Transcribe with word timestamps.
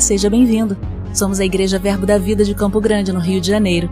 Seja 0.00 0.28
bem-vindo. 0.28 0.76
Somos 1.14 1.40
a 1.40 1.44
Igreja 1.44 1.78
Verbo 1.78 2.04
da 2.04 2.18
Vida 2.18 2.44
de 2.44 2.54
Campo 2.54 2.80
Grande, 2.80 3.12
no 3.12 3.18
Rio 3.18 3.40
de 3.40 3.48
Janeiro. 3.48 3.88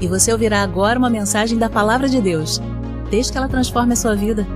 E 0.00 0.08
você 0.08 0.32
ouvirá 0.32 0.62
agora 0.62 0.98
uma 0.98 1.10
mensagem 1.10 1.58
da 1.58 1.68
Palavra 1.68 2.08
de 2.08 2.20
Deus. 2.20 2.58
Desde 3.10 3.30
que 3.30 3.38
ela 3.38 3.48
transforme 3.48 3.92
a 3.92 3.96
sua 3.96 4.16
vida. 4.16 4.46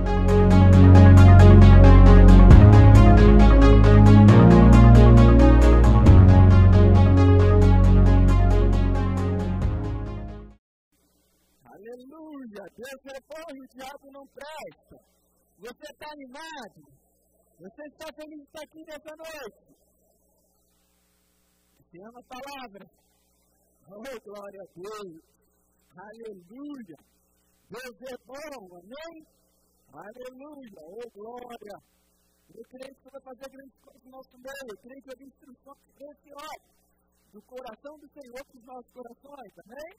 Aleluia! 11.63 12.63
Deus 12.75 13.01
é 13.05 13.19
bom 13.29 13.55
e 13.55 13.61
o 13.61 13.67
diabo 13.75 14.11
não 14.11 14.25
presta. 14.33 14.97
Você 15.59 15.91
está 15.91 16.07
animado? 16.11 16.91
Você 17.59 17.83
está 17.87 18.07
feliz 18.15 18.37
de 18.37 18.43
estar 18.43 18.63
aqui 18.63 18.83
nessa 18.85 19.15
noite? 19.15 19.76
Você 21.87 22.03
ama 22.03 22.19
a 22.19 22.27
palavra? 22.27 22.83
Oh, 23.87 24.19
glória 24.19 24.59
a 24.59 24.67
Deus! 24.75 25.23
Aleluia! 25.95 26.99
Deus 27.71 27.97
é 28.11 28.17
bom, 28.27 28.75
amém? 28.75 29.15
Aleluia! 29.95 30.81
Oh, 30.83 31.07
glória! 31.15 31.75
Eu 32.51 32.63
creio 32.67 32.91
que 32.91 33.03
você 33.03 33.09
vai 33.09 33.21
fazer 33.23 33.47
grandes 33.55 33.79
coisas 33.79 34.03
no 34.03 34.11
nosso 34.11 34.35
meio. 34.35 34.67
Eu 34.67 34.77
creio 34.83 35.01
que 35.01 35.11
eu 35.11 35.17
vi 35.17 35.25
instruções 35.31 35.79
preciosas 35.95 36.75
do 37.31 37.41
coração 37.43 37.93
do 38.03 38.07
Senhor 38.11 38.43
para 38.43 38.59
os 38.59 38.65
nossos 38.67 38.91
corações, 38.91 39.51
amém? 39.63 39.91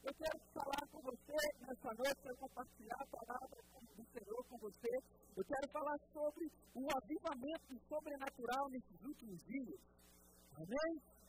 Eu 0.00 0.14
quero 0.16 0.38
falar 0.56 0.84
com 0.88 1.00
você 1.04 1.40
nessa 1.60 1.90
noite, 2.00 2.22
quero 2.22 2.36
compartilhar 2.40 2.96
a 2.96 3.12
palavra 3.12 3.58
do 3.92 4.04
Senhor 4.08 4.40
com 4.48 4.56
você. 4.56 4.92
Eu 5.36 5.44
quero 5.44 5.68
falar 5.68 5.98
sobre 6.16 6.48
o 6.48 6.84
avivamento 6.96 7.76
sobrenatural 7.84 8.70
nesses 8.72 9.04
últimos 9.04 9.38
dias. 9.44 9.80
Amém? 10.56 11.19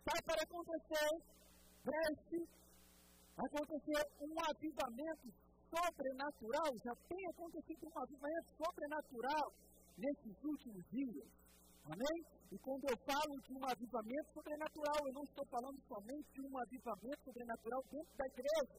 Está 0.00 0.16
para 0.24 0.42
acontecer, 0.42 1.10
preste, 1.84 2.38
acontecer 3.36 4.02
um 4.24 4.32
avivamento 4.48 5.28
sobrenatural, 5.68 6.70
já 6.82 6.94
tem 7.04 7.22
acontecido 7.28 7.84
um 7.84 7.98
avivamento 8.00 8.48
sobrenatural 8.56 9.46
nesses 10.00 10.34
últimos 10.42 10.82
dias. 10.88 11.28
Amém? 11.84 12.18
E 12.50 12.56
quando 12.58 12.84
eu 12.88 12.96
falo 13.04 13.34
de 13.44 13.52
um 13.52 13.64
avivamento 13.68 14.28
sobrenatural, 14.32 15.00
eu 15.04 15.12
não 15.12 15.22
estou 15.22 15.46
falando 15.52 15.78
somente 15.84 16.28
de 16.32 16.40
um 16.48 16.54
avivamento 16.58 17.20
sobrenatural 17.24 17.82
dentro 17.92 18.16
da 18.16 18.26
igreja, 18.26 18.76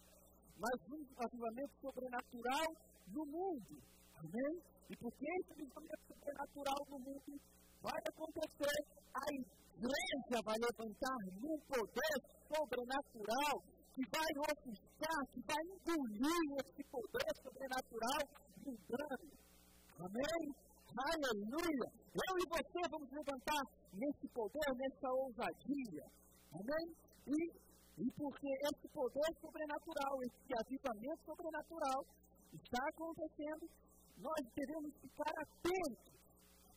mas 0.57 0.75
um 0.89 1.01
avivamento 1.21 1.73
sobrenatural 1.81 2.67
no 3.13 3.23
mundo. 3.29 3.73
Amém? 4.17 4.53
E 4.89 4.95
porque 4.97 5.25
esse 5.37 5.51
avivamento 5.53 6.03
sobrenatural 6.09 6.81
no 6.89 6.99
mundo 6.99 7.31
vai 7.81 8.01
acontecer, 8.09 8.77
a 9.13 9.25
igreja 9.81 10.37
vai 10.45 10.57
levantar 10.61 11.17
num 11.41 11.57
poder 11.65 12.15
sobrenatural 12.45 13.55
que 13.95 14.03
vai 14.13 14.31
ofuscar, 14.45 15.19
que 15.33 15.41
vai 15.41 15.61
engolir 15.73 16.45
esse 16.61 16.83
poder 16.85 17.31
sobrenatural 17.41 18.21
mundano. 18.61 19.29
Amém? 19.97 20.41
Aleluia! 20.91 21.87
Eu 22.13 22.33
e 22.37 22.45
você 22.45 22.79
vamos 22.91 23.09
levantar 23.09 23.63
nesse 23.93 24.27
poder, 24.29 24.69
nessa 24.77 25.09
ousadia. 25.09 26.05
Amém? 26.53 26.85
E, 27.27 27.39
e 28.05 28.11
porque 28.11 28.49
esse 28.69 28.87
poder 28.93 29.29
sobrenatural, 29.41 30.13
esse 30.23 30.51
avivamento 30.61 31.21
sobrenatural 31.25 32.05
está 32.53 32.83
acontecendo, 32.85 33.65
nós 34.17 34.41
devemos 34.53 34.93
ficar 35.01 35.31
atentos. 35.41 36.20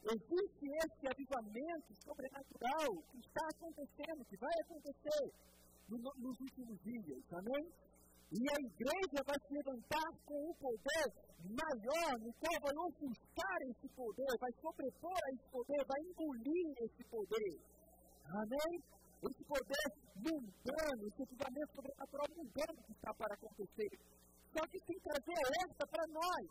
Existe 0.05 0.67
esse 0.69 1.05
avivamento 1.09 1.91
sobrenatural 2.05 2.93
que 3.09 3.19
está 3.25 3.41
acontecendo, 3.57 4.21
que 4.29 4.37
vai 4.37 4.53
acontecer 4.61 5.25
no, 5.89 5.97
nos 5.97 6.37
últimos 6.41 6.77
dias. 6.85 7.25
Amém? 7.33 7.65
E 8.29 8.41
a 8.45 8.57
igreja 8.69 9.21
vai 9.25 9.39
se 9.41 9.55
levantar 9.55 10.11
com 10.27 10.37
um 10.37 10.55
poder 10.61 11.07
maior, 11.41 12.13
no 12.21 12.33
qual 12.37 12.57
vai 12.61 12.77
ofuscar 12.85 13.59
esse 13.71 13.89
poder, 13.97 14.33
vai 14.41 14.53
sobrepor 14.61 15.17
a 15.25 15.31
esse 15.33 15.49
poder, 15.49 15.81
vai 15.89 16.01
engolir 16.05 16.67
esse 16.85 17.05
poder. 17.09 17.53
Amém? 18.29 18.73
Esse 19.25 19.45
poder 19.45 19.87
mundano, 20.21 21.01
esse 21.09 21.23
equipamento 21.23 21.73
sobrenatural 21.77 22.29
mundano 22.37 22.79
que 22.85 22.93
está 22.93 23.15
para 23.15 23.35
acontecer. 23.35 23.93
Só 24.53 24.61
que 24.69 24.79
tem 24.85 24.99
que 25.01 25.09
trazer 25.09 25.37
alerta 25.49 25.87
para 25.89 26.05
nós, 26.13 26.45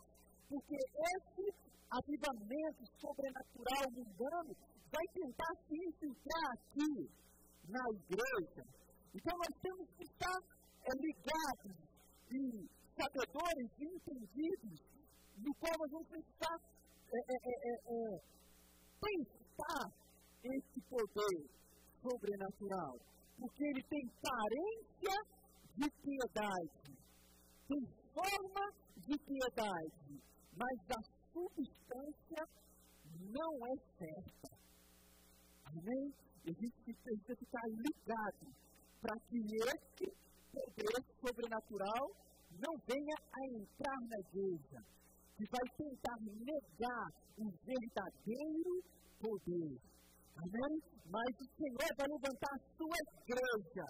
porque 0.48 0.74
esse 0.74 1.73
avivamento 1.94 2.82
sobrenatural 2.98 3.84
mundano 3.92 4.52
vai 4.90 5.06
tentar 5.14 5.52
se 5.66 5.74
infiltrar 5.74 6.46
aqui 6.52 6.92
na 7.68 7.84
igreja. 7.94 8.62
Então 9.14 9.34
nós 9.38 9.54
temos 9.62 9.88
que 9.96 10.04
estar 10.04 10.38
é, 10.84 10.90
ligados 10.98 11.76
e 12.30 12.68
sabedores 12.98 13.70
e 13.78 13.84
entendidos 13.84 14.80
no 15.38 15.54
qual 15.54 15.74
nós 15.78 15.90
vamos 15.90 16.14
é, 17.14 17.34
é, 17.34 17.74
é, 17.86 18.20
pensar 19.00 19.86
esse 20.42 20.80
poder 20.90 21.38
sobrenatural. 22.02 22.98
Porque 23.38 23.64
ele 23.64 23.82
tem 23.88 24.04
carência 24.22 25.16
de 25.74 25.90
piedade, 25.90 26.96
tem 27.68 27.82
forma 28.14 28.64
de 28.96 29.18
piedade, 29.18 30.22
mas 30.56 30.78
a 30.90 31.13
substância 31.34 32.42
não 33.34 33.66
é 33.66 33.74
certa. 33.98 34.48
Amém? 35.66 36.14
E 36.44 36.50
a 36.50 36.54
gente 36.54 36.78
precisa 36.84 37.36
ficar 37.36 37.66
ligado 37.66 38.46
para 39.00 39.18
que 39.28 39.38
esse 39.38 40.12
poder 40.52 40.98
sobrenatural 41.20 42.04
não 42.62 42.72
venha 42.86 43.16
a 43.18 43.40
entrar 43.58 43.98
na 44.08 44.18
igreja, 44.20 44.78
que 45.36 45.44
vai 45.50 45.66
tentar 45.76 46.16
negar 46.22 47.06
o 47.38 47.50
verdadeiro 47.66 48.82
poder. 49.18 49.80
Amém? 50.36 50.74
Mas 51.10 51.30
o 51.40 51.48
Senhor 51.56 51.90
vai 51.98 52.06
levantar 52.06 52.54
a 52.54 52.64
sua 52.76 52.98
igreja 53.26 53.86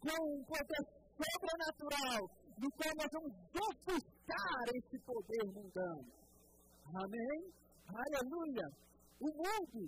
com 0.00 0.18
um 0.34 0.44
poder 0.44 0.82
sobrenatural, 1.22 2.20
no 2.58 2.68
qual 2.72 2.92
nós 2.98 3.10
vamos 3.12 3.32
ofuscar 3.54 4.64
esse 4.74 4.98
poder 5.06 5.44
mundano. 5.54 6.21
Amém? 6.92 7.40
Aleluia! 7.88 8.68
O 9.16 9.28
mundo 9.32 9.80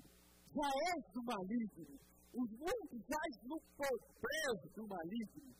já 0.56 0.68
é 0.88 1.12
do 1.12 1.20
maligno. 1.22 2.00
O 2.32 2.40
mundo 2.40 2.94
jaz 3.04 3.32
no 3.44 3.60
poder 3.76 4.72
do 4.72 4.88
maligno. 4.88 5.52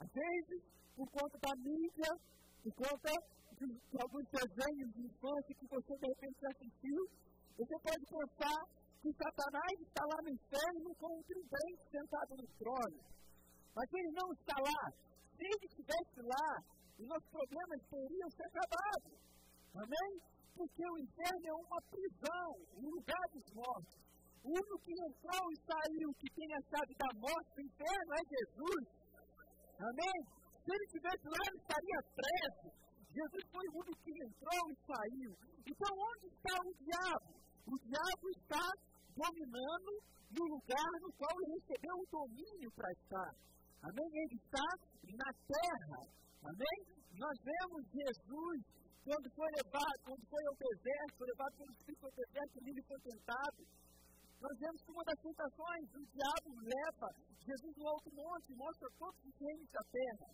Às 0.00 0.08
vezes, 0.08 0.64
por 0.96 1.06
conta 1.12 1.36
da 1.44 1.52
mídia, 1.60 2.10
por 2.62 2.72
conta 2.72 3.12
de, 3.52 3.66
de 3.68 3.96
alguns 4.00 4.24
desenhos 4.32 4.88
de 4.96 5.00
infância 5.12 5.54
que 5.60 5.66
você 5.68 5.92
de 5.92 6.06
repente 6.08 6.46
assistiu, 6.56 7.00
você 7.58 7.76
pode 7.84 8.04
pensar 8.08 8.60
que 9.02 9.12
Satanás 9.12 9.76
está 9.76 10.02
lá 10.08 10.18
no 10.24 10.30
inferno 10.32 10.88
com 10.96 11.18
um 11.18 11.22
tridente 11.22 11.84
sentado 11.92 12.32
no 12.40 12.48
trono. 12.56 13.00
Mas 13.76 13.92
ele 13.92 14.10
não 14.16 14.32
está 14.32 14.56
lá. 14.56 14.90
Se 15.36 15.44
ele 15.44 15.66
estivesse 15.68 16.20
lá, 16.24 16.48
os 16.98 17.06
nossos 17.06 17.28
problemas 17.28 17.80
teriam 17.92 18.30
se 18.30 18.42
acabado. 18.42 19.29
Amém? 19.74 20.10
Porque 20.54 20.82
o 20.82 20.98
inferno 20.98 21.46
é 21.46 21.54
uma 21.54 21.80
prisão, 21.90 22.48
um 22.76 22.88
lugar 22.90 23.26
dos 23.32 23.46
mortos. 23.54 23.96
O 24.42 24.48
único 24.50 24.78
que 24.84 24.92
entrou 24.92 25.44
e 25.52 25.56
saiu, 25.62 26.08
que 26.18 26.28
tem 26.34 26.48
a 26.54 26.62
chave 26.64 26.94
da 26.96 27.10
morte 27.14 27.48
do 27.54 27.62
inferno 27.62 28.10
é 28.16 28.22
Jesus. 28.24 28.84
Amém? 29.78 30.18
Se 30.64 30.68
ele 30.74 30.84
estivesse 30.84 31.24
lá, 31.28 31.40
ele 31.46 31.60
estaria 31.60 32.00
preso. 32.16 32.66
Jesus 33.10 33.42
foi 33.52 33.64
o 33.68 33.76
único 33.80 34.00
que 34.02 34.12
entrou 34.16 34.62
e 34.70 34.76
saiu. 34.86 35.32
Então, 35.66 35.90
onde 35.98 36.26
está 36.28 36.56
o 36.60 36.72
diabo? 36.78 37.30
O 37.66 37.76
diabo 37.78 38.24
está 38.36 38.66
dominando 39.14 39.92
no 40.30 40.44
lugar 40.56 40.90
no 41.02 41.12
qual 41.14 41.34
ele 41.42 41.58
recebeu 41.60 41.94
o 41.94 42.10
domínio 42.10 42.70
para 42.72 42.90
estar. 42.92 43.32
Amém? 43.82 44.10
Ele 44.12 44.36
está 44.36 44.66
na 45.16 45.30
terra. 45.46 46.00
Amém? 46.44 46.78
Nós 47.18 47.36
vemos 47.44 47.82
Jesus 47.90 48.79
quando 49.04 49.26
foi 49.32 49.48
levado, 49.56 49.98
quando 50.04 50.24
foi 50.28 50.42
ao 50.46 50.56
deserto, 50.60 51.16
foi 51.16 51.26
levado 51.26 51.54
pelo 51.56 51.72
Espírito 51.72 52.04
ao 52.06 52.12
deserto, 52.12 52.54
ele 52.60 52.82
foi 52.82 53.00
tentado. 53.00 53.60
Nós 54.40 54.56
vemos 54.58 54.80
que 54.82 54.92
uma 54.92 55.04
das 55.04 55.20
tentações 55.20 55.84
o 55.92 56.04
diabo 56.16 56.50
leva 56.64 57.08
Jesus 57.44 57.76
no 57.76 57.88
alto 57.88 58.10
monte, 58.12 58.56
mostra 58.56 58.88
todos 58.98 59.20
os 59.24 59.36
reinos 59.36 59.70
da 59.72 59.84
terra. 59.90 60.28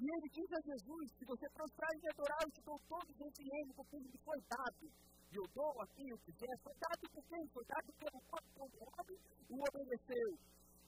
E 0.00 0.04
ele 0.08 0.28
diz 0.32 0.48
a 0.48 0.60
Jesus: 0.64 1.04
se 1.12 1.24
você 1.28 1.46
prostrar 1.52 1.90
e 1.92 2.08
adorar, 2.08 2.40
eu 2.40 2.52
te 2.56 2.62
dou 2.64 2.78
todos 2.88 3.14
esse 3.20 3.42
reino, 3.44 3.74
porque 3.76 3.96
ele 3.96 4.18
foi 4.24 4.40
dado. 4.48 4.84
E 5.30 5.36
eu 5.36 5.46
dou 5.52 5.72
a 5.80 5.86
quem 5.92 6.08
eu 6.08 6.18
quiser. 6.24 6.54
Foi 6.64 6.74
dado 6.80 7.04
por 7.12 7.24
quem? 7.28 7.44
Foi 7.52 7.64
dado 7.64 7.92
pelo 8.00 8.20
próprio 8.24 8.80
homem, 8.80 9.18
o 9.48 9.56
obedeceu. 9.68 10.30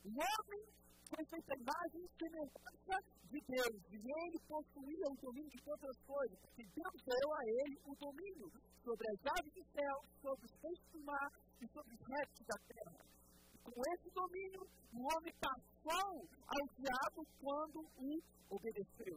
O 0.02 0.10
homem 0.16 0.62
foi 1.12 1.24
feito 1.28 1.52
a 1.52 1.56
imagem 1.60 2.00
e 2.00 2.10
semelhança 2.16 2.96
de 3.28 3.38
Deus. 3.44 3.76
E 3.92 3.96
ele 4.00 4.38
possuía 4.48 5.06
o 5.12 5.16
domínio 5.20 5.50
de 5.52 5.60
todas 5.60 5.88
as 5.92 6.00
coisas. 6.08 6.36
Porque 6.40 6.64
Deus 6.72 6.96
deu 7.04 7.28
a 7.36 7.42
ele 7.44 7.76
o 7.84 7.92
domínio 8.00 8.48
sobre 8.80 9.04
as 9.12 9.20
aves 9.28 9.52
do 9.52 9.64
céu, 9.76 9.96
sobre 10.24 10.44
os 10.48 10.54
peixes 10.56 10.88
do 10.92 11.00
mar 11.04 11.28
e 11.60 11.64
sobre 11.68 11.92
os 11.92 12.02
restos 12.16 12.46
da 12.48 12.58
terra. 12.64 13.00
Com 13.62 13.82
esse 13.92 14.08
domínio, 14.10 14.62
o 14.92 15.00
homem 15.04 15.34
passou 15.38 16.12
ao 16.48 16.64
diabo 16.80 17.20
quando 17.38 17.78
o 17.78 18.12
obedeceu. 18.56 19.16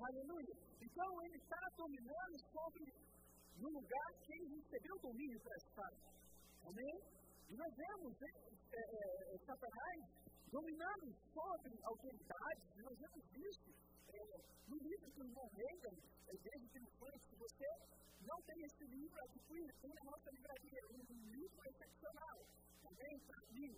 Aleluia. 0.00 0.54
Então 0.80 1.08
ele 1.24 1.36
está 1.36 1.60
dominando 1.76 2.36
sobre 2.50 2.84
no 3.60 3.68
lugar 3.68 4.08
que 4.24 4.32
ele 4.32 4.56
recebeu 4.56 4.96
domínio 4.98 5.38
para 5.40 5.56
estar. 5.56 5.92
Amém? 6.66 6.96
E 7.50 7.54
nós 7.54 7.72
vemos 7.76 8.16
é, 8.22 8.80
é, 8.80 9.38
Satanás 9.46 10.31
dominando 10.52 11.08
sobre 11.32 11.72
autoridades, 11.82 12.64
nós 12.76 12.98
vemos 12.98 13.24
isso 13.32 13.72
é, 14.12 14.20
no 14.68 14.76
livro 14.76 15.10
do 15.10 15.24
irmão 15.24 15.48
Reagan, 15.56 15.96
é, 16.28 16.32
desde 16.36 16.68
que 16.68 17.36
você 17.36 17.68
não 18.20 18.38
tem 18.42 18.62
esse 18.62 18.84
livro, 18.84 19.16
adquire, 19.24 19.72
tem 19.80 19.90
na 19.94 20.04
nossa 20.04 20.30
livraria, 20.30 20.82
um 20.92 21.02
livro 21.32 21.60
excepcional. 21.68 22.38
Amém? 22.84 23.18
Para 23.26 23.42
mim, 23.50 23.72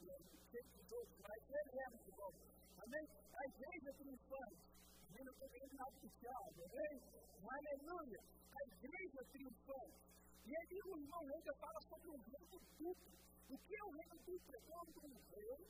sei 0.50 0.62
que 0.62 0.80
os 0.80 0.92
outros, 0.92 1.18
mas 1.22 1.40
ele 1.48 1.78
é 1.78 1.88
muito. 1.90 2.54
Amém? 2.82 3.08
A 3.32 3.42
igreja 3.46 3.92
triunfante. 3.94 4.74
Não 5.14 5.32
estou 5.32 5.48
querendo 5.48 5.74
nada 5.78 5.90
oficial, 5.94 6.44
amém? 6.58 6.94
Aleluia! 7.54 8.20
A 8.50 8.62
igreja 8.66 9.20
triunfante. 9.30 10.04
E 10.44 10.52
aí 10.56 10.80
o 10.84 10.98
irmão 10.98 11.22
fala 11.60 11.80
sobre 11.88 12.08
o 12.10 12.16
reino 12.18 12.58
duplo. 12.78 13.14
O 13.48 13.58
que 13.58 13.76
é 13.76 13.84
o 13.84 13.90
reino 13.90 14.16
duplo? 14.26 14.54
É 14.54 14.60
quando 14.66 14.98
um 15.06 15.14
rei, 15.30 15.66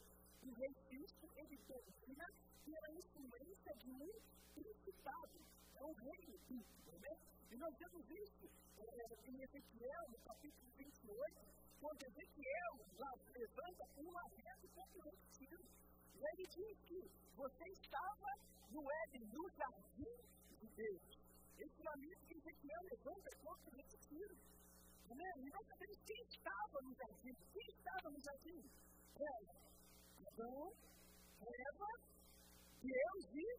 rei 0.53 0.75
Cristo, 0.89 1.29
ele 1.37 1.57
domina 1.69 2.27
pela 2.65 2.91
influência 2.93 3.75
de 3.77 3.91
um 3.91 4.13
principado. 4.55 5.39
É 5.75 5.83
o 5.83 5.93
reino 5.93 6.39
duplo, 6.49 6.97
amém? 6.97 7.19
E 7.51 7.57
nós 7.57 7.75
vemos 7.79 8.11
isso 8.11 8.49
é, 8.79 9.31
em 9.31 9.43
Ezequiel, 9.43 10.05
no 10.09 10.19
capítulo 10.19 10.71
28, 10.77 11.55
quando 11.81 12.03
Ezequiel 12.03 12.73
lá 12.99 13.13
levanta 13.37 13.85
um 13.99 14.11
lamento 14.11 14.69
contra 14.75 14.99
o 14.99 15.03
retiro. 15.03 15.63
E 16.15 16.25
ele 16.25 16.47
diz 16.47 16.79
que 16.87 17.11
você 17.37 17.65
estava 17.71 18.31
no 18.71 18.83
Éden, 19.03 19.25
no 19.33 19.49
jardim 19.51 20.17
de 20.61 20.67
Deus. 20.75 21.03
Esse 21.59 21.83
lamento 21.83 22.27
que 22.27 22.35
Ezequiel 22.35 22.83
levanta 22.83 23.31
contra 23.43 23.71
o 23.71 23.77
retiro. 23.77 24.37
Amém? 25.11 25.47
E 25.47 25.51
nós 25.51 25.67
sabemos 25.67 25.99
quem 26.07 26.23
estava 26.23 26.83
no 26.83 26.95
jardim. 26.95 27.35
Quem 27.53 27.67
estava 27.69 28.11
no 28.11 28.21
jardim? 28.21 28.71
Eva. 29.17 29.74
Adão, 30.35 30.73
Eva, 31.43 31.91
Deus 32.83 33.25
e 33.35 33.59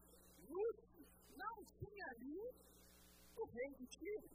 Lúcio. 0.50 1.08
Não 1.38 1.64
tinha 1.80 2.06
ali 2.08 2.52
o 3.38 3.46
rei 3.46 3.74
de 3.76 3.86
Tiro. 3.88 4.30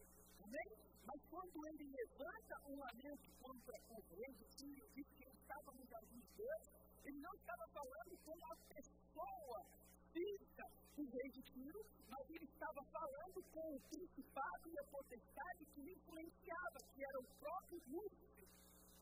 Amém? 0.44 0.70
Mas 1.04 1.20
quando 1.28 1.66
ele 1.66 1.84
levanta 1.84 2.56
um 2.66 2.78
lamento 2.78 3.30
contra 3.42 3.76
o 3.90 4.00
rei 4.16 4.32
de 4.32 4.44
Tiro, 4.56 4.88
diz 4.94 5.06
que 5.18 5.24
ele 5.24 5.36
estava 5.36 5.70
no 5.72 5.86
jardim 5.86 6.18
de 6.18 6.32
Deus, 6.38 6.62
ele 7.04 7.18
não 7.18 7.34
estava 7.34 7.68
falando 7.74 8.16
com 8.24 8.46
a 8.46 8.56
pessoa 8.74 9.66
física 10.14 10.66
do 10.96 11.04
rei 11.10 11.28
de 11.28 11.42
Tiro, 11.42 11.84
mas 12.08 12.30
ele 12.30 12.46
estava 12.46 12.82
falando 12.84 13.42
com 13.52 13.76
o 13.76 13.80
principado 13.80 14.70
e 14.70 14.78
a 14.78 14.84
potestade 14.84 15.66
que 15.74 15.82
influenciava, 15.82 16.78
que 16.94 17.04
era 17.04 17.20
o 17.20 17.24
próprio 17.38 17.82
Lúcifer. 17.86 18.48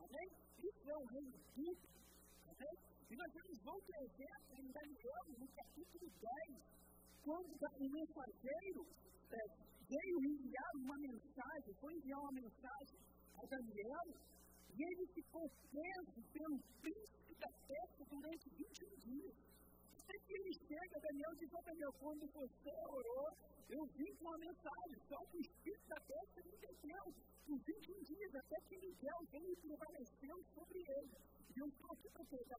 Amém? 0.00 0.29
Isso 0.58 0.91
é 0.91 0.96
o 0.96 1.05
reino 1.05 1.38
duplo. 1.55 1.88
Amém? 2.49 2.98
E 3.10 3.16
nós 3.16 3.32
vemos 3.32 3.58
outro 3.64 3.93
exemplo 4.05 4.52
em 4.60 4.69
Daniel, 4.70 5.25
no 5.38 5.49
capítulo 5.49 6.06
10, 6.20 6.78
quando 7.25 7.56
o 7.56 7.88
mensageiro 7.88 8.87
é, 9.32 9.38
veio 9.88 10.16
enviar 10.28 10.72
uma 10.76 10.99
mensagem, 10.99 11.75
foi 11.81 11.94
enviar 11.94 12.20
uma 12.20 12.32
mensagem 12.32 12.99
a 13.40 13.46
Daniel, 13.46 14.08
e 14.76 14.82
ele 14.82 15.06
ficou 15.14 15.49
preso 15.70 16.20
pelo 16.32 16.58
príncipe 16.82 17.34
da 17.40 17.49
festa 17.66 18.05
durante 18.10 18.50
21 18.50 19.00
dias. 19.00 19.34
Até 20.05 20.19
que 20.26 20.32
ele 20.34 20.52
chega, 20.52 21.00
Daniel 21.00 21.34
diz, 21.40 21.49
oh, 21.52 21.62
Daniel, 21.62 21.93
quando 22.00 22.26
você 22.32 22.72
orou, 22.93 23.28
eu 23.70 23.87
vim 23.96 24.12
com 24.16 24.34
a 24.34 24.38
mensagem, 24.38 24.96
só 25.08 25.16
que 25.26 25.37
o 25.38 25.40
espírito 25.40 25.88
da 25.88 26.00
festa 26.00 26.43
me 26.44 26.52
entendeu. 26.52 27.05
Por 27.46 27.58
21 27.58 28.02
dias, 28.05 28.34
até 28.34 28.56
que 28.69 28.76
Miguel 28.76 29.20
veio 29.32 29.52
e 29.52 29.56
prevaleceu 29.56 30.37
sobre 30.55 30.78
ele. 30.78 31.38
E 31.55 31.61
eu 31.61 31.67
estou 31.69 31.93
aqui 31.93 32.09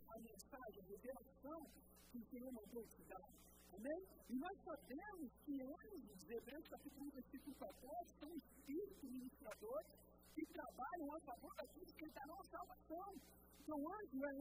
a 0.09 0.19
mensagem, 0.19 0.81
a 0.81 0.88
revelação 0.88 1.65
que 2.12 2.18
o 2.18 2.25
Senhor 2.25 2.51
mandou 2.51 2.83
te 2.88 3.03
dar. 3.03 3.30
Amém? 3.74 4.01
E 4.30 4.36
nós 4.36 4.57
sabemos 4.63 5.31
que 5.45 5.62
anjos, 5.62 6.30
Hebreus 6.30 6.68
capítulo 6.68 7.06
1, 7.07 7.09
versículo 7.12 7.56
14, 7.56 8.13
são 8.19 8.36
espíritos 8.36 9.09
ministradores 9.09 9.91
que 10.33 10.45
trabalham 10.47 11.15
a 11.15 11.19
favor 11.21 11.56
daqueles 11.56 11.94
que 11.94 12.09
darão 12.09 12.44
salvação. 12.44 13.13
Então, 13.62 13.77
anjo 13.77 14.25
é 14.25 14.33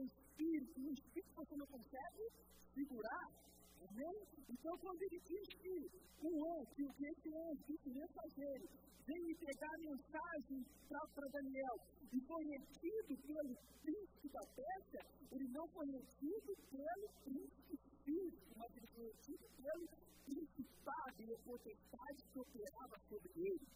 um 0.00 0.06
espírito, 0.06 0.80
um 0.80 0.92
espírito 0.92 1.30
que 1.30 1.36
você 1.36 1.56
não 1.56 1.66
consegue 1.66 2.30
segurar. 2.72 3.49
Amém? 3.88 4.16
Então, 4.48 4.76
quando 4.78 5.02
ele 5.02 5.20
diz 5.20 5.48
que 5.48 5.90
um 6.22 6.44
anjo, 6.52 6.92
que 6.94 7.06
esse 7.06 7.34
anjo, 7.34 7.64
esse 7.68 7.90
mensageiro, 7.90 8.68
vem 9.06 9.30
entregar 9.30 9.74
a 9.74 9.78
mensagem 9.78 10.64
para 10.88 11.28
Daniel 11.28 11.76
e 12.12 12.20
foi 12.20 12.44
retido 12.44 13.16
pelo 13.26 13.56
príncipe 13.82 14.28
da 14.28 14.46
Pérsia, 14.54 15.00
ele 15.32 15.48
não 15.48 15.66
foi 15.68 15.86
retido 15.86 16.56
pelo 16.70 17.08
príncipe 17.24 17.78
físico, 18.04 18.58
mas 18.58 18.76
ele 18.76 18.86
foi 18.94 19.04
retido 19.06 19.48
pelo 19.62 19.88
principado 20.26 21.22
e 21.22 21.34
a 21.34 21.38
potestade 21.38 22.24
que 22.32 22.38
operava 22.38 22.98
sobre 23.08 23.32
ele. 23.36 23.66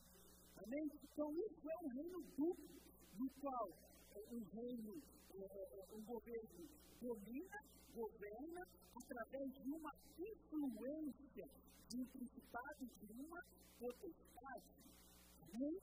Amém? 0.65 0.91
Então, 1.03 1.33
isso 1.33 1.71
é 1.71 1.85
um 1.85 1.89
reino 1.89 2.23
duplo, 2.37 2.69
no 3.19 3.31
qual 3.41 3.69
um 4.31 4.43
reino, 4.45 5.03
um 5.93 6.03
governo 6.05 6.69
domina, 7.01 7.59
governa, 7.95 8.63
através 8.95 9.53
de 9.55 9.71
uma 9.71 9.93
influência 10.19 11.47
de 11.89 12.01
um 12.01 12.07
principado, 12.07 12.87
de 12.87 13.13
uma 13.13 13.41
potestade. 13.79 14.75
Amém? 15.43 15.79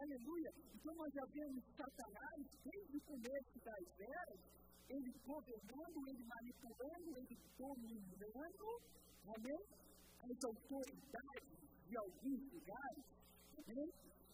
Aleluia! 0.00 0.50
Então, 0.74 0.94
nós 0.96 1.12
já 1.14 1.24
vemos 1.32 1.64
Satanás 1.76 2.42
desde 2.64 2.96
o 2.96 3.00
começo 3.02 3.58
das 3.64 4.00
eras 4.00 4.40
ele 4.88 5.12
governando, 5.24 6.08
ele 6.08 6.24
manipulando, 6.24 7.18
ele 7.18 7.38
dominando, 7.56 8.82
amém? 9.36 9.62
As 10.22 10.44
autoridades 10.44 11.64
de 11.88 11.96
alguns 11.96 12.52
lugares, 12.52 13.04
amém? 13.56 13.90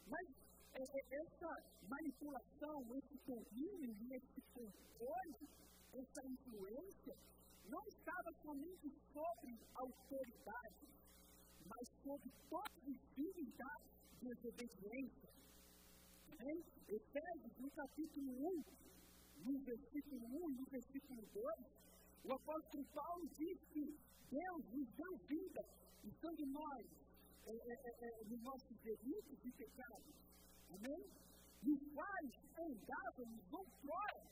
Mas 0.09 0.27
é, 0.75 0.83
é, 0.83 1.21
essa 1.21 1.50
manipulação, 1.89 2.97
esse 2.97 3.17
domínio 3.27 3.95
e 4.00 4.15
esse 4.15 4.41
controle, 4.55 5.49
essa 5.92 6.26
influência, 6.26 7.16
não 7.68 7.82
estava 7.87 8.32
somente 8.42 8.90
sobre 9.12 9.59
autoridade, 9.75 10.88
mas 11.66 11.88
sobre 12.02 12.30
todos 12.49 12.88
os 12.88 13.00
filhos 13.14 13.56
da 13.56 13.76
desobediência. 14.23 15.30
Amém? 16.38 16.64
Efésios, 16.88 17.59
no 17.59 17.70
capítulo 17.70 18.32
1, 18.32 18.64
no 19.44 19.59
versículo 19.61 20.26
1 20.26 20.50
e 20.50 20.54
no 20.54 20.64
versículo 20.70 21.23
2, 21.32 21.80
o 22.25 22.32
apóstolo 22.32 22.85
Paulo 22.94 23.28
diz 23.28 23.59
que 23.73 23.85
Deus 24.30 24.64
nos 24.73 24.88
deu 24.94 25.18
vida, 25.28 25.64
estando 26.04 26.47
nós 26.47 26.87
é, 27.47 27.52
é, 27.52 27.75
é, 27.85 28.20
é 28.20 28.25
nos 28.25 28.42
nossos 28.42 28.76
delitos 28.82 29.38
e 29.44 29.52
pecados. 29.52 30.14
Amém? 30.70 31.04
Nos 31.62 31.80
quais 31.92 32.32
andávamos 32.59 33.52
outrora, 33.52 34.30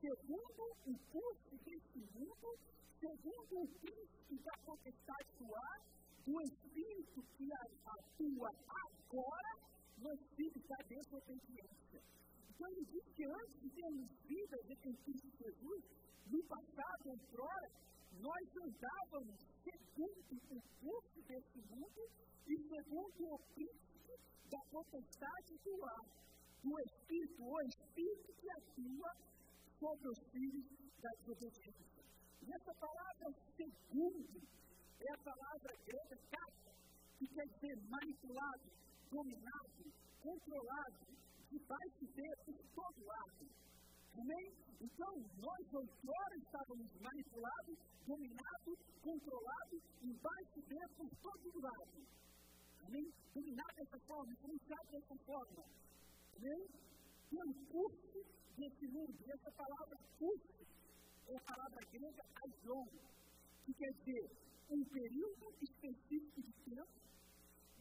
segundo 0.00 0.62
o 0.86 0.98
curso 1.12 1.56
deste 1.64 1.98
mundo, 2.14 2.58
segundo 2.98 3.62
o 3.62 3.68
príncipe 3.80 4.38
da 4.42 4.52
potestade 4.64 5.28
do 5.38 5.54
ar, 5.54 5.80
do 6.24 6.40
Espírito 6.42 7.22
que 7.36 7.48
atua 7.52 8.50
agora 8.68 9.52
nos 9.98 10.20
filhos 10.36 10.64
da 10.66 10.76
desobediência 10.88 12.00
quando 12.60 12.76
ele 12.76 12.86
diz 12.92 13.04
que 13.16 13.24
antes 13.24 13.60
de 13.62 13.70
termos 13.70 14.10
vida 14.28 14.56
em 14.84 14.94
Cristo 14.96 15.30
Jesus, 15.40 15.84
no 16.26 16.44
passado, 16.44 17.08
outrora, 17.08 17.68
nós 18.20 18.44
andávamos 18.68 19.40
segundo 19.64 20.36
o 20.50 20.60
curso 20.78 21.22
desse 21.22 21.58
mundo 21.72 22.02
e 22.46 22.54
segundo 22.68 23.32
o 23.32 23.38
príncipe 23.54 24.14
da 24.50 24.60
potestade 24.70 25.56
do 25.64 25.84
ar, 25.86 26.04
do 26.62 26.78
Espírito, 26.80 27.42
o 27.42 27.60
Espírito 27.62 28.32
que 28.34 28.50
atua 28.50 29.10
sobre 29.80 30.08
os 30.08 30.18
filhos 30.30 30.66
da 31.00 31.10
desobediência. 31.18 32.00
E 32.42 32.52
essa 32.52 32.74
palavra 32.74 33.32
segundo 33.56 34.40
é 35.00 35.12
a 35.12 35.18
palavra 35.24 35.72
grega 35.86 36.16
kata, 36.30 36.72
que 37.18 37.26
quer 37.26 37.46
dizer 37.48 37.76
manipulado, 37.88 38.68
dominado, 39.10 39.84
controlado, 40.20 41.06
debaixo 41.50 42.04
dele 42.14 42.36
por 42.44 42.58
todo 42.76 43.06
lado. 43.06 43.48
Amém? 44.20 44.52
Então, 44.80 45.14
nós 45.38 45.64
outrora 45.72 46.36
estávamos 46.36 46.90
manipulados, 47.00 47.78
dominados, 48.06 48.78
controlados, 49.02 49.82
embaixo 50.02 50.60
dele 50.68 50.88
por 50.96 51.10
todo 51.24 51.60
lado. 51.60 52.06
Amém? 52.84 53.12
Dominados 53.34 53.76
dessa 53.76 53.98
forma, 54.06 54.32
influenciados 54.32 54.90
dessa 54.90 55.16
forma. 55.24 55.64
Amém? 56.36 56.68
Pelo 57.30 57.54
curso 57.66 58.39
desse 58.56 58.86
mundo. 58.88 59.14
E 59.26 59.30
essa 59.30 59.50
palavra 59.52 59.98
curso 60.18 60.66
é 61.28 61.36
a 61.36 61.40
palavra 61.40 61.80
grega 61.92 62.22
aion, 62.42 62.86
que 63.64 63.72
quer 63.74 63.92
dizer 63.92 64.30
um 64.70 64.84
período 64.84 65.54
específico 65.62 66.42
de 66.42 66.52
tempo, 66.70 66.88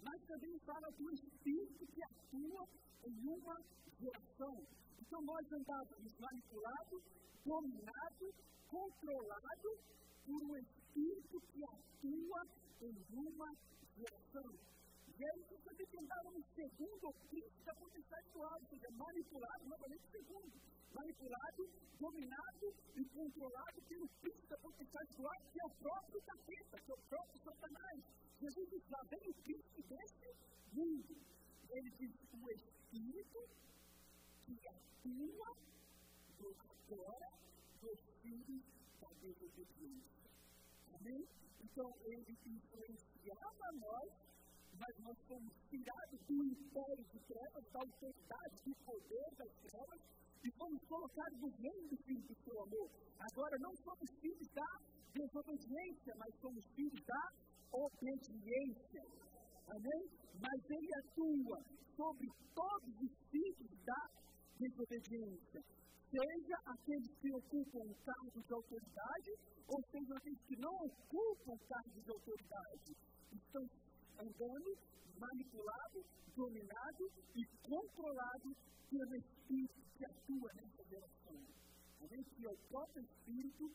mas 0.03 0.21
também 0.27 0.59
fala 0.59 0.89
do 0.97 1.11
espírito 1.11 1.85
que 1.87 2.03
atua 2.03 2.67
em 3.05 3.27
uma 3.27 3.55
geração. 3.99 4.67
Então 5.01 5.21
nós 5.21 5.51
andávamos 5.51 6.13
manipulados, 6.19 7.03
dominados, 7.45 8.35
controlados 8.69 9.79
por 10.25 10.43
um 10.43 10.57
espírito 10.57 11.41
que 11.51 11.63
atua 11.63 12.47
em 12.81 12.95
uma 13.11 13.55
geração. 13.97 14.78
E 15.19 15.25
aí 15.25 15.43
você 15.49 15.75
tem 15.75 15.85
que 15.85 15.97
andar 15.99 16.23
no 16.23 16.41
segundo 16.55 17.09
ofício 17.09 17.63
da 17.65 17.75
potestade 17.75 18.29
do 18.31 18.41
alto, 18.41 18.63
ou 18.63 18.69
seja, 18.69 18.89
manipulado, 18.91 19.65
novamente 19.67 20.07
segundo. 20.11 20.53
Manipulado, 20.93 21.69
dominado 21.99 22.73
e 22.95 23.03
controlado 23.03 23.81
pelo 23.89 24.07
príncipe 24.21 24.47
da 24.47 24.57
potestade 24.59 25.09
do 25.17 25.29
que 25.51 25.59
é 25.59 25.65
o 25.65 25.69
próprio 25.71 26.21
capeta, 26.21 26.79
que 26.79 26.91
é 26.91 26.95
o 26.95 27.01
próprio 27.09 27.39
Satanás. 27.43 27.99
Jesus 28.39 28.69
diz, 28.69 28.89
lá 28.89 29.03
vem 29.09 29.29
o 29.29 29.33
príncipe 29.43 29.83
desse 29.83 30.35
mundo. 30.71 31.17
Ele 31.69 31.89
diz, 31.99 32.15
o 32.31 32.49
espírito 32.51 33.49
que 34.45 34.67
atua 34.69 35.55
do 36.39 36.55
agora 36.63 37.29
dos 37.81 37.99
filhos 38.21 38.63
da 39.01 39.09
desobediência. 39.19 40.31
Amém? 40.93 41.27
Então, 41.61 41.93
ele 42.05 42.37
influenciava 42.45 43.71
nós 43.73 44.28
mas 44.79 44.93
nós 45.03 45.17
fomos 45.27 45.53
tirados 45.69 46.19
do 46.25 46.35
império 46.39 47.03
de 47.11 47.19
trevas, 47.27 47.63
da 47.71 47.79
autoridade, 47.79 48.55
do 48.65 48.73
poder 48.87 49.29
das 49.35 49.53
trevas, 49.67 49.99
e 50.39 50.47
fomos 50.55 50.81
colocados 50.87 51.39
no 51.39 51.49
reino 51.49 51.87
do 51.89 51.97
Filho 52.03 52.23
do 52.23 52.35
seu 52.43 52.63
amor. 52.63 52.89
Agora 53.19 53.55
não 53.59 53.73
somos 53.83 54.09
filhos 54.21 54.49
da 54.55 54.71
desobediência, 55.11 56.13
mas 56.15 56.31
somos 56.39 56.63
filhos 56.75 57.03
da 57.05 57.23
obediência. 57.73 59.03
Amém? 59.67 60.03
Mas 60.39 60.59
ele 60.69 60.91
atua 61.03 61.59
sobre 61.95 62.27
todos 62.55 62.95
os 63.03 63.13
filhos 63.29 63.71
da 63.83 64.01
desobediência. 64.57 65.61
Seja 66.09 66.57
aqueles 66.65 67.11
que 67.19 67.29
ocupam 67.35 67.85
cargos 68.01 68.43
de 68.47 68.53
autoridade, 68.53 69.31
ou 69.67 69.79
seja 69.91 70.13
aqueles 70.17 70.41
que 70.47 70.57
não 70.57 70.73
ocupam 70.87 71.55
cargos 71.67 72.03
de 72.03 72.11
autoridade. 72.11 72.91
Estão 73.29 73.63
andando, 74.19 74.77
manipulado, 75.17 76.05
dominado 76.35 77.11
e 77.35 77.45
controlado 77.63 78.55
pelo 78.89 79.15
Espírito 79.15 79.79
que 79.97 80.05
atua 80.05 80.51
nessa 80.55 80.83
geração. 80.89 81.39
Amém? 82.01 82.23
Que 82.23 82.45
é 82.45 82.49
o 82.49 82.57
próprio 82.69 83.03
Espírito 83.03 83.71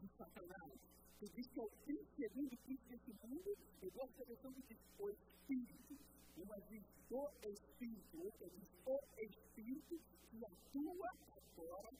de 0.00 0.08
Satanás. 0.16 0.72
Que 1.18 1.26
diz 1.34 1.46
que 1.48 1.58
é 1.58 1.62
o 1.62 1.70
príncipe, 1.84 2.14
segundo 2.16 2.52
o 2.52 2.58
príncipe 2.58 2.96
desse 2.96 3.26
mundo, 3.26 3.56
eu 3.82 3.90
gosto 3.90 4.18
da 4.18 4.24
versão 4.24 4.52
que 4.52 4.62
diz 4.62 4.78
o 4.98 5.10
Espírito. 5.10 5.98
Uma 6.36 6.56
diz 6.70 6.84
o 7.10 7.28
Espírito, 7.42 8.18
outra 8.22 8.48
diz 8.50 8.68
o 8.86 8.98
Espírito 9.18 10.00
que 10.30 10.44
atua 10.44 11.10
agora 11.32 11.90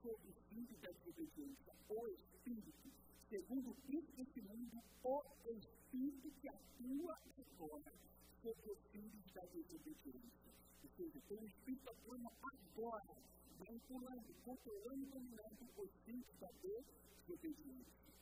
sobre 0.00 0.30
o 0.30 0.34
filho 0.48 0.78
da 0.80 0.90
desobediência. 0.90 1.72
O 1.90 2.08
Espírito. 2.08 2.92
Segundo 3.28 3.70
o 3.70 3.74
príncipe 3.86 4.24
desse 4.24 4.40
mundo, 4.40 4.82
o 5.04 5.22
Espírito 5.44 5.81
que 5.92 6.48
atua 6.48 7.14
agora 7.36 7.92
sobre 8.40 8.72
os 8.72 8.78
filhos 8.90 9.32
da 9.34 9.42
desobediência. 9.42 10.52
Ou 10.82 10.88
seja, 10.96 11.20
tem 11.28 11.38
o 11.38 11.46
Espírito 11.46 11.90
atuando 11.90 12.28
agora, 12.28 13.16
manipulando, 13.58 14.34
controlando 14.42 15.02
e 15.02 15.06
dominando 15.06 15.68
os 15.76 15.90
filhos 16.06 16.38
da 16.40 16.48
desobediência. 16.62 18.14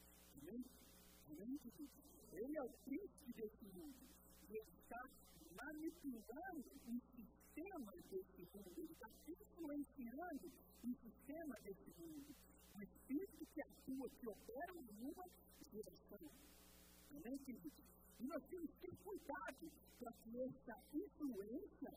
Amém? 0.42 0.64
Amém, 1.30 1.58
queridos? 1.58 1.90
Ele 2.32 2.58
é 2.58 2.62
o 2.62 2.70
príncipe 2.84 3.32
desse 3.34 3.64
mundo. 3.66 4.08
E 4.48 4.56
ele 4.56 4.70
está 4.82 5.02
manipulando 5.54 6.70
o 6.88 7.00
sistema 7.14 7.92
desse 8.10 8.42
mundo. 8.52 8.78
Ele 8.78 8.92
está 8.92 9.10
influenciando 9.28 10.52
o 10.82 10.94
sistema 10.94 11.54
desse 11.62 11.90
mundo. 12.00 12.34
O 12.74 12.82
Espírito 12.82 13.46
que 13.46 13.62
atua, 13.62 14.10
que 14.10 14.28
opera 14.28 14.72
em 14.74 15.04
uma 15.04 15.24
direção. 15.70 16.30
Amém, 17.16 17.38
queridos? 17.38 17.72
E 18.20 18.26
nós 18.26 18.42
temos 18.48 18.70
que 18.70 18.86
ter 18.86 18.96
cuidado 19.02 19.70
para 19.98 20.12
que 20.12 20.40
essa 20.40 20.76
influência 20.92 21.90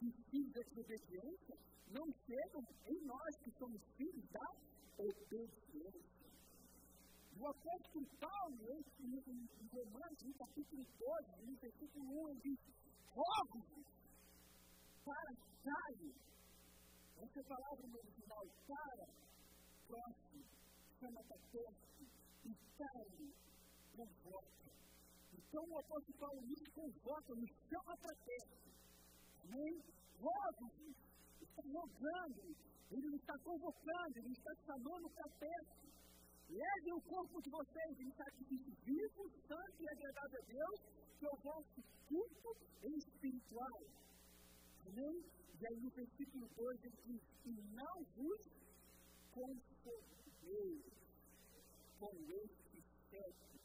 dos 0.00 0.14
filhos 0.30 0.52
da 0.52 0.62
desobediência 0.62 1.56
não 1.90 2.06
sejam 2.26 2.62
em 2.86 3.06
nós 3.06 3.36
que 3.42 3.50
somos 3.58 3.80
filhos 3.96 4.24
da 4.30 4.46
obediência. 4.98 6.28
O 7.38 7.46
apóstolo 7.46 8.06
Paulo, 8.18 8.82
em 9.00 9.18
Romanos, 9.70 10.22
no 10.24 10.34
capítulo 10.34 10.84
12, 10.98 11.46
no 11.46 11.56
versículo 11.56 12.24
1, 12.24 12.28
ele 12.30 12.40
diz: 12.42 12.58
rogo 13.14 13.84
para 15.04 15.32
Caio. 15.62 16.14
Essa 17.16 17.42
palavra 17.42 17.86
no 17.88 17.98
original, 17.98 18.46
para, 18.66 19.06
próximo, 19.86 20.44
chama 21.00 21.22
perto, 21.24 22.06
e 22.44 22.54
Caio, 22.78 23.47
convoca. 23.98 24.70
Então 25.34 25.64
o 25.66 25.78
apóstolo 25.78 26.18
Paulo 26.18 26.40
nos 26.46 26.62
convoca, 26.70 27.34
nos 27.34 27.50
chama 27.66 27.96
para 27.98 28.14
perto. 28.14 28.68
Amém? 29.42 29.74
Rogo-vos, 30.18 30.96
está 31.42 31.62
rogando, 31.66 32.42
ele 32.90 33.16
está 33.16 33.34
convocando, 33.42 34.18
ele 34.18 34.32
está 34.32 34.52
chamando 34.66 35.10
para 35.10 35.28
perto. 35.38 35.88
Levem 36.48 36.94
o 36.94 37.02
corpo 37.02 37.42
de 37.42 37.50
vocês 37.50 38.00
em 38.00 38.10
sacrifício 38.10 38.72
vivo, 38.84 39.22
santo 39.46 39.82
e 39.82 39.88
agradável 39.88 40.40
a 40.40 40.46
Deus, 40.46 40.80
que 41.18 41.26
é 41.26 41.30
o 41.30 41.42
vosso 41.42 41.82
culto 42.08 42.50
espiritual. 42.96 43.80
Amém? 44.86 45.16
E 45.60 45.66
aí 45.66 45.80
no 45.82 45.90
versículo 45.90 46.48
2 46.56 46.84
ele 46.84 46.98
diz: 47.04 47.22
E 47.44 47.52
não 47.74 48.04
vos 48.16 48.42
conformeis 49.34 50.84
com 51.98 52.12
este 52.30 52.80
século 53.10 53.57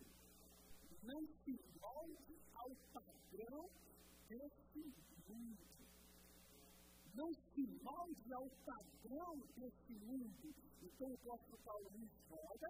não 1.05 1.21
se 1.43 1.51
molde 1.81 2.35
ao 2.55 2.69
padrão 2.93 3.69
desse 4.29 4.79
mundo. 5.27 5.57
Não 7.13 7.33
se 7.33 7.67
molde 7.83 8.33
ao 8.33 8.49
padrão 8.65 9.35
desse 9.57 9.93
mundo. 10.05 10.55
Então 10.81 11.09
o 11.09 11.13
apóstolo 11.13 11.57
Paulo 11.63 11.89
nos 11.97 12.11
roga, 12.29 12.69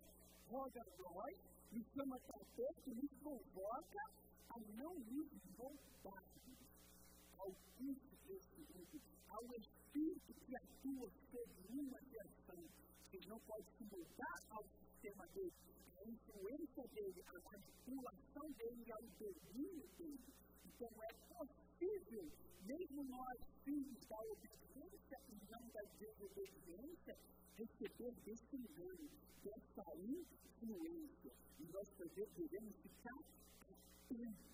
roga 0.50 0.82
a 0.82 0.98
nós, 0.98 1.38
nos 1.72 1.86
chama 1.94 2.20
para 2.20 2.46
perto, 2.56 2.96
nos 2.96 3.12
convoca 3.22 4.02
a 4.50 4.60
não 4.78 4.94
nos 4.96 5.30
moldarmos 5.58 6.60
ao 7.38 7.52
príncipe 7.78 8.18
desse 8.28 8.62
mundo, 8.74 9.02
ao 9.30 9.46
espírito 9.58 10.34
que 10.46 10.56
atua 10.56 11.10
sobre 11.32 11.68
uma 11.70 12.00
geração. 12.10 12.64
Ele 13.14 13.28
não 13.28 13.40
pode 13.42 13.68
se 13.78 13.84
moldar 13.86 14.40
ao 14.50 14.64
sistema 14.64 15.28
dele, 15.28 15.54
influência 16.08 16.88
dele, 16.94 17.24
a 17.28 17.40
manipulação 17.40 18.52
dele 18.52 18.92
ao 18.92 19.02
domínio 19.20 19.88
dele. 19.98 20.34
Então 20.66 20.90
é 21.04 21.14
possível, 21.34 22.32
mesmo 22.66 23.04
nós, 23.04 23.40
filhos 23.64 24.06
da 24.08 24.20
obediência 24.20 25.20
e 25.30 25.52
não 25.52 25.70
da 25.70 25.82
desobediência, 26.00 27.18
receber 27.58 28.12
desse 28.26 28.56
engano, 28.56 29.10
dessa 29.44 29.84
influência. 29.98 31.32
E 31.60 31.64
nós 31.72 31.88
devemos 31.98 32.76
ficar 32.78 33.20
atentos. 33.62 34.54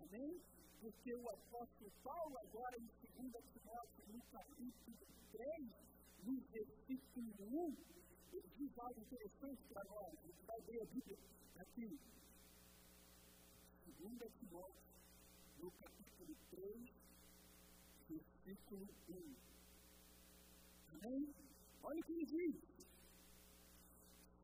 Amém? 0.00 0.40
Porque 0.80 1.14
o 1.14 1.30
apóstolo 1.30 1.92
Paulo, 2.02 2.38
agora 2.38 2.76
em 2.76 2.88
2 3.30 3.44
Timóteo, 3.52 4.04
no 4.08 4.20
capítulo 4.32 4.98
3, 5.32 5.92
no 6.24 6.40
versículo 6.50 7.32
1, 7.40 7.76
ele 8.36 8.48
diz 8.56 8.78
algo 8.78 9.00
interessante 9.00 9.62
para 9.68 9.84
nós. 9.84 10.14
A 10.18 10.26
gente 10.26 10.42
vai 10.46 10.60
ver 10.62 10.82
a 10.82 10.86
Bíblia 10.86 11.18
aqui. 11.58 12.00
Segunda 13.84 14.26
Timóteo, 14.30 14.82
no 15.58 15.70
capítulo 15.72 16.36
3, 16.50 16.92
versículo 18.08 18.88
1. 19.08 19.34
Amém? 20.94 21.34
Olha 21.82 22.00
o 22.00 22.04
que 22.04 22.12
ele 22.12 22.26
diz. 22.26 22.56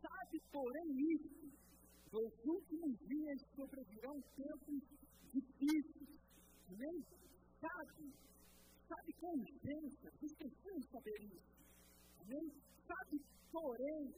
Sabe, 0.02 0.40
porém, 0.52 0.88
isso, 1.14 1.50
nos 2.12 2.32
últimos 2.44 2.98
dias 3.06 3.40
sobrevirão 3.56 4.20
tempos 4.36 4.82
difíceis. 5.32 6.08
Amém? 6.68 7.04
Sabe, 7.60 8.12
sabe 8.86 9.12
com 9.14 9.32
urgência, 9.32 10.10
vocês 10.10 10.32
precisam 10.34 10.82
saber 10.92 11.22
isso. 11.22 11.58
Amém? 12.20 12.52
Sabe 12.86 13.20
porém, 13.52 14.14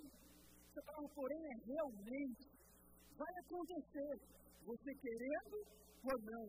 essa 0.70 0.82
palavra 0.82 1.08
porém 1.14 1.42
é 1.44 1.56
realmente, 1.66 2.49
vai 3.16 3.34
acontecer, 3.44 4.20
você 4.64 4.94
querendo 4.94 5.56
ou 6.04 6.18
não. 6.22 6.46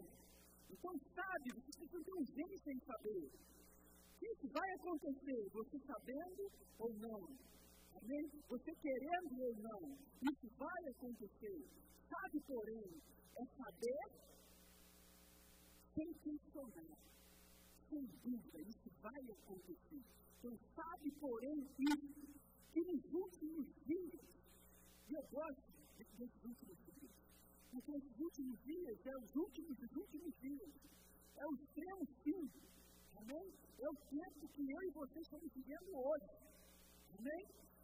Então, 0.70 0.94
sabe, 1.14 1.52
você 1.54 1.72
precisa 1.78 2.04
ter 2.04 2.14
urgência 2.14 2.72
em 2.72 2.80
saber 2.80 3.32
Isso 4.22 4.48
vai 4.54 4.70
acontecer, 4.72 5.50
você 5.52 5.80
sabendo 5.80 6.52
ou 6.80 6.94
não. 6.94 7.22
Amém? 7.98 8.30
Você 8.48 8.72
querendo 8.76 9.42
ou 9.42 9.56
não. 9.58 9.98
Isso 10.22 10.48
vai 10.58 10.82
acontecer. 10.92 11.66
Sabe, 12.08 12.40
porém, 12.48 13.02
é 13.38 13.46
saber 13.58 14.02
sem 15.96 16.14
questionar. 16.14 16.98
Sem 17.90 18.06
dúvida, 18.24 18.62
isso 18.62 18.90
vai 19.02 19.22
acontecer. 19.22 20.04
Então, 20.40 20.58
sabe, 20.76 21.12
porém, 21.20 21.68
isso, 21.80 22.41
nos 22.80 23.04
últimos 23.12 23.68
dias, 23.86 24.22
e 25.10 25.14
eu 25.14 25.24
gosto 25.30 25.72
desses 25.98 26.44
últimos 26.44 26.78
dias, 26.86 27.12
porque 27.72 27.92
esses 27.92 28.20
últimos 28.20 28.60
dias 28.64 29.06
é 29.06 29.18
os 29.18 29.36
últimos 29.36 29.78
dos 29.78 29.92
últimos 29.92 30.34
dias. 30.40 30.72
É 31.38 31.46
o 31.46 31.54
extremo 31.56 32.06
fim. 32.24 32.52
Amém? 33.18 33.54
É 33.80 33.90
o 33.90 33.96
tempo 33.96 34.48
que 34.54 34.62
eu 34.62 34.82
e 34.84 34.92
você 34.92 35.20
estamos 35.20 35.52
vivendo 35.54 35.96
hoje. 35.96 36.30
Amém? 37.18 37.44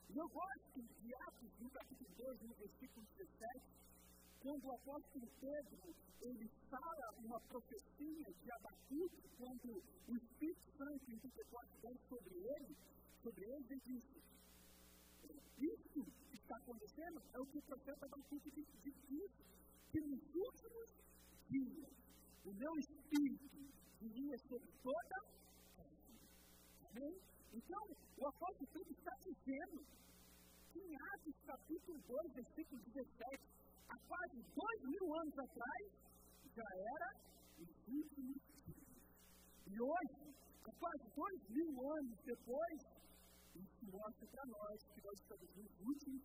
E 0.09 0.17
eu 0.17 0.27
gosto 0.29 0.81
de 0.81 1.15
Atos, 1.27 1.51
no 1.59 1.69
capítulo 1.69 2.09
2, 2.15 2.41
no 2.41 2.55
versículo 2.55 3.05
17, 3.17 3.77
quando 4.41 4.65
o 4.65 4.75
apóstolo 4.75 5.27
Pedro, 5.39 5.95
ele 6.21 6.47
fala 6.69 7.07
uma 7.17 7.39
profecia 7.41 8.27
de 8.43 8.51
Abacuque, 8.51 9.23
quando 9.37 9.83
o 10.07 10.15
Espírito 10.15 10.71
Santo 10.77 11.11
em 11.11 11.19
Pentecostes 11.19 12.07
sobre 12.07 12.35
ele, 12.35 12.75
sobre 13.23 13.43
ele, 13.43 13.65
ele 13.69 13.81
disse, 13.83 14.21
isso 15.59 16.03
que 16.29 16.35
está 16.35 16.55
acontecendo 16.57 17.21
é 17.33 17.39
o 17.39 17.45
que 17.45 17.57
o 17.57 17.61
profeta 17.61 18.05
Abacuque 18.05 18.51
disse, 18.51 19.47
que 19.91 19.99
nos 20.01 20.21
últimos 20.35 20.87
dias 21.49 21.89
o 22.45 22.53
meu 22.53 22.73
Espírito 22.79 23.47
viria 23.99 24.37
sobre 24.49 24.71
toda 24.83 25.37
Amém? 26.97 27.13
Então, 27.53 27.83
o 28.17 28.27
apóstolo 28.27 28.67
Pedro 28.73 28.91
está 28.91 29.13
dizendo 29.21 29.85
que 30.73 30.79
em 30.79 30.95
Atos 31.13 31.35
capítulo 31.45 31.99
2, 32.07 32.33
versículo 32.33 32.81
17, 32.81 33.57
há 33.89 33.97
quase 34.07 34.41
dois 34.55 34.81
mil 34.83 35.15
anos 35.19 35.37
atrás, 35.37 35.83
já 36.55 36.69
era 36.73 37.09
os 37.59 37.69
últimos 37.87 38.41
dias. 38.65 38.87
E 39.67 39.81
hoje, 39.81 40.33
há 40.65 40.71
quase 40.79 41.05
dois 41.15 41.49
mil 41.49 41.91
anos 41.91 42.17
depois, 42.25 42.96
mostra 43.91 44.27
para 44.27 44.45
nós 44.45 44.83
que 44.93 45.01
nós 45.01 45.19
estamos 45.19 45.49
nos 45.55 45.79
últimos 45.81 46.21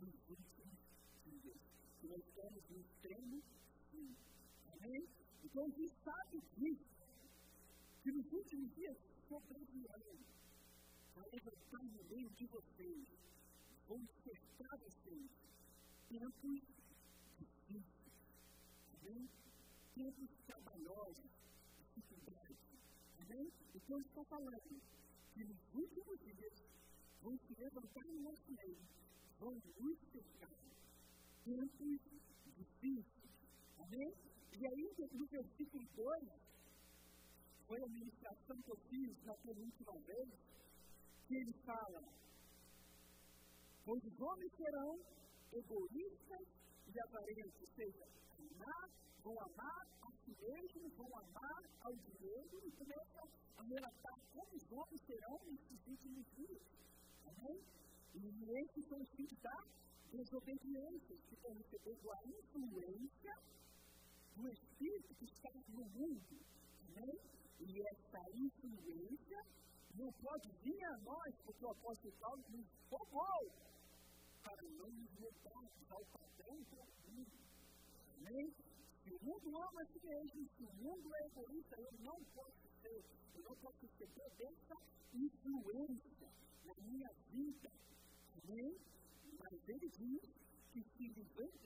dos 0.00 0.14
últimos 0.28 0.78
dias. 1.24 1.58
Que 2.00 2.08
nós 2.08 2.20
estamos 2.20 2.62
no 2.70 2.80
extremo 2.80 3.42
fim. 3.90 4.16
Amém? 4.72 5.08
Então, 5.44 5.64
a 5.64 5.68
gente 5.70 5.94
sabe 6.04 6.40
disso. 6.56 6.84
Que 8.02 8.12
nos 8.12 8.32
últimos 8.32 8.74
dias 8.74 8.96
sobrevirão. 9.28 10.18
Vai 11.14 11.28
levantar 11.32 11.84
no 11.84 12.04
meio 12.04 12.30
de 12.30 12.46
vocês. 12.46 13.06
Vão 13.88 14.00
cercar 14.24 14.78
vocês. 14.78 15.30
Tempos 16.08 16.60
difíceis. 17.38 17.84
Amém? 18.94 19.28
Tempos 19.94 20.30
trabalhosos. 20.46 21.30
Dificuldades. 21.94 22.58
Amém? 23.20 23.52
Então, 23.74 24.00
está 24.00 24.24
falando 24.24 24.82
nos 25.44 25.74
últimos 25.74 26.18
dias 26.20 26.54
vão 27.22 27.36
se 27.38 27.54
levantar 27.60 28.04
no 28.06 28.20
nosso 28.20 28.52
meio. 28.52 28.78
Vão 29.38 29.54
nos 29.54 29.98
cercar. 30.12 30.56
Tempos 31.44 32.00
difíceis. 32.56 33.06
Amém? 33.78 34.14
E 34.52 34.66
aí, 34.66 34.94
no 35.12 35.26
versículo 35.26 35.84
2, 35.94 36.46
foi 37.66 37.82
a 37.82 37.88
ministração 37.88 38.56
que 38.62 38.70
eu 38.70 38.76
fiz 38.88 39.24
na 39.24 39.34
penúltima 39.34 39.92
vez, 40.06 40.28
que 41.26 41.34
ele 41.34 41.52
fala, 41.64 42.02
pois 43.84 44.04
os 44.04 44.20
homens 44.20 44.52
serão 44.56 44.98
egoístas 45.52 46.46
e 46.86 47.00
avarentos, 47.00 47.60
ou 47.60 47.66
seja, 47.74 48.06
amar, 48.38 48.90
vão 49.22 49.40
amar 49.40 49.86
mesmos, 50.40 50.92
vão 50.94 51.16
amar 51.16 51.62
ao 51.80 51.94
dinheiro 51.94 52.60
e 52.64 52.70
começa 52.72 53.22
a 53.56 53.62
relatar 53.62 54.18
como 54.34 54.54
os 54.54 54.72
homens 54.72 55.00
serão 55.02 55.40
nesses 55.46 55.86
últimos 55.86 56.26
dias. 56.36 56.62
Amém? 57.26 57.60
E 58.14 58.50
esses 58.58 58.88
são 58.88 59.00
os 59.00 59.10
filhos 59.10 59.38
da 59.40 59.64
desobediência, 60.12 61.16
que 61.28 61.34
estão 61.34 61.52
recebendo 61.52 62.12
a 62.12 62.22
influência 62.24 63.34
do 64.36 64.48
Espírito 64.48 65.14
que 65.14 65.24
está 65.24 65.50
no 65.68 65.84
mundo. 65.84 66.38
Amém? 66.88 67.20
E 67.60 67.82
essa 67.88 68.20
influência 68.34 69.44
não 69.94 70.12
pode 70.12 70.50
vir 70.62 70.84
a 70.84 70.96
nós, 70.98 71.34
porque 71.44 71.64
o 71.64 71.70
apóstolo 71.70 72.12
Paulo 72.20 72.44
nos 72.50 72.66
roubou 72.90 73.52
para 74.42 74.62
não 74.62 74.88
nos 74.90 75.10
mudarmos 75.18 75.90
ao 75.90 76.04
padrão 76.06 76.56
do 76.56 76.76
mundo. 77.10 77.32
Amém? 78.18 78.52
O 79.06 79.24
mundo 79.24 79.56
ama 79.56 79.82
a 79.82 79.86
si 79.86 80.00
mesmo, 80.02 80.48
se 80.56 80.64
o 80.64 80.72
mundo 80.82 81.10
é 81.14 81.26
egoísta, 81.26 81.76
eu 81.78 81.92
não 82.00 82.18
posso 82.34 82.68
ser, 82.82 83.04
eu 83.34 83.42
não 83.42 83.56
posso 83.56 83.86
receber 83.86 84.30
dessa 84.38 84.74
influência 85.14 86.28
na 86.64 86.74
minha 86.82 87.10
vida. 87.30 87.70
Amém? 88.42 88.76
Mas 89.38 89.68
ele 89.68 89.88
diz 89.90 90.22
que 90.72 90.82
se 90.82 91.06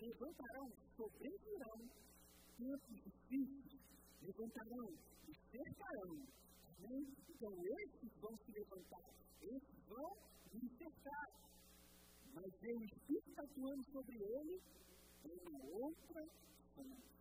levantarão, 0.00 0.68
sobrevirão 0.96 1.79
tempos 2.59 2.96
difíceis, 3.05 3.81
levantarão 4.22 5.11
cercarão. 5.50 6.26
Amém? 6.79 7.07
Então, 7.29 7.53
esses 7.66 8.12
vão 8.20 8.37
se 8.37 8.53
levantar, 8.53 9.11
esses 9.42 9.85
vão 9.88 10.11
me 10.55 10.68
cercar. 10.79 11.29
Mas 12.35 12.46
Espírito 12.46 13.31
está 13.31 13.42
atuando 13.42 13.85
sobre 13.92 14.16
ele 14.16 14.61
é 15.24 15.48
uma 15.48 15.64
outra 15.66 16.22
fonte. 16.74 17.19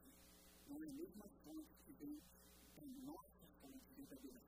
Não 0.70 0.84
é 0.84 0.88
a 0.88 0.94
mesma 0.94 1.28
fonte 1.44 1.74
que 1.86 1.94
vem 1.94 2.20
da 2.76 2.86
nossa 3.12 3.46
fonte 3.60 3.94
verdadeira. 3.98 4.40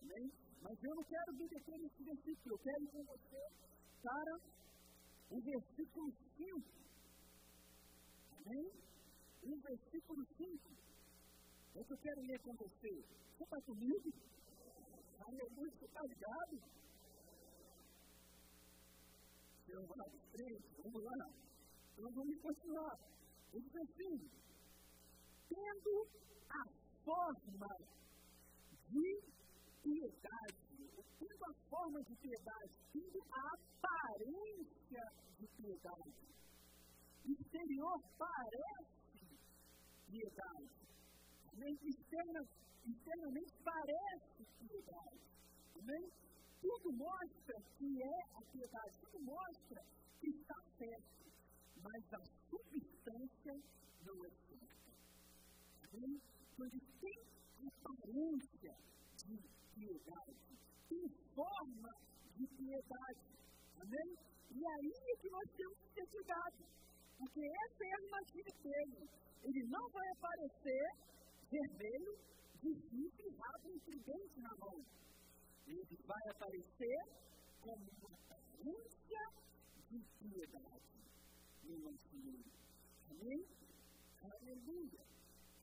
Amém? 0.00 0.32
Mas 0.62 0.82
eu 0.82 0.94
não 0.94 1.04
quero 1.04 1.32
me 1.34 1.48
deter 1.48 1.78
nesse 1.78 2.02
versículo, 2.02 2.54
eu 2.54 2.58
quero 2.58 2.82
ir 2.82 2.90
com 2.90 3.04
você 3.04 3.42
para 4.02 4.40
o 5.30 5.40
versículo 5.40 6.12
5. 6.36 6.76
Amém? 8.32 8.70
O 9.42 9.60
versículo 9.60 10.26
5. 10.36 10.76
É 11.76 11.84
que 11.84 11.92
eu 11.92 11.98
quero 11.98 12.20
ler 12.22 12.40
com 12.40 12.54
você. 12.54 13.04
Você 13.36 13.44
está 13.44 13.60
comigo? 13.66 14.12
Aleluia, 15.20 15.72
você 15.72 15.84
está 15.84 16.00
ligado? 16.02 16.76
Seu 19.66 19.80
lado 19.80 20.18
frente, 20.30 20.82
vamos 20.82 21.04
lá. 21.04 21.28
Então 21.92 22.10
vamos 22.12 22.40
continuar. 22.40 22.98
Ele 23.52 23.62
diz 23.62 23.76
assim: 23.76 24.45
tendo 25.48 26.06
a 26.50 26.64
forma 27.04 27.68
de 28.88 29.20
piedade, 29.82 30.56
tendo 31.18 31.44
a 31.44 31.54
forma 31.70 32.02
de 32.02 32.14
piedade, 32.16 32.72
tendo 32.92 33.22
a 33.30 33.42
aparência 33.54 35.04
de 35.38 35.46
piedade. 35.56 36.26
Exterior 37.26 38.00
parece 38.16 39.26
piedade 40.08 40.86
externa, 41.64 42.40
externamente 42.86 43.52
parece 43.64 44.44
piedade. 44.60 45.20
Amém? 45.80 46.10
Tudo 46.60 46.92
mostra 46.92 47.54
que 47.78 48.02
é 48.02 48.20
a 48.34 48.40
piedade, 48.52 48.98
tudo 49.00 49.24
mostra 49.24 49.82
que 50.20 50.28
está 50.28 50.54
certo, 50.78 51.26
mas 51.82 52.14
a 52.14 52.22
substância 52.50 53.54
não 54.04 54.24
é 54.24 54.30
Amém? 55.96 56.20
Quando 56.56 56.78
tem 57.00 57.18
aparência 57.64 58.74
de 59.24 59.36
piedade, 59.74 60.36
tem 60.88 61.08
forma 61.34 61.90
de 62.36 62.46
piedade. 62.46 63.24
Amém? 63.80 64.10
E 64.50 64.66
aí 64.66 64.92
é 64.92 65.16
que 65.16 65.30
nós 65.30 65.50
temos 65.56 65.78
que 65.78 65.94
ter 65.94 66.06
cuidado. 66.08 66.64
Porque 67.18 67.40
essa 67.40 67.84
é 67.84 67.92
a 67.92 68.04
armadilha 68.04 68.54
dele. 68.62 69.08
Ele 69.42 69.62
não 69.68 69.88
vai 69.88 70.08
aparecer 70.08 70.86
vermelho, 71.50 72.18
rabo 73.38 73.70
e 73.70 73.80
tridente 73.80 74.40
na 74.40 74.54
mão. 74.58 74.84
Ele 75.66 75.98
vai 76.04 76.28
aparecer 76.30 76.98
como 77.60 77.86
uma 78.00 78.18
aparência 78.18 79.22
de 79.88 79.98
piedade 80.18 80.86
nosso 81.86 82.16
meio. 82.24 82.44
Amém? 83.10 83.46
Aleluia! 84.22 85.15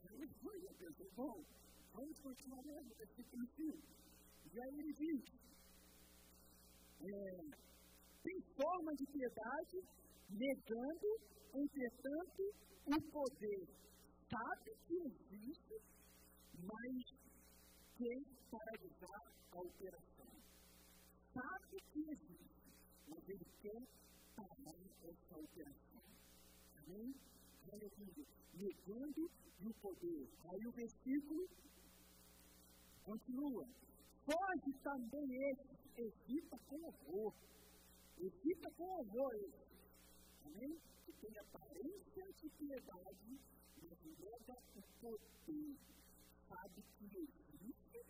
Aleluia, 0.09 0.69
Deus 0.79 1.13
bom. 1.15 1.43
Vamos 1.93 2.19
continuar 2.19 2.61
lendo 2.65 2.91
o 2.91 2.95
versículo 2.95 3.45
5. 3.55 3.77
E 4.51 4.61
aí 4.61 4.79
ele 4.79 4.93
diz: 4.93 5.43
é, 7.01 7.63
tem 8.23 8.41
forma 8.55 8.91
de 8.95 9.05
piedade, 9.05 9.77
negando, 10.29 11.07
entretanto, 11.53 12.43
o 12.85 13.11
poder 13.11 13.83
sabe 14.29 14.71
que 14.87 14.95
existe, 14.95 15.75
mas 16.57 17.03
quem 17.97 18.23
paralisar 18.51 19.21
a 19.51 19.59
operação. 19.61 20.33
Sabe 21.33 21.81
que 21.91 21.99
existe, 21.99 22.73
mas 23.07 23.29
ele 23.29 23.45
quer 23.61 23.83
parar 24.35 24.75
essa 25.03 25.39
operação. 25.39 26.03
Amém? 26.77 27.32
Aleluia. 27.71 28.25
Negando 28.53 29.31
o 29.61 29.73
poder. 29.81 30.29
Aí 30.49 30.65
o 30.67 30.71
versículo 30.71 31.47
continua. 33.03 33.67
Foge 34.25 34.73
também 34.83 35.51
esse, 35.51 36.01
evita 36.01 36.57
com 36.69 36.83
horror. 36.83 37.33
Evita 38.19 38.71
com 38.71 38.83
horror 38.83 39.33
esse. 39.35 39.73
Amém? 40.45 40.77
Que 41.05 41.13
tem 41.13 41.37
aparência 41.39 42.33
de 42.33 42.49
piedade, 42.49 43.39
mas 43.81 43.99
nega 44.19 44.57
o 44.75 44.81
poder. 45.01 45.77
Sabe 46.47 46.83
que 46.99 47.05
existe, 47.05 48.05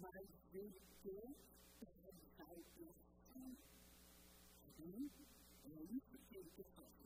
mas 0.00 0.28
ele 0.54 0.80
quer 1.02 1.34
realizar 1.80 2.52
o 2.52 2.64
coração. 2.76 3.56
Amém? 4.78 5.10
É 5.64 5.82
isso 5.84 6.18
que 6.28 6.36
ele 6.36 6.50
quer 6.56 6.64
fazer. 6.74 6.97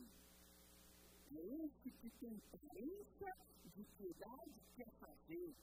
Que 1.82 2.11
tem 2.20 2.37
aparência 2.52 3.32
de 3.74 3.85
piedade 3.96 4.52
quer 4.76 4.90
fazer. 5.00 5.54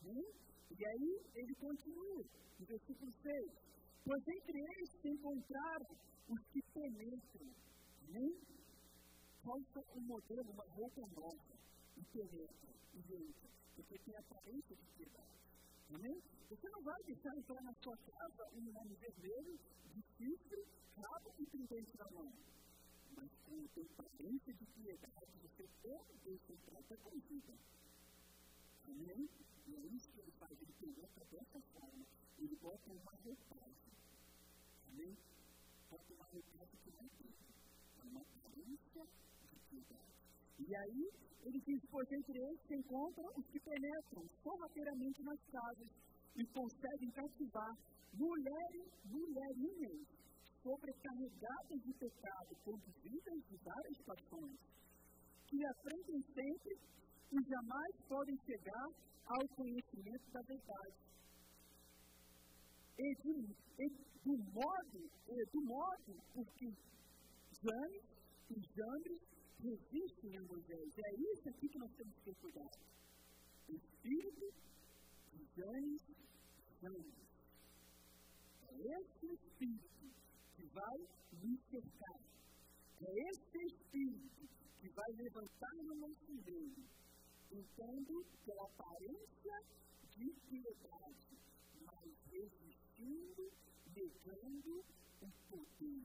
Amém? 0.00 0.24
E 0.70 0.86
aí 0.86 1.20
ele 1.34 1.54
continua, 1.54 2.24
no 2.58 2.66
versículo 2.66 3.12
6. 3.22 3.66
Pois 4.04 4.22
entre 4.28 4.58
eles 4.58 4.90
se 5.00 5.08
encontraram 5.08 5.96
os 6.28 6.40
que 6.52 6.60
penetram. 6.72 7.50
Nem 8.08 8.30
falta 9.42 9.80
um 9.94 10.00
modelo, 10.06 10.50
uma 10.50 10.64
roupa 10.74 11.02
nova, 11.14 11.54
e 11.96 12.04
penetram, 12.12 12.74
e 12.94 12.98
entra, 12.98 13.50
porque 13.74 13.98
tem 13.98 14.16
aparência 14.16 14.76
de 14.76 14.86
piedade. 14.96 15.36
Amém? 15.94 16.20
Você 16.50 16.68
não 16.68 16.82
vai 16.82 17.02
deixar 17.04 17.36
entrar 17.36 17.62
na 17.62 17.72
sua 17.82 17.96
casa 17.96 18.42
um 18.54 18.76
homem 18.76 18.96
vermelho, 18.98 19.58
chifre, 20.16 20.62
rabo 20.96 21.32
e 21.38 21.46
tridente 21.46 21.92
na 21.98 22.10
mão. 22.10 22.32
Mas 23.16 23.30
tem 23.74 23.84
aparência 23.84 24.52
de 24.52 24.66
piedade, 24.66 25.32
você 25.40 25.64
pode 25.82 26.40
entrar 26.52 26.78
até 26.78 26.96
com 26.96 27.18
vida. 27.18 27.54
Amém? 28.84 29.28
E 29.66 29.74
é 29.74 29.86
isso 29.86 30.10
que 30.12 30.20
ele 30.20 30.32
faz, 30.32 30.52
ele 30.60 30.72
coloca 30.72 31.24
dessa 31.24 31.60
forma. 31.72 32.06
Ele 32.38 32.56
bota 32.56 32.92
uma 32.92 33.12
roupagem. 33.24 33.92
Amém? 34.92 35.16
Bota 35.90 36.12
uma 36.12 36.24
roupagem 36.24 36.78
que 36.84 36.90
não 36.92 37.06
dele. 37.18 37.34
É 37.98 38.04
uma 38.04 38.20
aparência 38.20 39.02
de 39.50 39.58
piedade. 39.70 40.16
E 40.58 40.76
aí, 40.76 41.10
ele 41.46 41.60
diz, 41.60 41.80
pois 41.90 42.12
entre 42.12 42.38
eles 42.38 42.60
se 42.68 42.74
encontram 42.74 43.32
os 43.36 43.46
que 43.46 43.60
penetram 43.60 44.28
sorrateiramente 44.42 45.22
nas 45.22 45.40
casas 45.50 45.88
e 46.36 46.46
conseguem 46.46 47.10
cativar 47.12 47.72
mulheres, 48.12 48.86
mulherinhas 49.04 50.25
sobrecarregadas 50.66 51.78
de 51.86 51.92
pecado, 51.94 52.50
conduzidas 52.64 53.38
de 53.48 53.56
várias 53.62 53.98
paixões, 54.02 54.58
que 55.46 55.64
aprendem 55.64 56.20
sempre 56.34 56.74
e 57.30 57.38
jamais 57.48 57.94
podem 58.08 58.36
chegar 58.44 58.88
ao 59.26 59.48
conhecimento 59.54 60.26
da 60.32 60.40
verdade. 60.42 60.96
E, 62.98 63.14
de, 63.22 63.34
e 63.78 63.88
do 64.24 64.34
modo, 64.50 64.98
e 65.28 65.44
do 65.52 65.60
modo 65.64 66.12
porque 66.34 66.66
Janes 67.62 68.04
e 68.50 68.56
Jambres 68.74 69.22
resistem 69.60 70.36
a 70.36 70.42
Moisés. 70.42 70.98
É 70.98 71.14
isso 71.14 71.48
aqui 71.48 71.68
que 71.68 71.78
nós 71.78 71.92
temos 71.94 72.14
que 72.16 72.24
ter 72.24 72.34
cuidado. 72.40 72.78
O 73.68 73.74
espírito 73.74 74.46
de 75.32 75.44
Janes 75.54 76.02
e 76.08 76.80
Jambres. 76.80 77.26
É 78.68 79.00
esse 79.00 79.26
espírito 79.32 79.88
que 79.88 79.95
vai 80.76 80.98
me 81.42 81.58
cercar. 81.70 82.20
É 83.00 83.30
esse 83.30 83.58
espírito 83.66 84.48
que 84.80 84.88
vai 84.90 85.10
levantar 85.12 85.74
no 85.84 85.94
nosso 85.94 86.32
meio 86.44 86.86
Entendo 87.52 88.26
que 88.44 88.52
a 88.52 88.64
aparência 88.64 89.62
de 90.10 90.30
piedade, 90.48 91.38
mas 91.80 92.12
resistindo, 92.30 93.52
negando 93.94 94.84
o 95.22 95.30
poder. 95.48 96.04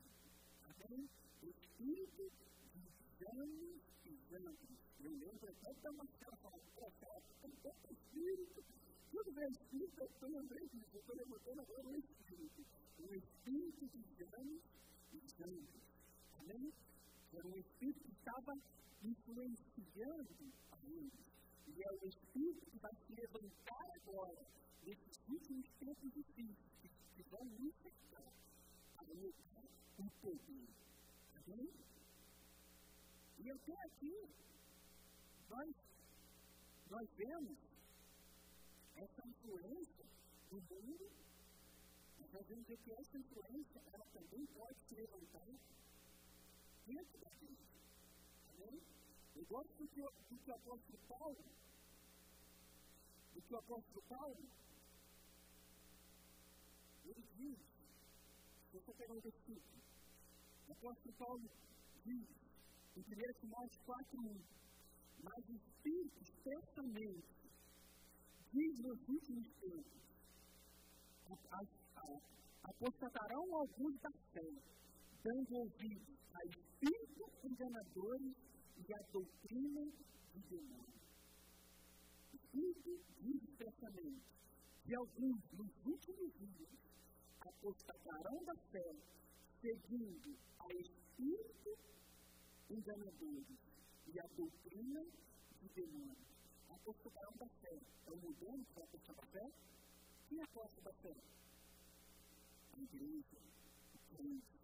Amém? 0.64 1.10
O 1.42 1.50
espírito 1.50 2.32
de 2.72 2.88
exames 3.26 3.82
e 4.06 4.10
exames. 4.10 4.60
Eu 5.04 5.12
lembro 5.12 5.50
até 5.50 5.92
Marcela 5.92 6.38
falando, 6.38 6.64
poxa, 6.76 7.22
tem 7.42 7.52
tanto 7.64 7.92
espírito. 7.92 8.64
Tudo 9.12 9.32
bem, 9.34 9.50
espírito, 9.52 10.10
eu 10.22 10.30
lembrei 10.30 10.68
disso, 10.70 10.90
eu 10.94 11.00
estou 11.00 11.16
levantando 11.16 11.62
agora 11.62 11.88
o 11.90 11.96
espírito. 11.98 12.66
O 13.00 13.16
espírito 13.16 13.71
de 13.88 14.24
exames 14.24 14.62
e 15.14 15.18
exames. 15.18 15.70
Amém? 16.40 16.74
Era 17.34 17.48
um 17.48 17.58
espírito 17.58 18.00
que 18.04 18.12
estava 18.12 18.54
influenciando 19.04 20.54
a 20.72 20.78
eles. 20.86 21.32
E 21.68 21.84
é 21.84 21.92
o 21.92 22.08
Espírito 22.08 22.66
que 22.70 22.80
vai 22.80 22.92
se 22.96 23.14
levantar 23.16 23.86
agora, 23.96 24.46
nesses 24.84 25.20
últimos 25.30 25.66
tempos 25.80 26.12
difíceis, 26.14 26.58
que, 26.82 27.24
vão 27.30 27.46
nos 27.46 27.74
cercar, 27.82 28.34
para 28.96 29.14
lutar 29.14 29.64
o 29.98 30.10
poder. 30.22 30.68
Amém? 31.36 31.70
E 33.40 33.48
eu 33.48 33.56
estou 33.56 33.78
aqui, 33.80 34.30
nós, 35.50 35.76
nós 36.90 37.10
vemos 37.16 37.58
essa 38.96 39.28
influência 39.28 40.06
do 40.50 40.62
mundo, 40.62 41.10
nós 42.34 42.48
vemos 42.48 42.66
que 42.66 42.92
essa 42.94 43.18
influência, 43.18 43.82
ela 43.92 44.06
também 44.06 44.46
pode 44.48 44.80
se 44.80 44.96
levantar 44.96 45.48
dentro 46.86 47.20
da 47.20 47.30
gente. 47.36 47.68
Amém? 48.54 48.82
Eu 49.36 49.46
gosto 49.46 49.74
do 49.78 49.88
que, 49.90 50.02
do 50.02 50.38
que 50.40 50.52
o 50.52 50.56
apóstolo 50.56 51.00
Paulo, 51.10 51.44
do 53.34 53.42
que 53.42 53.54
o 53.54 53.58
apóstolo 53.58 54.02
Paulo, 54.08 54.38
ele 57.06 57.24
diz, 57.36 57.60
se 58.72 58.80
você 58.80 58.94
pegar 58.94 59.14
um 59.14 59.20
versículo, 59.20 59.82
o 60.68 60.72
apóstolo 60.72 61.16
Paulo 61.16 61.52
diz, 62.06 62.28
em 62.96 63.02
1 63.02 63.40
Timóteo 63.40 63.82
4, 63.86 64.42
mas 65.24 65.50
o 65.50 65.56
Espírito 65.56 66.22
especialmente 66.22 67.42
diz 68.52 68.80
nos 68.80 69.08
últimos 69.08 69.48
tempos, 69.60 70.02
apostatarão 72.64 73.56
alguns 73.56 74.00
da 74.00 74.12
fé, 74.34 74.52
dando 75.24 75.56
ouvidos 75.56 76.18
a 76.34 76.46
espíritos 76.46 77.44
enganadores 77.44 78.36
e 78.78 78.94
a 78.94 79.02
doutrina 79.12 79.82
de 80.34 80.40
demônios. 80.50 81.02
Espírito 82.34 83.00
diz 83.20 83.44
expressamente 83.44 84.22
que 84.84 84.96
alguns 84.96 85.42
nos 85.54 85.86
últimos 85.86 86.34
dias 86.38 86.70
apostatarão 87.40 88.44
da 88.46 88.56
fé, 88.72 88.96
seguindo 89.62 90.38
a 90.60 90.74
espírito 90.74 91.78
enganadores 92.70 93.58
e 94.08 94.20
a 94.20 94.28
doutrina 94.36 95.02
de 95.62 95.70
demônios. 95.70 96.32
Apostatarão 96.70 97.34
da 97.38 97.48
fé. 97.62 97.78
O 98.08 98.16
mudando 98.16 98.66
que 98.66 98.74
vai 98.74 98.84
apostar 98.84 99.16
da 99.16 99.26
fé? 99.28 99.52
Quem 100.28 100.42
aposta 100.42 100.82
da 100.82 100.94
fé? 100.94 101.41
A 102.74 102.80
igreja, 102.80 103.38
o 103.96 104.16
crente. 104.16 104.60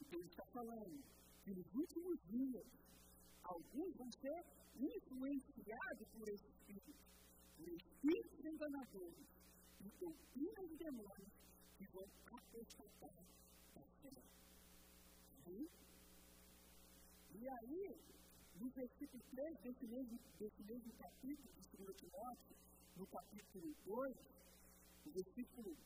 Então 0.00 0.18
ele 0.18 0.28
está 0.28 0.44
falando 0.46 1.04
que 1.44 1.54
nos 1.54 1.74
últimos 1.74 2.18
dias 2.28 2.66
alguns 3.42 3.94
vão 3.96 4.10
ser 4.12 4.44
influenciados 4.76 6.08
por 6.16 6.28
esse 6.28 6.46
espírito, 6.48 6.94
por 7.56 7.68
espíritos 7.68 8.44
enganadores 8.44 9.26
e 9.80 9.90
doutrinas 10.00 10.68
de 10.68 10.76
demônios 10.76 11.32
que 11.78 11.86
vão 11.92 12.06
apostatar 12.32 13.26
da 13.74 13.82
fé. 14.02 14.22
E 17.34 17.48
aí, 17.48 17.96
no 18.58 18.70
versículo 18.70 19.22
3 19.30 19.58
desse 19.60 19.86
mesmo, 19.86 20.18
desse 20.38 20.62
mesmo 20.62 20.92
capítulo 20.94 21.48
de 21.52 21.76
2 21.76 21.96
Timóteo, 21.96 22.56
no 22.96 23.06
capítulo 23.06 23.74
2, 23.84 24.16
no 25.04 25.12
versículo, 25.12 25.76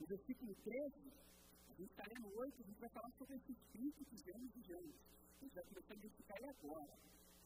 no 0.00 0.06
versículo 0.06 0.54
13, 0.54 1.26
a 1.70 1.74
gente 1.74 1.90
está 1.90 2.04
lendo 2.08 2.38
8, 2.38 2.62
a 2.62 2.66
gente 2.66 2.80
vai 2.80 2.90
falar 2.90 3.10
sobre 3.18 3.36
esse 3.36 3.52
espírito 3.52 4.04
que 4.04 4.16
vem 4.24 4.46
de 4.48 4.62
Gênesis. 4.62 5.00
A 5.36 5.44
gente 5.44 5.54
vai 5.54 5.64
começar 5.64 5.94
a 5.94 5.96
identificar 5.96 6.36
ele 6.38 6.50
agora. 6.50 6.98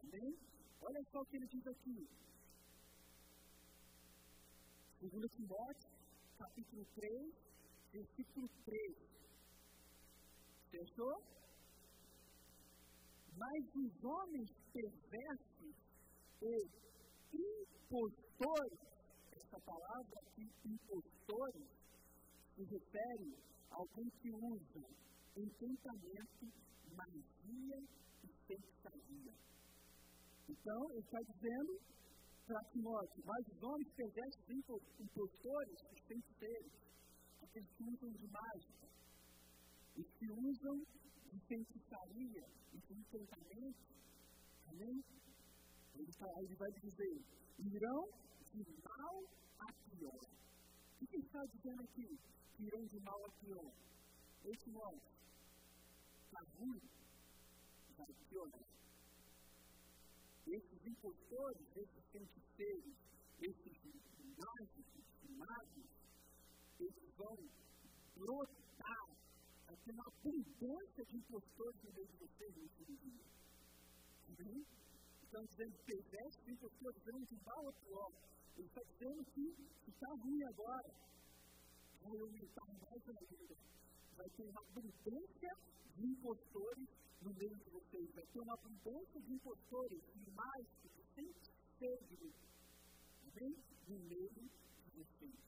Amém? 0.03 0.39
Olha 0.81 1.03
só 1.11 1.21
o 1.21 1.27
que 1.27 1.37
ele 1.37 1.47
diz 1.47 1.67
aqui. 1.67 2.09
Segundo 5.01 5.29
Timóteo, 5.29 5.91
capítulo 6.39 6.85
3, 6.95 7.35
versículo 7.93 8.49
3. 8.65 9.11
Fechou? 10.71 11.23
Mas 13.37 13.75
os 13.75 14.05
homens 14.05 14.51
perversos 14.73 15.75
e 16.43 16.71
impostores, 17.33 18.79
essa 19.33 19.61
palavra 19.61 20.21
aqui, 20.21 20.47
impostores, 20.65 21.80
se 22.61 22.65
refere 22.65 23.33
a 23.71 23.77
alguém 23.77 24.11
que 24.21 24.31
usa 24.31 24.85
encantamento, 25.37 26.45
magia 26.95 27.79
e 28.23 28.29
feitiçaria. 28.47 29.33
Então, 30.49 30.91
ele 30.91 31.01
está 31.01 31.19
dizendo 31.33 31.81
para 32.45 32.61
Timóteo, 32.71 33.23
mas 33.25 33.47
os 33.49 33.63
homens 33.63 33.89
perversos 33.95 34.51
impostores, 35.01 35.79
os 35.91 36.01
feiticeiros, 36.07 36.73
aqueles 37.41 37.71
que 37.77 37.85
usam 37.85 38.11
de 38.11 38.29
mágica, 38.29 38.89
os 39.97 40.07
que 40.19 40.27
usam 40.31 40.77
de 41.33 41.41
feitiçaria 41.47 42.45
e 42.75 42.79
de 42.79 42.93
encantamento, 42.93 43.87
amém? 44.67 45.05
Ele, 45.95 46.13
tá, 46.13 46.27
ele 46.43 46.57
vai 46.57 46.71
dizer, 46.73 47.25
irão 47.59 48.05
de 48.53 48.65
mal 48.85 49.25
a 49.61 49.73
pior. 49.89 50.41
O 51.01 51.07
que 51.07 51.17
ele 51.17 51.25
está 51.25 51.45
dizendo 51.47 51.83
aqui? 51.83 52.19
Que 52.57 52.65
irão 52.65 52.85
de 52.87 53.01
mal 53.01 53.25
a 53.25 53.31
pior. 53.45 53.73
Esse 54.45 54.71
modo, 54.71 55.01
está 56.25 56.41
ruim, 56.59 56.81
vai 57.97 58.07
piorar. 58.29 58.67
Esses 60.47 60.87
impostores, 60.87 61.67
esses 61.77 62.05
feiticeiros, 62.13 62.95
esses 63.41 63.77
mágicos, 64.37 65.05
magos, 65.37 65.91
eles 66.81 67.15
vão 67.17 67.37
brotar, 68.17 69.07
ter 69.85 69.93
uma 69.93 70.05
abundância 70.07 71.05
de 71.05 71.17
impostores 71.17 71.83
no 71.85 71.93
meio 71.93 72.07
de 72.09 72.17
vocês 72.17 72.57
nesse 72.57 72.85
dia. 72.85 73.25
Amém? 74.29 74.67
Estão 75.23 75.45
dizendo 75.45 75.73
que 75.77 75.85
perversos 75.85 76.49
impostores 76.49 77.03
vão 77.05 77.21
de 77.25 77.37
mal 77.47 77.69
a 77.69 77.73
pior. 77.73 78.13
Ele 78.61 78.69
está 78.69 78.83
dizendo 78.83 79.25
que 79.33 79.91
está 79.91 80.07
ruim 80.09 80.43
agora. 80.45 80.95
Vai 82.03 82.19
aumentar 82.19 82.67
mais 82.67 83.09
ainda. 83.09 83.57
Vai 84.19 84.29
ter 84.29 84.43
uma 84.43 84.61
abundância 84.61 85.57
de 85.97 86.05
impostores 86.05 86.89
no 87.23 87.33
meio 87.33 87.57
de 87.57 87.71
vocês. 87.71 88.11
Vai 88.15 88.27
ter 88.27 88.41
uma 88.41 88.53
abundância 88.53 89.21
de 89.23 89.33
impostores 89.33 90.03
e 90.15 90.31
mais 90.33 90.67
que 90.83 90.91
sem 91.15 91.33
ser 91.79 91.99
Amém? 93.33 93.57
No 93.89 93.99
meio 93.99 94.29
de 94.29 94.51
vocês. 94.95 95.41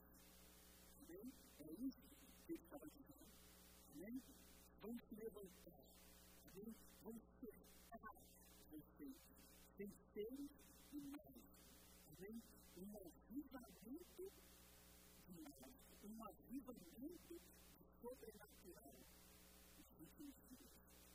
Amém? 1.05 1.31
É 1.59 1.71
isso 1.85 2.01
que 2.47 2.53
ele 2.53 2.63
estava 2.63 2.87
dizendo. 2.87 3.29
Amém? 3.93 4.23
Vamos 4.81 5.03
se 5.03 5.15
levantar. 5.15 5.83
Amém? 6.47 6.75
Vamos 7.03 7.21
cercar 7.39 8.15
vocês. 8.71 9.15
Sem 9.77 9.91
seres? 10.15 10.62
Um 12.83 12.97
avivamento 12.97 14.31
de 15.27 15.41
nós. 15.41 15.71
Um 16.03 16.23
avivamento 16.25 17.41
sobrenatural. 18.01 18.95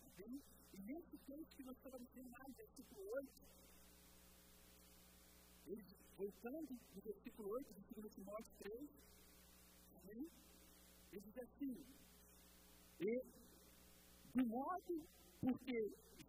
Amém? 0.02 0.42
E 0.72 0.78
nesse 0.78 1.18
texto 1.18 1.56
que 1.56 1.64
nós 1.64 1.76
estamos 1.76 2.08
vendo 2.14 2.30
mais, 2.30 2.56
versículo 2.56 3.10
8, 3.12 3.28
ele, 5.66 5.84
voltando 6.16 6.72
no 6.94 7.00
versículo 7.02 7.50
8 7.50 7.74
de 7.74 8.00
2 8.00 8.14
Timóteo 8.14 8.52
3, 8.58 8.90
amém? 10.02 10.30
Ele 11.12 11.20
diz 11.20 11.38
assim, 11.38 11.84
e 13.00 13.22
de 14.34 14.46
modo 14.46 15.06
porque 15.40 15.76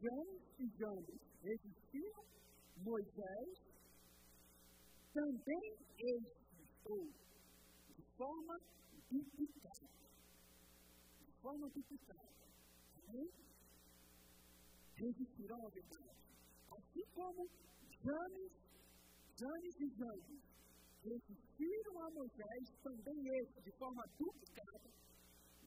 Janes 0.02 0.42
e 0.60 0.68
Janes 0.78 1.22
resistiram 1.42 2.26
Moisés, 2.78 3.69
também 5.14 5.78
ou 6.86 7.02
de 7.96 8.04
forma 8.18 8.60
duplicada, 9.10 9.90
de 11.22 11.32
forma 11.42 11.70
duplicada, 11.70 12.30
amém? 13.08 13.30
resistirão 15.00 15.66
à 15.66 15.70
verdade. 15.70 16.20
Assim 16.72 17.06
como 17.16 17.48
Janes, 18.04 18.52
Janes 19.40 19.76
e 19.80 19.88
Janes 19.98 20.50
resistiram 21.04 22.02
a 22.04 22.10
Moisés, 22.12 22.66
também 22.84 23.20
esse, 23.40 23.62
de 23.62 23.72
forma 23.78 24.04
duplicada, 24.18 24.90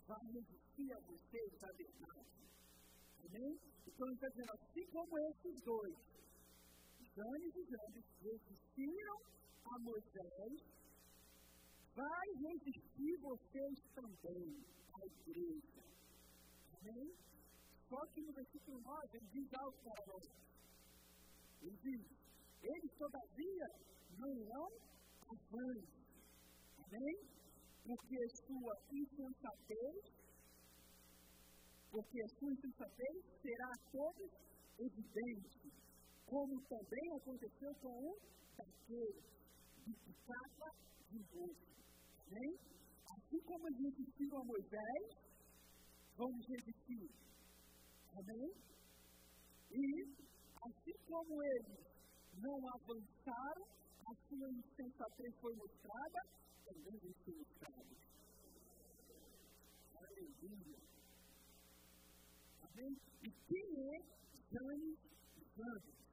vai 0.07 0.25
resistir 0.33 0.93
a 0.93 1.01
vocês 1.01 1.65
à 1.65 1.73
verdade. 1.73 2.43
Amém? 3.25 3.59
Então 3.87 4.07
ele 4.07 4.15
está 4.15 4.29
dizendo, 4.29 4.53
assim 4.53 4.87
como 4.93 5.19
esses 5.19 5.63
dois, 5.63 6.12
Janes 7.15 7.55
e 7.55 7.65
Janes, 7.69 8.07
resistiram 8.23 9.19
a 9.67 9.79
Moisés, 9.81 10.63
vai 11.95 12.27
resistir 12.49 13.17
vocês 13.21 13.79
também, 13.95 14.65
a 14.95 15.07
igreja. 15.07 15.83
Amém? 16.81 17.15
Só 17.87 18.01
que 18.15 18.23
no 18.23 18.33
versículo 18.33 18.81
9 18.81 19.19
ele 19.19 19.29
diz 19.31 19.53
algo 19.61 19.77
para 19.85 20.07
nós. 20.07 20.25
Ele 21.61 21.77
diz: 21.83 22.03
Eles, 22.63 22.93
todavia, 22.97 23.67
não 24.19 24.35
irão 24.35 24.69
avante. 25.29 26.03
Amém? 26.79 27.17
Porque 27.85 28.17
sua 28.47 28.75
insensatez, 28.91 30.01
porque 31.91 32.23
a 32.23 32.29
sua 32.39 32.53
insensatez 32.53 33.17
será 33.43 33.67
a 33.67 33.91
todos 33.93 34.31
evidente, 34.79 35.73
como 36.27 36.61
também 36.63 37.17
aconteceu 37.17 37.75
com 37.81 38.11
o 38.11 38.19
daquele 38.57 39.23
de 39.85 39.93
picava 39.93 40.69
de 41.11 41.19
rosto. 41.19 41.73
Amém? 42.27 42.59
Assim 43.17 43.41
como 43.45 43.69
eles 43.69 43.97
resistiram 43.97 44.41
a 44.41 44.45
Moisés, 44.45 45.05
vamos 46.17 46.47
resistir 46.49 47.23
Amém? 48.15 48.53
E, 49.71 50.05
assim 50.69 50.97
como 51.09 51.43
eles 51.43 51.81
não 52.43 52.59
avançaram, 52.69 53.65
a 53.65 54.15
sua 54.29 54.49
insensatez 54.53 55.35
foi 55.41 55.55
mostrada, 55.57 56.21
também 56.67 56.95
eles 57.03 57.17
ser 57.25 57.33
mostrados. 57.33 57.99
Aleluia. 59.97 60.79
Amém? 62.61 62.97
E 63.23 63.31
quem 63.49 63.67
é 63.81 63.99
Janes 64.53 64.99
Janes? 65.57 66.12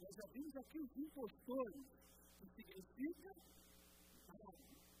Nós 0.00 0.14
já 0.14 0.26
vimos 0.32 0.56
aqui 0.56 0.78
os 0.78 0.96
impostores, 0.96 1.86
que 2.38 2.46
significa 2.54 3.34
mago, 4.28 4.54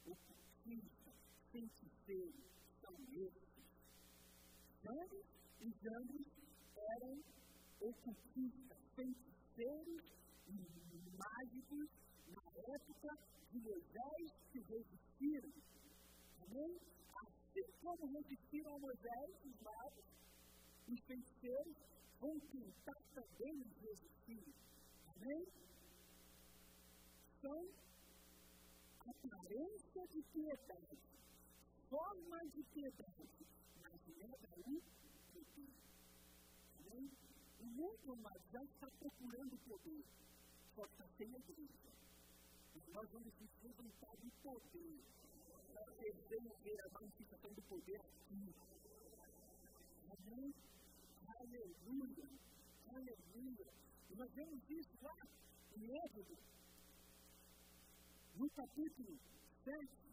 ocultista, 0.06 1.12
feiticeiro, 1.52 2.34
são 2.80 2.94
esses. 3.14 3.48
Janes 4.82 5.38
os 5.60 5.74
anjos 5.86 6.26
eram 6.76 7.18
ocultistas, 7.80 8.78
feiticeiros 8.94 10.04
e 10.46 10.54
mágicos 11.18 11.88
na 12.28 12.74
época 12.74 13.08
de 13.50 13.60
Moisés 13.60 14.30
que 14.52 14.58
resistiram. 14.60 15.52
Amém? 16.42 16.78
Assim 17.26 17.64
como 17.82 18.06
resistiram 18.06 18.74
a 18.74 18.78
Moisés, 18.78 19.30
os 19.44 19.60
magos, 19.62 20.04
os 20.88 21.00
feiticeiros 21.06 21.76
vão 22.20 22.38
tentar 22.40 23.02
também 23.14 23.62
resistir. 23.82 24.67
Amém? 25.20 25.46
São 27.42 27.68
aparência 29.00 30.06
de 30.14 30.22
piedade, 30.32 30.98
forma 31.90 32.38
de 32.54 32.62
piedade, 32.74 33.28
mas 33.82 34.00
não 34.16 34.34
é 34.34 34.38
daí 34.38 34.82
Amém? 36.80 37.10
O 37.60 37.64
mundo 37.64 38.16
mas 38.22 38.42
já 38.52 38.62
está 38.62 38.88
procurando 38.98 39.58
poder, 39.68 40.04
só 40.76 40.84
está 40.84 41.04
sem 41.16 41.34
a 41.34 41.38
igreja. 41.38 41.88
Nós 42.92 43.10
vamos 43.10 43.32
nos 43.40 43.50
levantar 43.62 44.16
de 44.16 44.30
poder 44.42 45.00
para 45.74 45.92
desenvolver 45.94 46.80
a 46.80 46.88
manifestação 47.00 47.52
do 47.52 47.62
poder 47.62 48.00
aqui. 48.00 48.54
Amém? 50.10 50.54
Aleluia! 51.26 52.28
Aleluia! 52.94 53.78
Nós 54.16 54.30
vemos 54.34 54.70
isso 54.70 54.90
lá 55.02 55.14
em 55.76 55.96
Êxodo, 56.04 56.36
no 58.36 58.50
capítulo 58.50 59.18
7, 59.64 60.08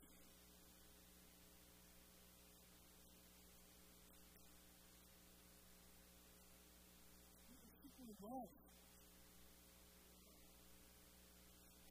nós. 8.26 8.50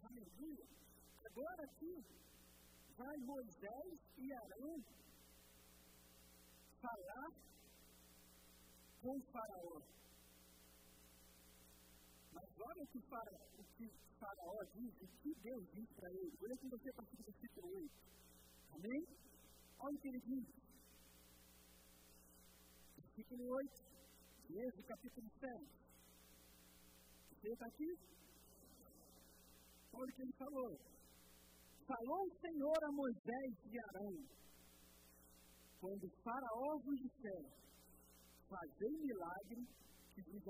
Aleluia. 0.03 0.67
Agora 1.27 1.65
aqui, 1.65 2.05
vai 2.97 3.17
Moisés 3.19 4.01
e 4.19 4.33
Arão 4.33 4.85
falar 6.81 7.31
com 9.03 9.17
o 9.17 9.23
faraó. 9.33 10.04
Olha 12.61 12.83
o 12.83 12.87
que, 12.87 13.01
fala, 13.09 13.33
o 13.59 13.65
que 13.77 13.87
Faraó 14.19 14.65
diz, 14.75 14.95
o 15.03 15.07
que 15.23 15.35
Deus 15.43 15.65
diz 15.75 15.89
para 15.95 16.09
ele. 16.11 16.39
Olha 16.43 16.57
com 16.57 16.69
você 16.71 16.93
partir 16.93 17.17
do 17.17 17.25
versículo 17.25 17.75
8. 17.77 17.91
Amém? 18.75 19.07
Olha 19.79 19.95
o 19.95 20.01
que 20.01 20.09
ele 20.09 20.21
diz. 20.21 20.47
Versículo 22.97 23.45
8, 23.45 23.95
Êxodo 24.51 24.87
capítulo 24.87 25.29
7. 25.41 25.85
Você 27.31 27.53
está 27.53 27.67
aqui? 27.67 27.91
Olha 29.93 30.11
o 30.11 30.15
que 30.15 30.23
ele 30.23 30.33
falou. 30.39 30.95
Falou 31.87 32.27
o 32.27 32.39
Senhor 32.41 32.79
a 32.83 32.93
Moisés 32.93 33.55
e 33.67 33.79
Arão, 33.79 34.25
quando 35.81 36.09
Faraó 36.23 36.79
vos 36.83 36.99
disser, 36.99 37.45
fazei 38.49 38.91
milagre 39.05 39.67
que 40.15 40.23
vos 40.23 40.49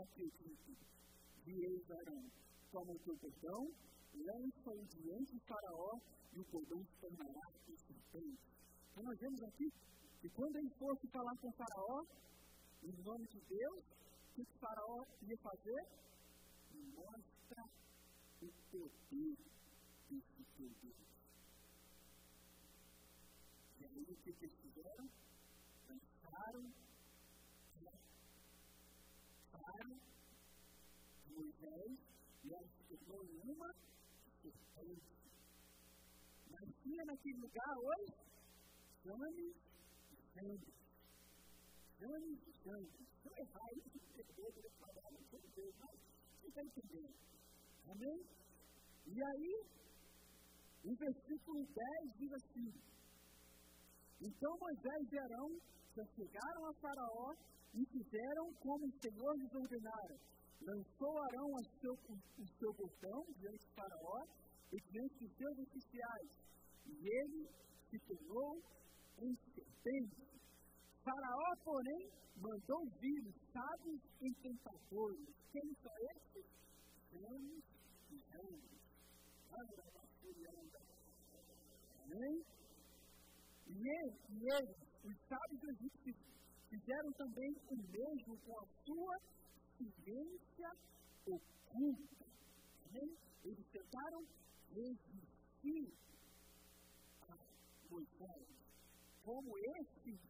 acredite 1.45 1.67
eis 1.67 1.91
Arão, 1.91 2.25
toma 2.73 2.93
o 2.93 2.99
teu 3.01 3.17
cordão, 3.19 3.69
lança-o 4.15 4.85
diante 4.87 5.33
de 5.33 5.41
Faraó, 5.41 5.99
e 6.33 6.41
o 6.41 6.45
cordão 6.47 6.83
se 6.85 7.01
tornará 7.01 7.51
em 7.69 7.77
serpente. 7.77 8.41
Então 8.91 9.05
nós 9.05 9.19
vemos 9.19 9.43
aqui 9.43 9.71
que 10.21 10.29
quando 10.31 10.57
ele 10.57 10.71
fosse 10.79 11.07
falar 11.09 11.37
com 11.37 11.53
Faraó, 11.53 12.05
em 12.83 13.03
nome 13.03 13.27
de 13.29 13.41
Deus, 13.41 13.85
o 14.37 14.45
que 14.45 14.59
Faraó 14.59 15.05
ia 15.23 15.37
fazer? 15.39 15.87
Mostra 16.95 17.63
o 18.43 18.53
poder 18.71 19.37
desse 20.11 20.45
teu 20.57 20.71
Deus. 20.83 20.97
E 23.79 23.85
aí 23.85 24.03
o 24.09 24.17
que 24.17 24.31
eles 24.31 24.57
fizeram? 24.61 25.09
Lançaram 25.89 26.84
Moisés 31.35 31.99
e 32.45 32.53
ela 32.53 32.69
se 32.89 32.97
tornou 33.07 33.55
uma 33.55 33.75
serpente. 34.41 35.15
Mas 36.51 36.69
tinha 36.83 37.05
naquele 37.05 37.39
lugar 37.39 37.75
hoje 37.79 38.25
James 39.05 39.57
e 40.11 40.41
James. 40.41 40.75
James 42.01 42.39
e 42.47 42.53
James. 42.65 42.93
Se 43.23 43.29
eu 43.29 43.37
errar 43.37 43.71
isso, 43.77 44.01
eu 44.17 44.53
pelo 44.53 44.71
trabalho, 44.79 45.19
não 45.19 45.29
sei 45.31 45.41
Deus, 45.57 45.75
mas 45.81 45.99
você 46.41 46.49
está 46.49 46.63
entendendo. 46.63 47.15
Amém? 47.89 48.27
E 49.07 49.23
aí, 49.23 49.65
o 50.85 50.95
versículo 50.97 51.67
10 51.67 52.19
diz 52.19 52.33
assim: 52.33 52.73
Então 54.21 54.59
Moisés 54.59 55.13
e 55.13 55.19
Arão 55.19 55.49
se 55.95 56.05
chegaram 56.17 56.67
a 56.67 56.75
Faraó 56.81 57.35
e 57.75 57.85
fizeram 57.87 58.53
como 58.61 58.87
o 58.87 59.01
Senhor 59.01 59.37
lhes 59.37 59.55
ordenara 59.55 60.17
lançou 60.67 61.23
Arão 61.23 61.47
o 61.53 61.65
seu, 61.81 61.93
o 61.93 62.47
seu 62.59 62.73
botão 62.73 63.25
diante 63.39 63.67
de 63.67 63.75
Faraó 63.75 64.25
e 64.73 64.77
diante 64.91 65.15
dos 65.21 65.37
seus 65.37 65.59
oficiais, 65.59 66.31
e 66.87 67.09
ele 67.09 67.49
se 67.91 67.99
tornou 68.01 68.63
um 69.19 69.35
serpente. 69.55 70.25
Faraó, 71.05 71.57
porém, 71.63 72.11
mandou 72.37 72.87
vir 73.01 73.21
os 73.29 73.37
sábios 73.53 74.01
encantadores. 74.21 75.29
Quem 75.53 75.75
são 75.83 75.93
esses? 76.11 76.47
Anos 77.13 77.65
e 78.11 78.17
anos. 78.35 78.75
Amém? 82.03 82.43
E 83.67 83.89
eles, 83.89 84.17
e 84.31 84.55
eles, 84.55 84.77
os 85.05 85.17
sábios 85.29 85.63
egípcios, 85.63 86.17
fizeram 86.69 87.13
também 87.13 87.55
o 87.71 87.77
mesmo 87.77 88.39
com 88.45 88.59
a 88.61 88.67
sua 88.85 89.17
ciência 89.79 90.71
oculta. 91.27 92.25
Eles 93.45 93.67
tentaram 93.73 94.25
resistir 94.73 95.93
a 97.29 97.37
Moisés. 97.91 98.47
Como 99.23 99.59
esses, 99.59 100.21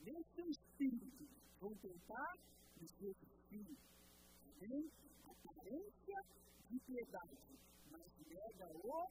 nesse 0.00 0.50
espírito, 0.50 1.28
vão 1.60 1.74
tentar 1.76 2.34
nos 2.80 2.90
resistir. 2.98 3.76
Amém? 4.56 4.90
Aparência 5.24 6.22
de 6.70 6.78
piedade, 6.80 7.38
mas 7.90 8.10
nega 8.26 8.68
o 8.78 9.08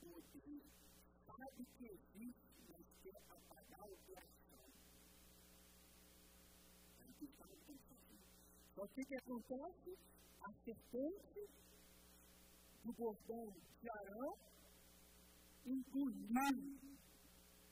poder. 0.00 0.62
Sabe 1.26 1.66
que 1.78 1.86
existe, 1.86 2.36
mas 2.70 2.86
quer 3.02 3.16
apagar 3.28 3.84
o 3.90 3.96
coração. 4.06 4.68
Aí 7.00 7.12
que 7.18 7.24
está 7.24 7.46
então, 8.76 8.84
o 8.84 8.88
que, 8.88 9.02
que 9.06 9.16
acontece? 9.16 9.96
A 10.42 10.52
serpente 10.62 11.48
do 12.84 12.92
bordão 12.92 13.46
de 13.80 13.88
Arão 13.88 14.36
engoliu 15.64 16.76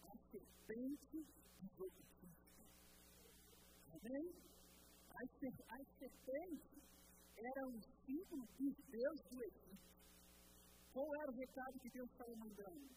a 0.02 0.16
serpente 0.32 1.26
outros. 1.78 2.08
Amém? 3.92 4.32
As, 5.10 5.28
as 5.68 5.86
serpentes 5.98 6.82
eram 7.36 7.68
um 7.68 7.82
símbolo 8.06 8.46
dos 8.58 8.74
deuses 8.88 9.28
do 9.28 9.44
Egito. 9.44 9.76
Qual 10.94 11.06
era 11.20 11.30
o 11.30 11.36
recado 11.36 11.80
que 11.80 11.90
Deus 11.90 12.10
estava 12.10 12.34
mandando? 12.34 12.88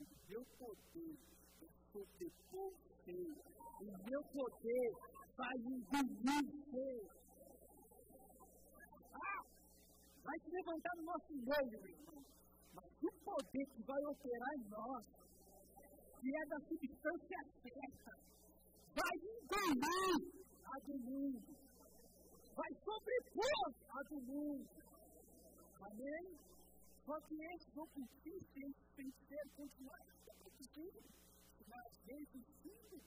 O 0.00 0.04
meu 0.28 0.44
poder 0.58 1.16
é 1.62 1.68
sobre 1.92 2.30
você. 2.52 3.16
O 3.80 4.04
meu 4.04 4.22
poder 4.34 5.10
vai 5.40 5.56
você. 5.58 6.86
Ah, 9.14 9.42
vai 10.24 10.38
se 10.38 10.50
levantar 10.50 10.94
no 10.96 11.04
nosso 11.04 11.32
meio, 11.32 11.70
meu 11.70 11.90
irmão. 11.96 12.22
Mas 12.74 12.90
o 13.02 13.12
poder 13.24 13.66
que 13.72 13.82
vai 13.82 14.02
operar 14.04 14.54
em 14.58 14.68
nós, 14.68 15.04
que 16.20 16.28
é 16.36 16.44
da 16.46 16.58
substância 16.68 17.40
certa, 17.62 18.12
vai 19.00 19.14
engolir 19.32 20.18
a 20.64 20.76
do 20.86 20.96
mundo. 21.08 21.56
Vai 22.54 22.72
sobrepor 22.84 23.66
a 23.88 24.02
do 24.10 24.20
mundo. 24.20 24.68
Amém? 25.80 26.38
Só 27.06 27.18
que 27.26 27.34
esses 27.34 27.76
ocultistas, 27.76 28.56
esses 28.56 28.94
feiticeiros, 28.94 29.52
continuaram 29.56 30.06
acontecendo. 30.28 31.08
Mas 31.66 31.90
resistindo 32.04 33.00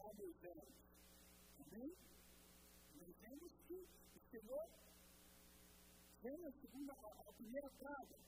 a 0.00 0.14
Moisés. 0.16 0.72
Amém? 0.72 0.81
Vemos 1.72 3.52
que 3.66 3.74
o 3.74 4.20
Senhor 4.30 4.68
vem 6.22 6.46
a 6.46 6.52
segunda, 6.52 6.92
a, 6.92 7.32
primeira 7.32 7.70
praga. 7.70 8.18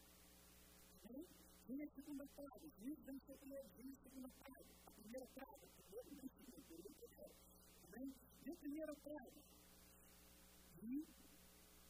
Amém? 1.04 1.26
Vem 1.68 1.83
a 1.83 1.88
segunda 1.88 2.26
praga. 2.35 2.68
Juiz 2.80 2.98
vem 3.04 3.16
a 3.16 3.37
primeira, 3.37 3.68
vem 3.76 3.92
a 3.92 3.96
segunda 4.02 4.28
praga. 4.28 4.66
A 4.87 4.90
primeira 4.92 5.26
praga. 5.26 5.68
Primeiro 5.76 6.11
vem 6.11 6.24
a 6.24 6.28
segunda, 6.28 6.61
primeiro 6.62 7.35
Amém? 7.85 8.14
Vem 8.44 8.54
a 8.54 8.57
primeira 8.57 8.94
praga. 8.96 9.40
E 10.83 11.07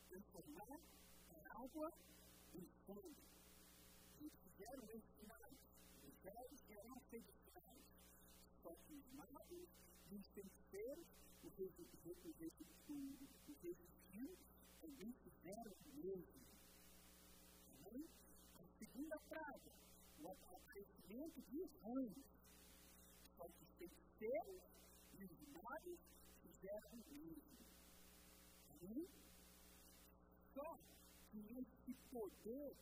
transformar 0.09 0.81
a 1.31 1.63
água 1.63 1.93
em 2.55 2.67
sangue. 2.85 3.17
Eles 4.19 4.33
fizeram 4.43 4.85
esses 4.91 5.15
sinais. 5.21 5.59
Os 6.03 6.15
velhos 6.19 6.61
feitos 7.11 7.35
sinais. 7.45 7.85
Só 8.61 8.75
que 8.75 8.95
os 8.95 9.13
magos 9.13 9.69
e 10.11 10.15
os 10.17 10.27
feiticeiros 10.35 11.24
os 11.47 11.57
resistiu 13.63 14.39
também 14.81 15.13
fizeram 15.13 15.73
o 15.73 15.97
mesmo. 15.97 16.45
A 18.59 18.65
segunda 18.79 19.19
praga, 19.29 19.73
o 20.21 20.29
aparecimento 20.29 21.43
de 21.43 21.65
rãs. 21.83 22.13
Só 23.37 23.45
que 23.45 23.63
os 23.63 23.71
feiticeiros 23.79 24.63
e 25.19 25.25
os 25.25 25.63
magos 25.63 25.99
fizeram 26.43 26.91
o 26.93 26.97
mesmo. 26.97 27.43
Amém? 28.71 29.09
Só 30.55 30.79
que 31.31 31.39
esse 31.39 31.95
poder 32.11 32.77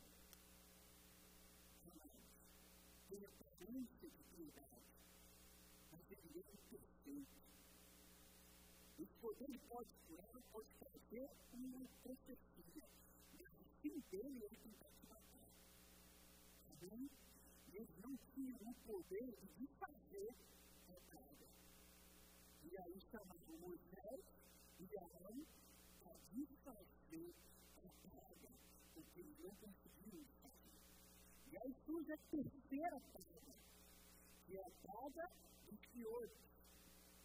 tem 3.09 3.25
a 3.25 3.29
aparência 3.29 4.09
de 4.09 4.23
piedade, 4.37 4.83
mas 5.91 6.11
ele 6.11 6.39
é 6.39 6.57
perfeito. 6.71 7.52
Poder 9.23 9.57
pode 9.69 9.89
curar, 10.09 10.43
pode 10.51 10.69
fazer 10.81 11.31
uma 11.55 11.87
profecia. 12.03 12.89
Mas 13.39 13.53
o 13.61 13.65
fim 13.81 14.03
dele 14.11 14.45
é 14.45 14.49
tentar 14.49 14.91
te 14.91 15.07
matar. 15.07 15.49
Tá 16.67 16.75
bem? 16.81 17.09
Eles 17.73 17.97
não 18.03 18.17
tinham 18.35 18.59
o 18.69 18.75
poder 18.85 19.31
de 19.31 19.47
desfazer 19.61 20.35
a 20.89 21.15
praga. 21.15 21.47
E 22.65 22.77
aí 22.77 23.01
chamaram 23.13 23.59
Moisés 23.61 24.25
e 24.81 24.99
Arão 24.99 25.47
para 26.03 26.19
desfazer 26.33 27.35
a 27.77 28.09
praga, 28.09 28.51
porque 28.93 29.21
eles 29.21 29.39
não 29.39 29.55
conseguiram 29.55 30.25
fazer. 30.43 30.81
E 31.53 31.59
aí 31.59 31.73
surge 31.87 32.13
a 32.13 32.19
terceira 32.29 33.01
praga, 33.13 33.55
que 34.47 34.57
é 34.57 34.67
a 34.67 34.71
praga 34.83 35.31
dos 35.71 35.79
piores. 35.93 36.33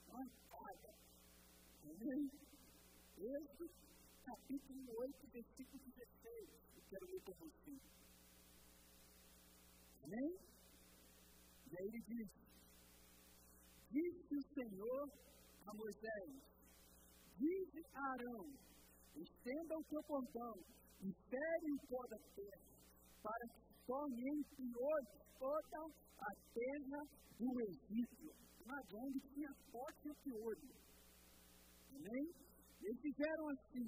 Uma 0.10 0.28
praga 0.48 1.07
Amém? 1.88 2.30
Esse 3.18 3.66
capítulo 4.26 4.84
8, 5.00 5.28
versículo 5.32 5.80
16. 5.86 6.50
Eu 6.76 6.84
quero 6.90 7.06
ler 7.08 7.22
para 7.22 7.34
você. 7.40 7.72
Amém? 10.04 10.32
E 11.72 11.78
aí 11.80 11.88
ele 11.88 12.02
diz: 12.08 12.30
Disse 13.90 14.36
o 14.36 14.44
Senhor 14.54 15.10
a 15.66 15.74
Moisés: 15.74 16.44
Dize 17.38 17.82
a 17.94 18.12
Arão: 18.12 18.46
Estenda 19.16 19.78
o 19.78 19.84
teu 19.86 20.04
pontão 20.04 20.56
e 21.02 21.14
fere 21.30 21.72
o 21.72 21.88
pó 21.88 22.02
da 22.10 22.20
terra, 22.36 22.68
para 23.24 23.48
que 23.48 23.86
torne 23.88 24.22
entre 24.36 24.66
hoje 24.76 25.28
toda 25.40 25.80
a 26.20 26.32
terra 26.54 27.00
do 27.40 27.62
Egito. 27.62 28.36
Mas 28.66 28.86
onde 28.94 29.20
tinha 29.34 29.54
forte 29.72 30.10
e 30.10 30.16
piolho. 30.24 30.87
Amém? 31.96 32.34
Eles 32.82 33.02
fizeram 33.02 33.50
assim. 33.50 33.88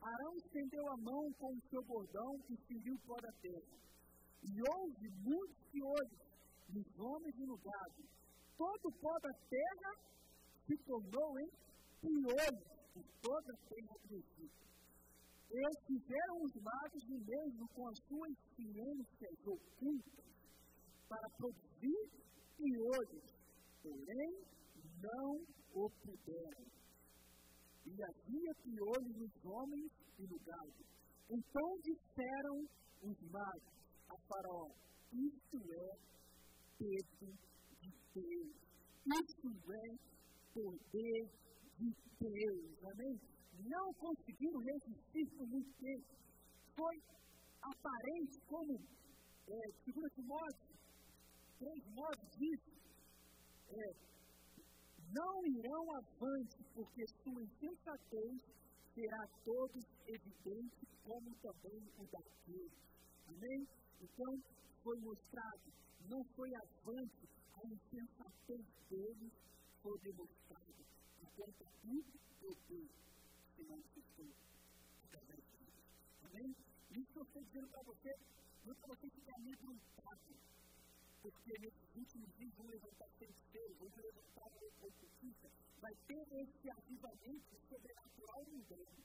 Arão 0.00 0.36
estendeu 0.36 0.86
a 0.92 0.96
mão 0.98 1.32
com 1.38 1.52
o 1.52 1.68
seu 1.68 1.82
bordão 1.82 2.32
e 2.50 2.56
feriu 2.68 2.96
pó 3.06 3.16
da 3.20 3.32
terra. 3.42 3.76
E 4.44 4.52
houve 4.70 5.08
muitos 5.24 5.56
piolhos 5.72 6.26
nos 6.68 6.98
homens 6.98 7.34
e 7.36 7.46
no 7.46 7.56
gado. 7.58 8.02
Todo 8.56 8.88
o 8.88 8.98
pó 9.00 9.18
da 9.20 9.32
terra 9.50 9.92
se 10.66 10.76
tornou 10.84 11.40
em 11.40 11.50
piolhos 12.00 12.76
por 12.92 13.04
toda 13.22 13.52
a 13.52 13.68
terra 13.68 13.96
do. 14.08 14.22
Eles 15.48 15.78
fizeram 15.86 16.42
os 16.42 16.54
magos 16.60 17.02
do 17.04 17.18
mesmo 17.18 17.68
com 17.68 17.88
as 17.88 17.98
suas 18.08 18.32
ciências 18.56 19.46
ocultas 19.46 20.24
para 21.08 21.28
produzir 21.36 22.10
piolhos, 22.56 23.34
porém 23.82 24.44
não 25.00 25.40
o 25.74 25.90
puderam. 25.90 26.66
E 27.86 28.02
havia 28.02 28.54
piolhos 28.62 29.16
nos 29.16 29.44
homens 29.44 29.90
e 30.18 30.22
no 30.26 30.38
gado. 30.40 30.84
Então 31.30 31.78
disseram 31.82 32.56
os 33.02 33.30
magos 33.30 33.76
a 34.08 34.16
Faraó: 34.28 34.70
Isto 35.12 35.56
é 35.72 35.96
dedo 36.78 37.32
de 37.80 37.90
Deus. 38.14 38.66
Isto 39.06 39.48
é 39.72 40.16
poder 40.52 41.28
de 41.78 41.94
Deus. 42.18 42.84
Amém? 42.92 43.20
Não 43.58 43.92
conseguiram 43.94 44.58
resistir 44.60 45.26
por 45.36 45.46
muito 45.46 45.72
tempo. 45.78 46.16
Foi 46.74 46.96
aparente 47.62 48.40
como, 48.46 48.74
é, 49.48 49.72
segundo 49.84 50.08
Timóteo, 50.10 50.76
três 51.58 51.84
modos 51.94 52.36
disso, 52.36 52.70
é, 53.68 54.15
não 55.16 55.46
irão 55.46 55.96
avante, 55.96 56.58
porque 56.74 57.06
sua 57.24 57.42
insensatez 57.42 58.36
será 58.94 59.22
a 59.22 59.28
todos 59.44 59.84
evidente, 60.06 60.86
como 61.04 61.34
também 61.36 61.80
o 61.98 62.04
daqueles. 62.04 62.72
Amém? 63.28 63.66
Então, 64.02 64.32
foi 64.84 64.98
mostrado, 65.00 65.72
não 66.10 66.22
foi 66.36 66.50
avante, 66.54 67.28
a 67.54 67.66
insensatez 67.66 68.66
deles 68.90 69.32
foi 69.82 69.98
demonstrada. 70.00 70.84
Enquanto 71.22 71.62
aqui, 71.64 72.04
eu 72.42 72.54
tenho 72.68 72.88
se 73.56 73.62
manifestou 73.64 74.28
através 75.04 75.40
de. 75.40 76.26
Amém? 76.26 76.54
Isso 76.90 77.18
eu 77.18 77.22
estou 77.22 77.42
dizendo 77.42 77.68
para 77.68 77.82
você, 77.84 78.14
não 78.66 78.72
é 78.72 78.76
para 78.76 78.94
você 78.94 79.10
ficar 79.10 79.34
amedrontado 79.36 80.55
porque 81.26 81.58
nesses 81.58 81.96
últimos 81.96 82.30
dias 82.36 82.54
vão 82.54 82.66
levantar 82.68 83.08
feiticeiros, 83.18 83.76
vão 83.78 83.90
levantar 83.96 84.46
ocultistas, 84.62 85.50
vai 85.80 85.92
ter 86.06 86.22
esse 86.30 86.70
avivamento 86.70 87.56
sobrenatural 87.68 88.44
no 88.44 88.54
inverno. 88.54 89.04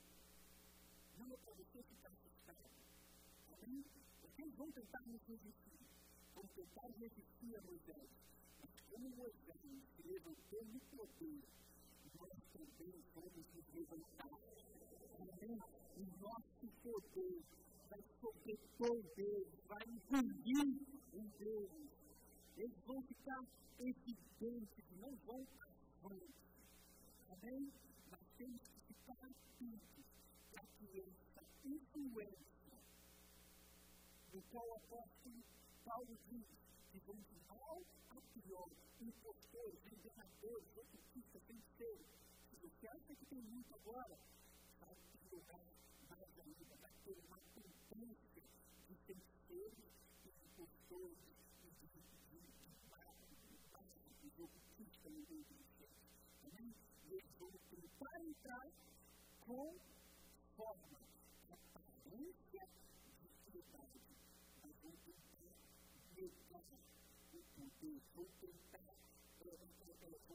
Não 1.17 1.33
é 1.33 1.37
para 1.37 1.53
você 1.55 1.81
ficar 1.81 2.09
assustado. 2.09 2.69
Amém? 3.53 3.83
Porque 4.21 4.41
eles 4.43 4.55
vão 4.55 4.71
tentar 4.71 5.01
nos 5.07 5.21
resistir, 5.23 5.79
vão 6.35 6.45
tentar 6.45 6.87
resistir 6.99 7.57
a 7.57 7.61
Moisés. 7.61 8.09
Mas 8.61 8.69
como 8.91 9.09
Moisés 9.09 9.59
se 9.95 10.07
levantou 10.07 10.65
no 10.65 10.79
poder, 10.79 11.41
nós 12.19 12.37
também 12.53 13.03
vamos 13.15 13.45
nos 13.55 13.73
levantar. 13.73 14.39
Amém? 15.17 15.59
O 15.97 16.19
nosso 16.21 16.67
poder 16.83 17.41
vai 17.89 18.03
sobrepor 18.19 19.01
Deus, 19.15 19.47
vai 19.67 19.83
engolir 19.87 20.91
o 21.13 21.27
Deus 21.39 21.90
eles 22.61 22.77
vão 22.85 23.01
ficar 23.01 23.43
evidentes, 23.79 24.85
não 24.99 25.15
vão 25.25 25.47
avante. 26.03 26.33
Amém? 27.31 27.73
Mas 28.11 28.21
temos 28.37 28.61
que 28.67 28.79
ficar 28.93 29.17
atentos 29.25 30.05
para 30.51 30.63
que 30.77 30.99
essa 30.99 31.43
influência 31.65 32.77
do 34.31 34.41
qual 34.51 34.67
o 34.67 34.75
apóstolo 34.75 35.43
Paulo 35.83 36.17
diz 36.29 36.45
que 36.91 36.99
vão 36.99 37.15
de 37.15 37.35
mal 37.49 37.81
a 38.11 38.21
pior, 38.33 38.69
impostores, 39.01 39.79
enganadores, 39.87 40.77
ocultistas, 40.77 41.41
feiticeiros. 41.47 42.05
Se 42.47 42.55
você 42.57 42.87
acha 42.89 43.15
que 43.15 43.25
tem 43.25 43.41
muito 43.41 43.73
agora, 43.73 44.19
vai 44.79 44.95
piorar 45.29 45.65
mais 46.07 46.39
ainda, 46.39 46.75
vai 46.75 46.93
ter 47.05 47.17
uma 47.25 47.39
tendência 47.55 48.43
de 48.87 48.95
feiticeiros 49.07 49.89
e 50.25 50.29
impostores 50.29 51.30
ocultista 54.43 55.09
no 55.09 55.19
meio 55.29 55.43
do 55.43 55.55
Amém? 56.45 56.73
E 57.07 57.13
eles 57.13 57.31
vão 57.39 57.51
tentar 57.69 58.21
entrar 58.21 58.67
com 59.41 59.75
forma 60.55 60.99
de 61.45 61.53
aparência 61.53 62.67
de 63.21 63.51
piedade. 63.51 64.01
Mas 64.63 64.75
vão 64.81 64.91
tentar 65.05 65.55
negar 66.15 66.63
o 67.33 67.43
poder, 67.53 68.01
vão 68.15 68.25
tentar 68.39 68.61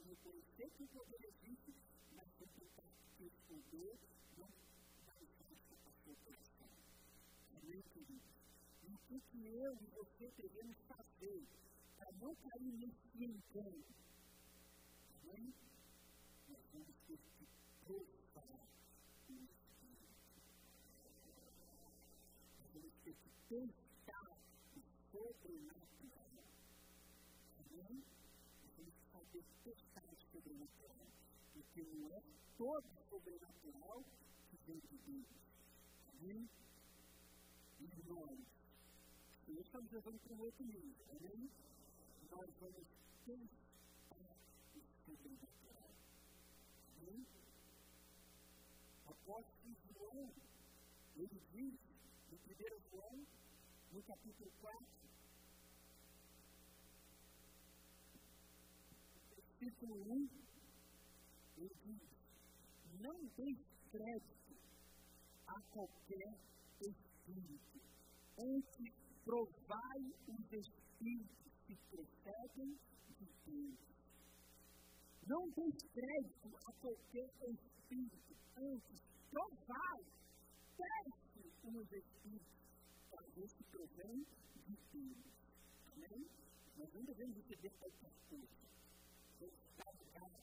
reconhecer 0.09 0.71
que 0.71 0.83
o 0.83 0.89
poder 0.89 1.21
existe, 1.25 1.75
mas 2.15 2.29
vão 2.39 2.49
tentar 2.49 2.89
que 3.17 3.25
o 3.25 3.31
poder 3.49 3.99
não 4.39 4.49
manifesta 5.07 5.75
a 5.87 5.93
sua 6.05 6.15
coração. 6.25 6.69
Amém, 7.57 7.83
queridos? 7.93 8.23
E 8.85 9.15
o 9.15 9.21
que 9.21 9.47
eu 9.47 9.75
e 9.75 9.87
você 9.87 10.31
devemos 10.37 10.77
fazer 10.89 11.47
para 11.97 12.13
não 12.21 12.35
cair 12.37 12.73
nesse 12.73 13.25
engano. 13.25 13.85
Amém? 15.23 15.55
Nós 16.49 16.87
ter 17.07 17.19
que 17.39 17.47
provar 17.85 18.69
o 19.29 19.39
Espírito. 19.39 19.57
Nós 22.75 22.93
ter 23.05 23.15
que 23.15 23.31
pensar 23.49 24.37
o 24.77 24.83
sobrenatural. 25.11 26.31
Amém? 27.59 28.05
Nós 28.63 28.73
temos 28.77 28.95
que 28.95 29.07
fazer 29.13 29.45
testar 29.65 30.13
o 30.13 30.17
sobrenatural. 30.33 31.07
Porque 31.55 31.83
não 31.83 32.11
é 32.11 32.23
todo 32.59 32.87
sobrenatural 33.09 34.05
que 34.51 34.57
vem 34.67 34.81
de 34.81 34.99
Deus. 34.99 35.27
Amém? 36.09 36.49
E 37.81 38.09
nós, 38.09 38.39
nós 39.49 39.93
levando 39.93 40.19
para 40.21 40.35
um 40.35 40.41
outro 40.41 40.65
nível. 40.65 40.95
Amém? 41.11 41.51
Nós 42.31 42.51
vamos 42.61 42.87
pensar 43.25 44.37
o 44.75 44.81
sobrenatural. 45.05 45.91
Amém? 47.01 47.27
Apóstolo 49.07 49.77
João, 49.93 50.33
ele 51.17 51.41
diz, 51.53 51.75
no 52.31 52.37
1 52.37 52.91
João, 52.91 53.27
no 53.93 54.03
capítulo 54.03 54.51
4, 54.61 54.87
versículo 59.35 59.95
1, 60.13 60.29
ele 61.59 61.77
diz: 61.85 62.03
Não 63.01 63.25
deis 63.37 63.59
crédito 63.91 64.57
a 65.47 65.61
qualquer 65.71 66.39
espírito, 66.81 67.81
antes 68.39 68.93
provai 69.25 70.01
os 70.29 70.53
espíritos 70.53 71.37
que 71.67 71.75
procedem 71.91 72.79
de 73.19 73.27
Deus. 73.45 73.79
Não 75.27 75.49
dê 75.51 75.73
crédito 75.93 76.57
a 76.69 76.73
qualquer 76.81 77.31
espírito, 77.43 78.37
antes 78.57 79.03
provai, 79.31 80.05
teste 80.77 81.27
os 81.65 81.93
espíritos 81.93 82.47
para 83.11 83.27
ver 83.35 83.49
se 83.49 83.65
provém 83.65 84.25
de 84.67 84.77
Deus. 84.93 85.37
Amém? 85.93 86.27
Nós 86.77 86.95
não 86.95 87.05
devemos 87.05 87.37
receber 87.37 87.71
qualquer 87.71 88.13
coisa. 88.31 88.67
Vamos 89.41 89.59
estar 89.71 89.93
ligados. 89.99 90.41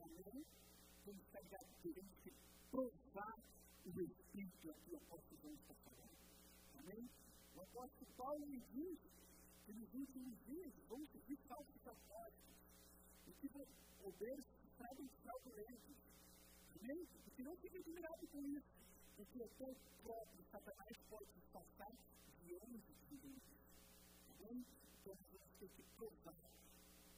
Amém? 0.00 0.44
Vamos 1.06 1.22
estar 1.22 1.40
ligados. 1.42 1.68
Provar 2.70 3.34
o 3.86 4.00
Espírito 4.02 4.70
aqui, 4.70 4.92
o 4.92 4.96
apóstolo 4.96 5.40
João 5.40 5.54
está 5.54 5.74
falando. 5.74 6.18
Amém? 6.78 7.10
O 7.54 7.60
apóstolo 7.60 8.10
Paulo 8.16 8.46
diz 8.72 8.98
nos 9.72 9.94
últimos 9.94 10.34
dias 10.46 10.72
vão 10.88 11.06
surgir 11.06 11.36
falsos 11.48 11.86
apóstolos 11.86 12.56
e 13.26 13.32
que 13.32 13.48
obreiros 14.04 14.46
sabem 14.78 15.08
fraudulentos. 15.22 15.96
Amém? 16.80 17.08
E 17.26 17.30
que 17.30 17.42
não 17.42 17.56
fiquem 17.56 17.80
admirados 17.80 18.30
com 18.30 18.42
isso, 18.46 18.68
porque 19.16 19.42
o 19.42 19.48
teu 19.58 19.76
próprio 20.02 20.44
Satanás 20.50 20.96
pode 21.10 21.32
disfarçar 21.32 21.92
de 22.44 22.54
anjos 22.54 22.98
de 23.10 23.16
Deus. 23.16 23.42
Então, 24.30 24.64
você 25.04 25.38
tem 25.58 25.68
que 25.68 25.82
provar 25.96 26.48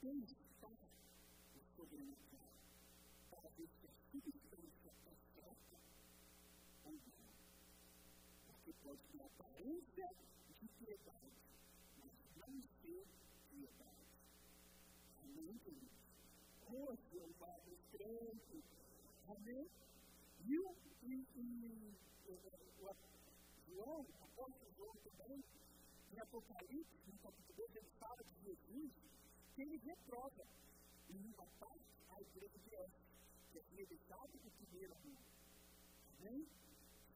está 0.01 0.67
no 0.67 1.61
sobrenatural, 1.75 2.53
para 3.29 3.49
ver 3.49 3.67
se 3.67 3.87
a 3.87 3.93
substância 4.11 4.91
é 5.05 5.15
certa 5.35 5.77
ou 6.85 6.91
não. 6.91 7.21
Porque 8.47 8.73
pode 8.83 9.01
ter 9.11 9.21
aparência 9.21 10.09
de 10.59 10.67
piedade, 10.67 11.31
mas 11.99 12.11
não 12.37 12.61
ser 12.81 13.05
piedade. 13.49 14.05
Amém, 15.23 15.57
querido? 15.59 15.89
Hoje 16.67 17.17
eu 17.17 17.29
crente. 18.11 18.63
Amém? 19.27 19.67
E 20.45 20.59
o, 20.59 20.75
e, 21.03 21.13
e, 21.35 21.95
o, 22.27 22.95
João, 23.67 24.05
apóstolo 24.21 24.71
João 24.75 24.93
também, 24.95 25.43
em 26.11 26.19
Apocalipse, 26.19 26.97
no 27.07 27.17
capítulo 27.19 27.57
2, 27.57 27.75
ele 27.75 27.89
fala 27.99 28.23
de 28.23 28.35
Jesus, 28.43 28.91
que 29.55 29.61
ele 29.61 29.77
reprova 29.77 30.45
em 31.09 31.33
uma 31.33 31.45
parte 31.59 31.85
a 32.09 32.21
igreja 32.21 32.57
de 32.59 32.75
Éfeso, 32.75 33.11
que 33.51 33.59
havia 33.59 33.85
deixado 33.85 34.35
o 34.35 34.51
primeiro 34.51 34.93
amor. 34.93 35.23
Amém? 36.19 36.47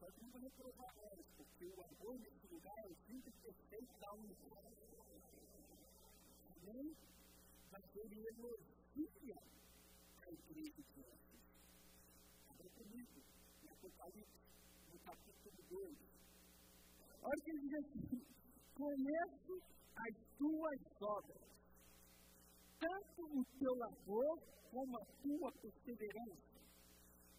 Só 0.00 0.10
que 0.10 0.22
não 0.22 0.30
vai 0.30 0.42
reprovar 0.42 0.94
elas, 0.98 1.26
porque 1.36 1.66
o 1.66 1.84
amor 1.84 2.18
nesse 2.20 2.46
lugar 2.46 2.78
é 2.78 2.86
o 2.88 2.96
simples 3.06 3.34
perfeito 3.42 4.00
da 4.00 4.12
unidade. 4.14 4.76
Amém? 6.62 6.96
Mas 7.70 7.84
ele 7.96 8.26
elogia 8.28 9.55
a 10.26 10.32
igreja 10.32 10.82
de 10.82 11.00
Éfeso. 11.00 11.38
Abra 12.50 12.68
comigo, 12.70 13.22
em 13.62 13.68
Apocalipse, 13.68 14.42
no 14.92 14.98
capítulo 14.98 15.62
2. 15.70 15.98
Olha 17.22 17.38
o 17.38 17.42
que 17.44 17.50
ele 17.50 17.60
diz 17.60 17.74
assim: 17.74 18.26
Conheço 18.74 19.62
as 19.94 20.14
tuas 20.36 20.80
obras, 21.00 21.42
tanto 22.80 23.38
o 23.38 23.44
teu 23.58 23.74
labor 23.74 24.42
como 24.70 24.98
a 24.98 25.04
tua 25.22 25.52
perseverança, 25.62 26.60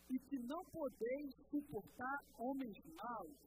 e 0.09 0.19
que 0.19 0.39
não 0.39 0.63
podeis 0.71 1.35
suportar 1.51 2.19
homens 2.37 2.77
maus, 2.95 3.37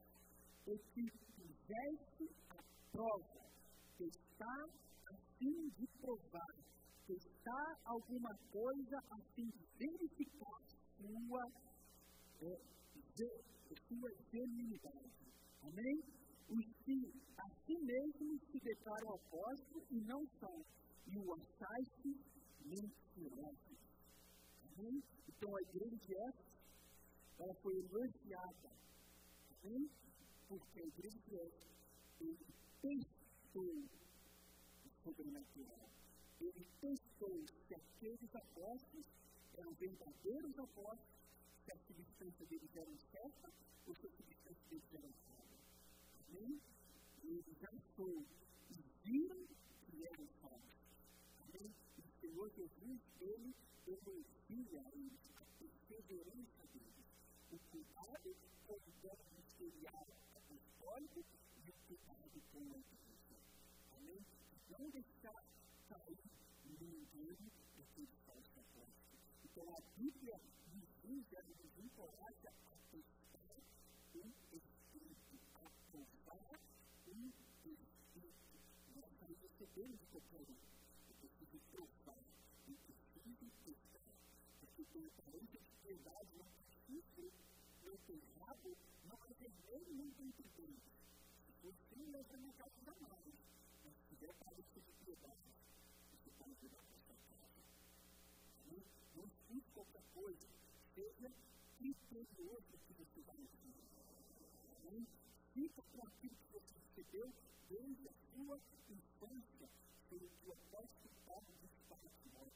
e 0.67 0.79
que 0.93 1.11
fizeste 1.35 2.29
a 2.51 2.63
prova, 2.93 3.51
que 3.97 4.05
está 4.05 4.65
a 5.09 5.17
fim 5.39 5.69
de 5.71 5.87
provar 5.99 6.71
testar 7.11 7.75
alguma 7.85 8.31
coisa 8.53 8.97
a 9.11 9.19
fim 9.35 9.47
de 9.47 9.67
verificar 9.79 10.61
sua, 10.97 11.43
é, 12.43 12.57
sua 13.89 14.11
genuinidade. 14.31 15.11
Amém? 15.63 15.97
Os 16.49 16.65
que 16.85 16.97
a 17.37 17.49
si 17.67 17.79
mesmos 17.79 18.41
se 18.51 18.61
declaram 18.61 19.15
apóstolos 19.15 19.87
e 19.91 20.01
não 20.03 20.23
são, 20.39 20.65
e 21.07 21.19
o 21.19 21.35
achaste 21.35 22.11
mentirosos. 22.65 23.79
Amém? 24.79 25.03
Então 25.29 25.57
a 25.57 25.61
igreja 25.63 25.97
de 25.97 26.17
Éfeso, 26.17 26.51
ela 27.41 27.55
foi 27.63 27.75
elogiada. 27.75 28.71
Amém? 29.65 29.91
Porque 30.49 30.81
a 30.81 30.87
igreja 30.87 31.19
de 31.27 31.35
Éfeso, 31.41 31.71
ele 32.21 32.47
testou 32.83 33.65
o 33.65 34.91
sobrenatural 35.03 35.90
ele 36.41 36.67
testou 36.81 37.45
se 37.67 37.75
aqueles 37.75 38.35
apóstolos 38.35 39.07
eram 39.59 39.73
verdadeiros 39.75 40.59
apóstolos, 40.59 41.21
se 41.65 41.73
a 41.73 41.77
substância 41.77 42.47
deles 42.47 42.75
era 42.75 42.97
certa 43.13 43.53
ou 43.87 43.95
se 43.95 44.07
a 44.07 44.11
substância 44.11 44.65
deles 44.71 44.95
era 44.95 45.09
falsa. 45.27 45.61
Amém? 46.29 46.61
E 47.23 47.27
eles 47.29 47.65
achou 47.65 48.25
e 48.71 48.85
viram 49.05 49.47
que 49.85 50.05
eram 50.07 50.27
falsos. 50.41 50.81
Amém? 51.43 51.75
E 51.99 52.01
o 52.01 52.13
Senhor 52.21 52.51
Jesus, 52.51 53.01
ele 53.21 53.55
elogia 53.87 54.83
eles, 54.95 55.31
a 55.37 55.45
perseverança 55.59 56.67
deles, 56.73 57.07
o 57.51 57.59
cuidado 57.71 58.37
com 58.67 58.75
o 58.75 58.93
dom 59.03 59.17
ministerial 59.33 60.07
apostólico 60.35 61.25
e 61.65 61.71
o 61.71 61.75
cuidado 61.87 62.43
com 62.53 62.73
a 62.73 62.79
igreja. 62.79 63.37
Amém? 63.97 64.25
Não 64.71 64.91
deixar 64.91 65.50
ninguém 67.15 67.51
daquele 67.77 68.09
falso 68.27 68.61
apóstolo. 68.61 69.21
Então 69.45 69.75
a 69.75 69.81
Bíblia 69.97 70.41
nos 70.75 70.89
diz, 71.03 71.27
nos 71.59 71.79
encoraja 71.79 72.53
a 72.71 72.77
testar 72.91 73.63
um 74.15 74.33
espírito, 74.53 75.39
a 75.55 75.71
provar 75.91 76.61
um 77.09 77.29
espírito. 77.29 78.31
Nós 78.97 79.13
não 79.21 79.37
recebemos 79.43 80.01
qualquer 80.13 80.41
um. 80.41 80.57
Eu 81.09 81.15
preciso 81.21 81.61
provar, 81.73 82.23
eu 82.69 82.77
preciso 82.87 83.51
testar. 83.65 84.13
Porque 84.61 84.85
tem 84.93 85.07
aparência 85.07 85.61
de 85.61 85.71
piedade, 85.83 86.31
não 86.37 86.47
chifre, 86.87 87.33
não 87.85 87.97
tem 88.07 88.21
rabo, 88.39 88.77
não 89.05 89.19
é 89.25 89.35
vermelho, 89.35 89.95
não 89.95 90.11
tem 90.13 90.31
tribunal. 90.33 90.91
Se 91.47 91.53
for 91.61 91.75
assim, 91.75 92.07
não 92.11 92.21
é 92.21 92.37
na 92.37 92.53
casa 92.53 92.83
jamais. 92.85 93.35
Mas 93.85 93.95
se 93.95 94.03
tiver 94.09 94.31
aparência 94.31 94.81
de 94.81 94.93
piedade, 95.05 95.51
para 96.41 96.53
ajudar 96.53 96.81
a 96.81 96.85
sua 97.05 97.17
casa. 97.29 97.61
Não, 98.67 98.83
não 99.17 99.25
escute 99.27 99.71
qualquer 99.73 100.03
coisa, 100.31 100.49
seja 100.95 101.33
criterioso 101.79 102.79
que 102.87 102.93
você 102.95 103.21
vai 103.23 103.37
ouvir. 103.37 103.75
Amém? 104.87 105.07
Fica 105.55 105.83
com 105.83 106.07
aquilo 106.07 106.37
que 106.37 106.53
você 106.53 106.75
recebeu 106.79 107.33
desde 107.69 108.09
a 108.09 108.13
sua 108.13 108.61
infância, 108.89 109.69
pelo 110.09 110.29
que 110.29 110.49
o 110.49 110.53
apóstolo 110.53 111.15
Paulo 111.27 111.47
diz 111.61 111.71
para 111.89 112.11
Timóteo. 112.23 112.53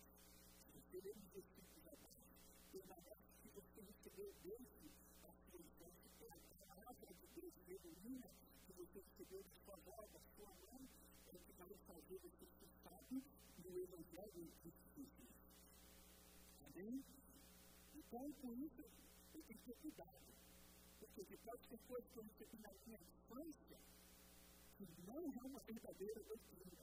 Se 0.62 0.78
você 0.78 1.00
ler 1.00 1.16
os 1.16 1.28
versículos 1.34 1.88
abaixo, 1.88 2.30
permanece 2.70 3.24
que 3.42 3.48
você 3.48 3.80
recebeu 3.80 4.34
desde 4.44 4.90
a 5.24 5.32
sua 5.32 5.60
infância, 5.60 6.10
pela 6.20 6.38
palavra 6.60 7.14
de 7.14 7.26
Deus 7.40 7.54
genuína 7.66 8.30
que 8.66 8.72
você 8.72 9.00
recebeu 9.00 9.42
de 9.42 9.64
sua 9.64 9.74
avó, 9.74 10.06
da 10.12 10.20
sua 10.36 10.54
mãe, 10.70 10.88
é 11.26 11.38
que 11.38 11.52
vai 11.58 11.74
fazer 11.88 12.18
você 12.18 12.53
Então, 18.14 18.32
com 18.34 18.54
isso, 18.54 18.80
eu 19.34 19.42
tenho 19.42 19.58
que 19.58 19.66
ter 19.66 19.74
cuidado. 19.82 20.22
Porque 21.16 21.36
pode 21.38 21.66
ter 21.66 21.78
coisas 21.88 22.08
que 22.12 22.16
eu 22.16 22.22
recebi 22.22 22.58
na 22.62 22.70
minha 22.86 23.00
infância 23.00 23.76
que 24.78 24.86
não 25.04 25.32
é 25.32 25.42
uma 25.42 25.58
verdadeira 25.58 26.22
doutrina. 26.22 26.78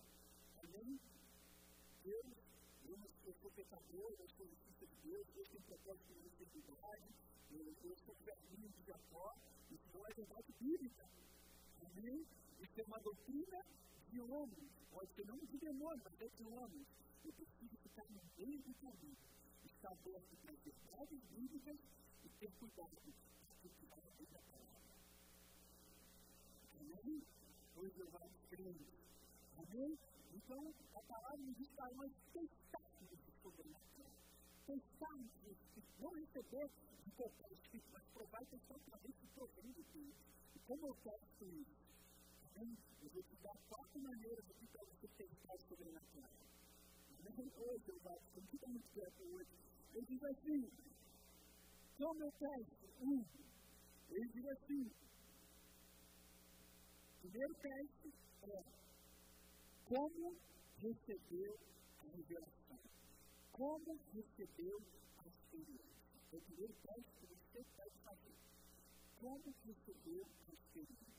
Amém? 0.61 0.99
Deus, 2.03 2.25
eu, 2.83 2.99
eu 3.23 3.33
sou 3.41 3.49
pecador, 3.51 4.13
eu 4.19 4.27
sou 4.27 4.45
justiça 4.45 4.85
de 4.85 5.09
Deus, 5.09 5.25
Deus 5.33 5.47
tem 5.47 5.61
propósito 5.61 6.13
de 6.13 6.27
integridade, 6.27 7.15
eu, 7.51 7.75
eu 7.81 7.95
sou 7.95 8.13
velhinho 8.25 8.67
de 8.67 8.83
Jacó, 8.83 9.33
isso 9.71 9.87
não 9.93 10.05
é 10.07 10.13
verdade 10.13 10.51
bíblica. 10.59 11.09
Amém? 11.79 12.27
Isso 12.59 12.81
é 12.81 12.83
uma 12.83 12.99
doutrina 12.99 13.65
de 14.09 14.19
homens, 14.19 14.69
pode 14.91 15.13
ser 15.13 15.25
não 15.25 15.37
de 15.37 15.57
demônio, 15.57 16.01
mas 16.03 16.19
é 16.19 16.27
de 16.27 16.43
homens. 16.43 16.87
Eu 17.23 17.31
preciso 17.31 17.77
ficar 17.77 18.03
no 18.09 18.21
meio 18.37 18.59
do 18.63 18.73
caminho, 18.81 19.17
aberto 19.87 20.37
para 20.41 20.53
as 20.53 20.59
verdades 20.59 21.19
bíblicas 21.31 21.77
e 22.23 22.29
ter 22.39 22.51
cuidado 22.59 22.97
o 23.63 23.69
que 23.69 23.85
da 23.87 24.41
palavra. 24.41 24.81
Amém? 26.79 27.23
Hoje 27.75 27.99
eu 27.99 28.09
vou 28.11 28.29
crendo. 28.49 28.85
Amém? 29.57 29.97
Então, 30.33 30.73
a 30.95 31.01
palavra 31.01 31.37
nos 31.37 31.57
diz 31.57 31.69
para 31.71 31.89
nós 31.95 32.11
testarmos 32.33 33.11
o 33.11 33.31
sobrenatural. 33.41 34.11
O 34.67 34.75
Espírito. 34.75 35.81
Não 35.99 36.11
receber 36.13 36.69
de 37.05 37.11
qualquer 37.11 37.51
Espírito, 37.51 37.89
mas 37.91 38.03
provar 38.13 38.45
que 38.45 38.57
só 38.67 38.75
talvez 38.89 39.15
se 39.15 39.27
provém 39.35 39.71
de 39.71 39.83
Deus. 39.93 40.15
E 40.55 40.59
como 40.59 40.87
eu 40.87 40.95
faço 40.95 41.45
isso? 41.45 41.81
Amém? 42.55 42.77
Eu 43.03 43.09
vou 43.09 43.23
te 43.23 43.35
dar 43.43 43.57
quatro 43.69 43.99
maneiras 43.99 44.45
aqui 44.49 44.67
para 44.67 44.83
você 44.85 45.07
pensar 45.17 45.57
sobrenatural. 45.67 46.31
Amém? 47.25 47.51
Hoje, 47.57 47.83
eu 47.87 48.11
acho 48.11 48.25
que 48.33 48.41
fica 48.41 48.67
muito 48.67 48.87
quieto 48.93 49.21
hoje. 49.33 49.70
Ele 49.93 50.05
diz 50.05 50.23
assim, 50.23 50.71
como 51.97 52.23
eu 52.23 52.31
teste? 52.31 52.89
Um. 53.01 53.25
Ele 54.09 54.27
diz 54.27 54.45
assim, 54.45 54.91
primeiro 57.21 57.53
teste 57.55 58.13
é 58.43 58.63
como 59.85 60.35
recebeu 60.77 61.59
a 61.99 62.15
revelação. 62.15 62.79
Como 63.51 63.99
recebeu 64.13 64.81
a 65.17 65.27
experiência. 65.27 65.91
É 66.31 66.37
o 66.37 66.41
primeiro 66.41 66.73
teste 66.73 67.11
que 67.19 67.25
você 67.27 67.65
pode 67.75 67.97
fazer. 68.03 68.35
Como 69.19 69.53
recebeu 69.65 70.25
a 70.49 70.53
experiência. 70.53 71.11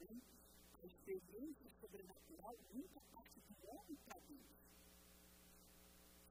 Amém? 0.00 0.22
a 0.82 0.86
experiência 0.86 1.70
sobrenatural 1.78 2.56
nunca 2.72 3.00
parte 3.12 3.40
do 3.40 3.68
homem 3.68 3.96
para 4.06 4.18
Deus. 4.20 4.40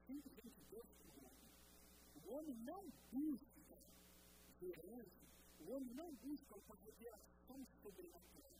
Sempre 0.06 0.30
vem 0.34 0.50
de 0.50 0.64
Deus 0.70 0.86
para 0.86 2.19
o 2.30 2.34
homem. 2.34 2.54
O 2.54 2.64
não 2.64 2.84
busca 3.10 3.76
ver 4.60 4.78
anjos, 4.86 5.30
O 5.60 5.72
homem 5.72 5.94
não 5.94 6.14
busca 6.14 6.54
uma 6.54 6.76
revelação 6.76 7.66
sobrenatural. 7.82 8.52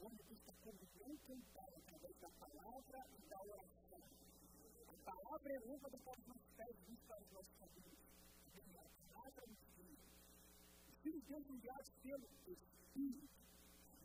O 0.00 0.06
homem 0.06 0.20
busca 0.28 0.52
comunhão 0.64 1.16
cantar 1.26 1.68
através 1.76 2.16
da 2.20 2.30
palavra 2.30 3.06
e 3.18 3.28
da 3.28 3.42
oração. 3.42 4.02
A 4.88 4.92
palavra 5.04 5.52
é 5.52 5.58
lâmpada 5.60 5.98
para 5.98 6.18
os 6.18 6.26
nossos 6.26 6.50
pés, 6.56 6.76
para 7.06 7.20
os 7.20 7.32
nossos 7.32 7.54
caminhos. 7.58 7.98
A 8.74 9.12
palavra 9.12 9.44
é 9.44 9.48
o 9.48 9.52
Espírito. 9.52 10.08
O 10.88 10.92
Espírito 10.92 11.20
de 11.20 11.28
Deus 11.28 11.50
enviado 11.50 11.90
pelo 12.02 12.24
Espírito. 12.24 13.28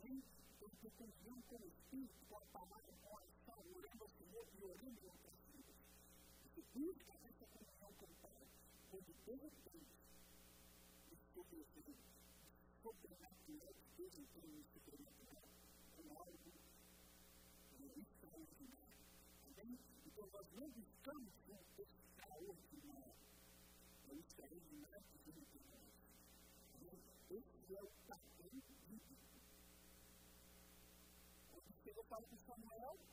Amém? 0.02 0.22
Tenho 0.60 0.92
comunhão 0.92 1.42
com 1.48 1.56
o 1.56 1.68
Espírito, 1.68 2.26
com 2.28 2.36
a 2.36 2.46
palavra, 2.52 2.92
com 3.02 3.08
a 3.08 3.20
oração, 3.20 3.64
orando 3.74 4.04
ao 4.04 4.10
Senhor 4.10 4.46
e 4.58 4.64
orando 4.64 5.08
ao 5.08 5.16
Senhor. 5.16 5.40
Você 6.44 6.62
busca 6.74 7.12
essa 7.24 7.46
comunhão 7.46 7.92
com 7.98 8.04
o 8.04 8.14
Pai, 8.22 8.29
for 8.90 8.98
the 9.06 9.14
biggest 9.22 9.54
things, 9.70 9.86
the 11.06 11.18
biggest 11.30 11.70
things, 11.78 12.02
hoping 12.82 13.14
that 13.22 13.34
the 13.46 13.54
next 13.62 13.86
busy 13.94 14.26
things 14.34 14.66
to 14.74 14.78
be 14.82 14.98
about, 15.06 15.46
and 15.94 16.10
all 16.10 16.26
of 16.26 16.42
it, 16.42 16.58
and 17.70 17.86
the 17.86 17.94
next 17.94 18.18
time 18.18 18.42
to 18.50 18.64
that. 18.66 18.90
And 19.46 19.52
then, 19.54 19.70
because 19.78 20.30
as 20.34 20.46
we 20.58 20.66
become 20.74 21.22
through 21.46 21.62
this 21.78 21.92
power 22.18 22.50
to 22.50 22.76
know, 22.90 23.14
those 24.10 24.26
things 24.34 24.58
are 24.58 24.82
not 24.90 25.02
to 25.06 25.16
do 25.22 25.38
with 25.38 25.54
us. 25.70 25.86
And 26.74 26.82
then, 26.90 26.98
this 27.30 27.46
is 27.46 27.62
your 27.70 27.86
pattern, 28.10 28.58
you 28.58 28.98
do. 28.98 29.14
Want 31.54 31.62
to 31.62 31.74
take 31.86 31.94
a 31.94 32.04
fight 32.10 32.26
with 32.26 32.42
someone 32.42 32.78
else? 32.82 33.06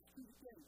I'll 0.00 0.08
see 0.16 0.24
you 0.24 0.32
again. 0.32 0.64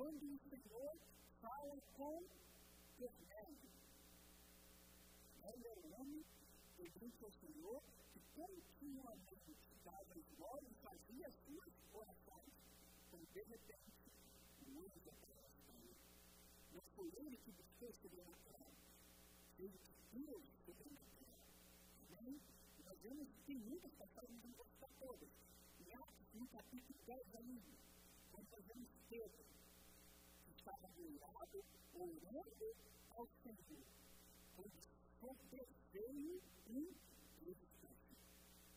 Quando 0.00 0.24
o 0.24 0.38
Senhor 0.48 0.96
fala 1.42 1.76
com 1.94 2.24
Fernando, 2.96 3.68
ele 5.44 5.68
é 5.68 5.74
um 5.74 6.00
homem 6.00 6.24
perante 6.74 7.22
ao 7.22 7.30
Senhor 7.30 7.82
que 8.14 8.20
continuamente 8.34 9.54
dava 9.84 10.18
esmola 10.18 10.62
e 10.70 10.74
fazia 10.76 11.26
as 11.26 11.34
suas 11.44 11.72
orações. 11.92 12.54
Então, 13.08 13.20
de 13.34 13.42
repente, 13.42 13.92
o 14.68 14.80
anjo 14.80 15.10
aparece 15.10 15.60
para. 15.66 15.92
Não 16.72 16.82
foi 16.96 17.08
ele 17.18 17.36
que 17.36 17.52
buscou 17.52 17.92
sobrenatural, 17.92 18.72
ele 19.58 19.78
que 19.84 20.18
Deus 20.18 20.44
sobrenatural. 20.64 21.38
Amém? 22.18 22.40
Nós 22.86 22.98
vemos 23.02 23.28
que 23.28 23.42
tem 23.42 23.58
muitas 23.58 23.92
passagens, 23.92 24.44
não 24.44 24.52
vou 24.52 24.64
citar 24.64 24.90
todas. 24.98 25.28
Em 25.78 25.92
Atos, 25.92 26.32
no 26.32 26.48
capítulo 26.48 26.98
10 27.04 27.34
ainda, 27.34 27.70
nós 28.32 28.64
vemos 28.64 28.88
Pedro, 29.10 29.50
que 30.76 30.86
ajoelhado, 30.86 31.64
orando 31.94 32.76
ao 33.10 33.26
Senhor, 33.42 33.84
quando 34.56 34.80
sobreveio 35.18 36.42
um 36.68 36.88
êxtase. 37.46 38.16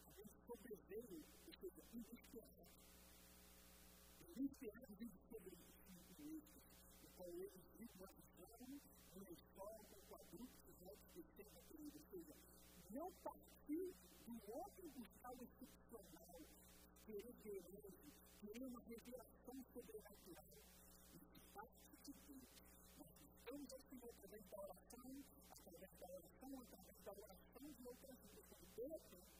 Alguém 0.07 0.27
sobreveio, 0.47 1.23
ou 1.47 1.53
seja, 1.53 1.83
inesperado. 1.93 2.71
Inesperado 4.35 4.95
vive 4.95 5.19
sobre 5.29 5.51
um 5.51 6.37
êxtase. 6.37 6.63
O 7.03 7.07
qual 7.15 7.29
eles 7.29 7.61
visualizaram 7.77 8.81
uma 9.15 9.31
história 9.31 9.83
com 9.85 10.01
quadrúpedes 10.09 10.75
retos 10.81 11.13
descendo 11.13 11.59
a 11.59 11.73
ele. 11.73 11.91
Ou 11.93 12.05
seja, 12.09 12.35
não 12.89 13.11
partiu 13.23 13.93
do 14.25 14.51
outro 14.51 14.89
buscar 14.89 15.33
o 15.33 15.43
excepcional, 15.43 16.41
querer 17.05 17.33
grande, 17.43 18.13
querer 18.41 18.63
uma 18.63 18.79
revelação 18.81 19.63
sobrenatural. 19.73 20.52
Oração 27.11 27.73
de 27.73 27.87
outras 27.87 28.17
pessoas. 28.17 28.61
De 28.75 28.81
repente, 28.87 29.33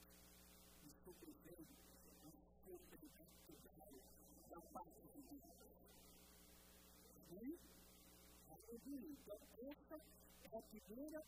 isso 0.86 1.14
desejo, 1.22 1.74
um 2.26 2.32
sobrenatural 2.66 3.93
da 4.49 4.61
parte 4.74 5.07
de 5.16 5.22
Deus. 5.22 5.43
Aleluia. 7.30 9.09
Então, 9.11 9.39
essa 9.70 10.01
é 10.51 10.57
a 10.57 10.61
primeira, 10.61 11.24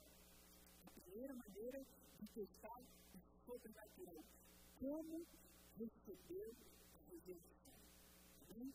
a 0.86 0.90
primeira 0.92 1.36
maneira 1.36 1.86
de 2.20 2.28
testar 2.28 2.82
o 2.82 3.20
sobrenatural. 3.46 4.24
Como 4.80 5.26
receber 5.78 6.54
a 6.96 7.12
revelação. 7.12 7.74
Amém? 8.50 8.74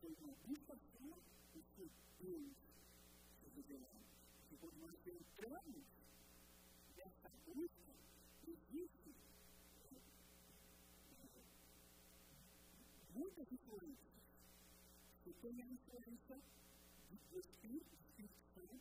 Foi 0.00 0.16
uma 0.20 0.34
vista 0.46 0.76
sua, 0.76 1.16
o 1.54 1.62
que 1.76 1.90
Deus 2.20 2.52
revelou. 3.54 3.90
E 4.52 4.56
quando 4.56 4.78
nós 4.80 5.06
entramos 5.06 5.99
nessa 7.22 7.28
busca, 7.44 7.92
existe 8.46 9.14
muitas 13.14 13.52
influências. 13.52 14.10
Você 15.18 15.32
tem 15.42 15.62
a 15.62 15.66
influência 15.66 16.40
do 17.10 17.38
Espírito, 17.38 17.96
do 17.96 18.02
Espírito 18.02 18.40
Santo, 18.54 18.80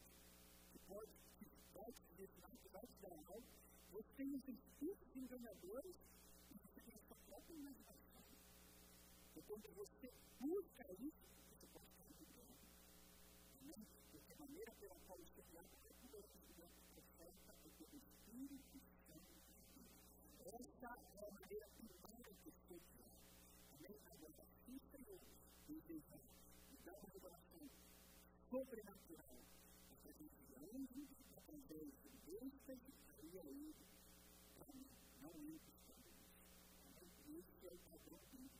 que 0.71 0.79
pode, 0.87 1.11
que 1.37 1.45
vai 1.73 1.91
te 1.91 2.03
direcionar, 2.15 2.57
que 2.57 2.69
vai 2.69 2.85
te 2.85 3.01
dar. 3.01 3.19
Você 3.91 4.13
tem 4.15 4.33
os 4.33 4.47
espíritos 4.47 5.15
enganadores 5.15 5.95
e 6.51 6.57
você 6.57 6.81
tem 6.81 6.95
a 6.95 6.99
sua 6.99 7.17
própria 7.27 7.55
imaginação. 7.55 8.21
Então, 9.31 9.43
quando 9.47 9.75
você 9.75 10.13
busca 10.39 10.85
isso, 10.93 11.28
sobrenatural 28.49 29.39
através 29.91 30.31
de 30.47 30.55
anjos, 30.55 31.09
através 31.37 31.93
de 32.01 32.09
aí 33.19 33.37
é 33.37 33.45
ele 33.45 33.75
para 34.57 34.73
mim, 34.73 34.87
não 35.21 35.31
ele 35.35 35.59
para 35.85 35.95
mim. 35.97 37.37
Esse 37.37 37.67
é 37.67 37.71
o 37.71 37.77
padrão 37.89 38.19
bíblico. 38.31 38.57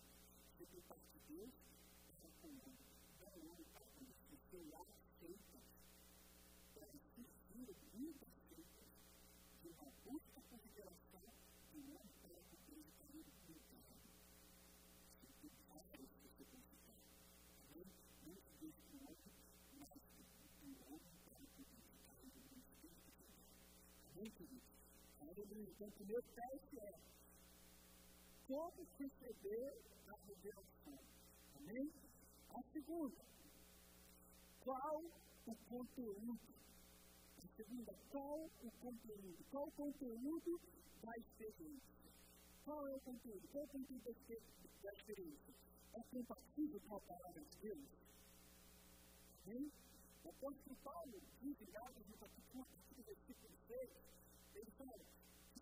Se 0.58 0.66
de 0.66 0.82
parte 0.82 1.06
de 1.14 1.36
Deus, 1.36 1.54
é 2.24 2.30
comum. 2.42 2.74
Não 3.20 3.56
é 3.56 3.64
para 3.74 3.86
mim. 4.00 4.14
Se 4.28 4.36
você 4.36 4.58
aceita, 4.76 5.60
para 6.76 6.88
seguir 6.88 7.76
muitas 7.96 8.30
seitas 8.50 8.90
de 9.62 9.68
uma 9.70 9.92
busca 10.06 10.42
por 10.50 10.60
revelação 10.60 11.26
de 11.72 11.78
um 11.80 11.96
homem 11.96 12.14
para 12.22 12.42
que 12.50 12.58
Deus 12.70 12.86
está 12.88 13.06
indo 13.10 13.32
pintado. 13.48 13.90
Se 15.20 15.28
tem 15.42 15.52
vários 15.68 16.10
que 16.10 16.28
você 16.28 16.44
tem 16.46 16.62
que 16.62 16.76
ficar. 16.78 17.00
Amém? 17.72 17.88
Não 18.26 18.36
se 18.36 18.54
deixe 18.62 18.82
do 18.92 18.98
homem, 19.08 19.34
mas 19.80 20.02
do 20.62 20.94
homem 20.94 21.12
para 21.26 21.40
que 21.40 21.64
Deus 21.64 21.84
está 21.98 22.14
indo 22.24 22.40
no 22.40 22.60
Espírito 22.60 23.02
de 23.06 23.24
Deus. 23.24 23.50
Amém, 24.16 24.32
queridos? 24.32 24.70
Aleluia. 25.22 25.49
Então, 25.62 25.88
o 25.88 25.92
primeiro 25.92 26.24
teste 26.24 26.80
é 26.80 26.94
como 28.48 28.88
receber 28.98 29.78
a 30.08 30.16
revelação. 30.26 31.00
Amém? 31.58 31.92
A 32.50 32.62
segunda, 32.72 33.26
qual 34.64 35.04
o 35.46 35.56
conteúdo? 35.68 36.40
A 37.44 37.48
segunda, 37.58 37.94
qual 38.10 38.50
o 38.64 38.72
conteúdo? 38.72 39.46
Qual 39.52 39.68
o 39.68 39.72
conteúdo 39.72 40.62
da 41.04 41.12
experiência? 41.18 42.10
Qual 42.64 42.88
é 42.88 42.96
o 42.96 43.00
conteúdo? 43.02 43.48
Qual 43.52 43.64
é 43.64 43.66
o 43.66 43.70
conteúdo 43.70 44.04
da 44.84 44.92
experiência? 44.94 45.54
É 45.94 46.04
compatível 46.04 46.80
com 46.88 46.96
a 46.96 47.02
palavra 47.02 47.44
de 47.44 47.58
Deus? 47.58 47.88
Amém? 49.46 49.72
O 50.24 50.30
apóstolo 50.30 50.76
Paulo, 50.84 51.22
diz 51.42 51.62
em 51.62 51.72
Gálatas, 51.72 52.08
no 52.08 52.18
capítulo 52.18 52.66
1, 52.98 53.04
versículo 53.04 53.58
6, 53.68 53.90
ele 54.56 54.72
fala 54.78 55.19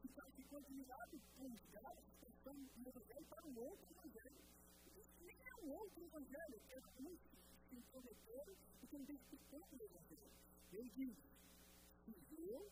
que 0.08 0.22
se 0.22 0.32
ficou 0.32 0.60
admirado 0.60 1.20
com 1.38 1.46
os 1.46 1.66
Gálatas, 1.72 2.04
que 2.20 2.30
estão 2.30 2.54
no 2.54 2.88
evangelho 2.88 3.26
para 3.26 3.48
um 3.48 3.60
outro 3.60 3.92
evangelho. 3.92 4.42
Nem 5.22 5.36
é 5.36 5.56
um 5.64 5.72
outro 5.72 6.04
evangelho, 6.04 6.62
é 6.70 6.80
um 7.00 7.18
se 7.70 7.76
intrometeram 7.76 8.56
e 8.82 8.88
que 8.88 8.96
identificando 8.96 9.66
o 9.72 9.84
evangelho. 9.84 10.32
Ele 10.72 10.90
diz, 10.96 11.18
se 12.06 12.42
eu 12.50 12.72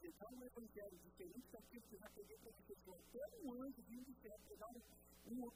pregar 0.00 0.32
um 0.34 0.44
evangelho 0.44 0.98
diferente 0.98 1.48
daquilo 1.50 1.82
que 1.88 1.96
já 1.96 2.10
peguei 2.10 2.36
para 2.38 2.50
você, 2.50 2.72
até 2.72 3.36
um 3.42 3.62
anjo 3.62 3.82
vindo 3.82 4.04
do 4.04 4.14
céu 4.20 4.38
pregar 4.46 4.68
um, 4.70 4.80
um, 5.32 5.50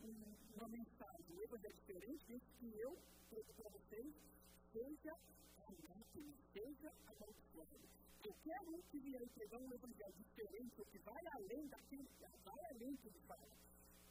uma 0.56 0.68
mensagem, 0.68 1.36
um 1.36 1.42
evangelho 1.42 1.74
diferente, 1.74 2.24
desde 2.26 2.46
que 2.58 2.78
eu 2.78 2.96
prego 3.28 3.52
para 3.54 3.70
vocês, 3.70 4.14
seja 4.72 5.16
anátema, 5.66 6.34
seja 6.52 6.92
amaldiçoado. 7.06 8.05
Qualquer 8.26 8.60
um 8.66 8.82
que 8.90 8.98
vier 8.98 9.22
pregar 9.34 9.60
um 9.60 9.72
evangelho 9.72 10.14
diferente, 10.18 10.84
que 10.90 10.98
vai 10.98 11.22
além 11.34 11.68
daquilo, 11.68 12.08
vai 12.44 12.58
além 12.70 12.92
do 12.96 13.10
que 13.12 13.20
fala, 13.20 13.56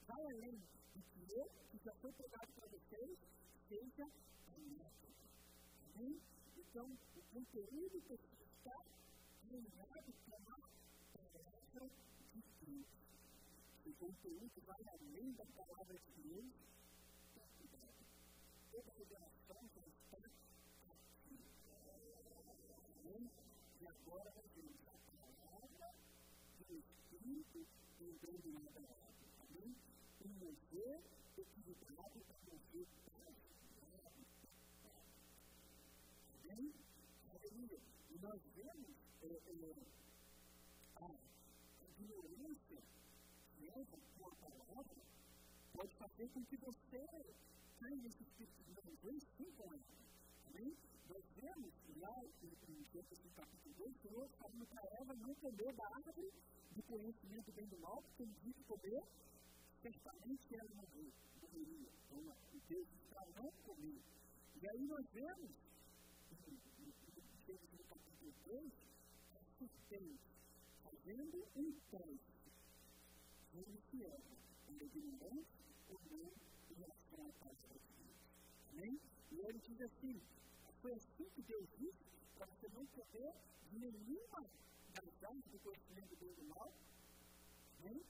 vai 0.08 0.26
além 0.28 0.56
do 0.56 1.02
que 1.04 1.34
eu, 1.36 1.50
que 1.70 1.78
já 1.84 1.94
foi 1.96 2.14
pregado 2.14 2.48
para 2.54 2.68
vocês, 2.70 3.20
seja 3.68 4.08
anátema. 4.48 5.16
Amém? 5.96 6.22
Então, 6.56 6.86
o 7.18 7.22
conteúdo 7.34 8.02
precisa 8.08 8.44
estar 8.56 8.86
alinhado 9.50 10.14
com 10.24 10.36
a 10.36 11.26
palavra 11.34 11.90
de 12.34 12.42
Deus. 12.66 12.88
O 13.86 13.94
conteúdo 14.00 14.62
vai 14.66 14.82
além 14.94 15.34
da 15.34 15.46
palavra 15.46 16.00
de 16.00 16.24
Deus, 16.24 16.54
toda 18.72 18.92
a 18.92 18.96
revelação 18.96 19.35
agora 24.06 24.32
vemos 24.54 24.78
a 24.86 24.98
palavra 25.18 25.94
do 26.60 26.78
Espírito 26.78 27.66
entrando 28.00 28.54
na 28.54 28.60
palavra. 28.70 29.26
Amém? 29.42 29.76
Um 30.24 30.30
mover 30.46 31.02
equilibrado 31.36 32.20
para 32.22 32.38
mover 32.46 32.86
transformado. 32.86 33.36
Amém? 36.44 36.74
Aleluia. 37.30 37.80
E 38.12 38.20
nós 38.20 38.42
vemos 38.56 38.96
é, 39.24 39.28
é, 39.28 39.86
a 40.98 41.10
ignorância 41.90 42.84
nessa 43.60 43.98
com 44.20 44.28
a 44.28 44.36
palavra 44.36 45.02
pode 45.74 45.96
fazer 45.96 46.30
com 46.30 46.46
que 46.46 46.58
você 46.58 47.08
caia 47.80 47.96
nesse 47.96 48.22
espírito 48.22 48.64
de 48.64 49.20
sim 49.36 49.52
com 49.58 49.74
ela. 49.74 49.82
Amém? 50.46 50.78
Nós 51.10 51.24
vemos 51.36 51.74
lá 51.98 52.16
em 52.42 52.84
Gênesis 52.92 53.34
capítulo 53.36 53.76
2, 53.76 53.96
o 53.96 54.00
Senhor 54.00 54.30
falando 54.40 54.66
para 54.68 55.02
Eva 55.02 55.16
não 55.16 55.36
comer 55.36 55.74
da 55.74 55.86
árvore 55.96 56.32
do 56.76 56.84
conhecimento 56.84 57.52
bem 57.52 57.68
do 57.68 57.80
mal, 57.80 58.02
porque 58.02 58.24
ele 58.24 58.36
disse 58.44 58.64
comer, 58.64 59.04
certamente 59.82 60.56
ela 60.56 60.70
morrer, 60.76 61.14
morreria. 61.42 61.90
Então, 62.06 62.20
o 62.54 62.60
Deus 62.68 62.88
está 63.04 63.26
não 63.36 63.52
comer. 63.66 64.02
E 64.62 64.68
aí 64.68 64.88
nós 64.88 65.06
vemos, 65.14 65.52
em 66.32 66.94
Gênesis 67.46 67.86
capítulo 67.88 68.34
2, 68.46 68.72
a 69.36 69.44
serpente 69.60 70.36
fazendo 70.82 71.48
um 71.56 71.72
teste, 71.92 72.34
vendo 73.54 73.80
se 73.92 74.04
Eva 74.06 74.36
era 74.68 74.84
ignorante 74.84 75.48
ou 75.88 76.00
não 76.12 76.32
em 76.72 76.74
relação 76.74 77.34
à 77.42 77.50
de 77.50 77.68
Deus. 77.68 78.16
Amém? 78.72 79.00
E 79.32 79.40
ele 79.40 79.60
diz 79.60 79.82
assim, 79.82 80.22
foi 80.86 80.94
assim 80.94 81.28
que 81.34 81.42
Deus 81.42 81.68
disse, 81.80 82.06
para 82.36 82.46
você 82.46 82.68
não 82.70 82.86
comer 82.86 83.34
nenhuma 83.72 84.42
das 84.94 85.24
armas 85.24 85.44
do 85.52 85.60
conhecimento 85.60 86.16
do 86.16 86.44
mal. 86.44 86.72
Amém? 87.80 88.04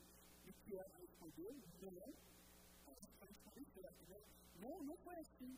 E 0.45 0.51
que 0.51 0.75
ela 0.75 0.97
respondeu, 0.97 1.55
não, 1.81 2.13
a 2.87 2.91
responder 2.91 3.65
certo, 3.73 4.03
né? 4.09 4.19
Não, 4.59 4.83
não 4.83 4.97
foi 4.97 5.15
assim. 5.15 5.57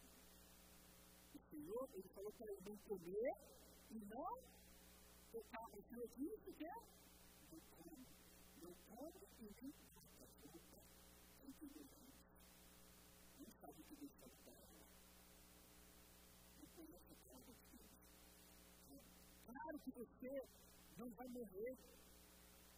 O 1.34 1.40
Senhor, 1.50 1.90
ele 1.96 2.08
falou 2.10 2.32
para 2.34 2.52
ele 2.52 2.62
não 2.64 2.78
comer 2.78 3.34
e 3.90 3.96
não 4.14 4.38
tocar. 5.32 5.68
O 5.76 5.82
Senhor 5.90 6.08
disse 6.16 6.54
que 6.54 6.66
é? 6.66 6.78
Não 7.52 7.60
come. 7.78 8.06
Não 8.62 8.74
come 8.96 9.28
e 9.40 9.50
nem 9.60 9.72
toca. 9.72 10.28
Opa, 10.54 10.84
entendeu? 11.48 11.88
Não 13.40 13.52
sabe 13.60 13.82
o 13.82 13.84
que 13.86 13.96
Deus 13.96 14.12
está 14.12 14.28
falando. 14.46 14.78
Não 16.60 16.68
conhece 16.76 17.14
a 17.14 17.16
palavra 17.28 17.54
de 17.54 17.78
Deus. 17.78 17.98
Claro 19.68 19.80
que 19.84 19.92
você 19.92 20.48
não 20.98 21.10
vai 21.10 21.28
morrer. 21.28 21.78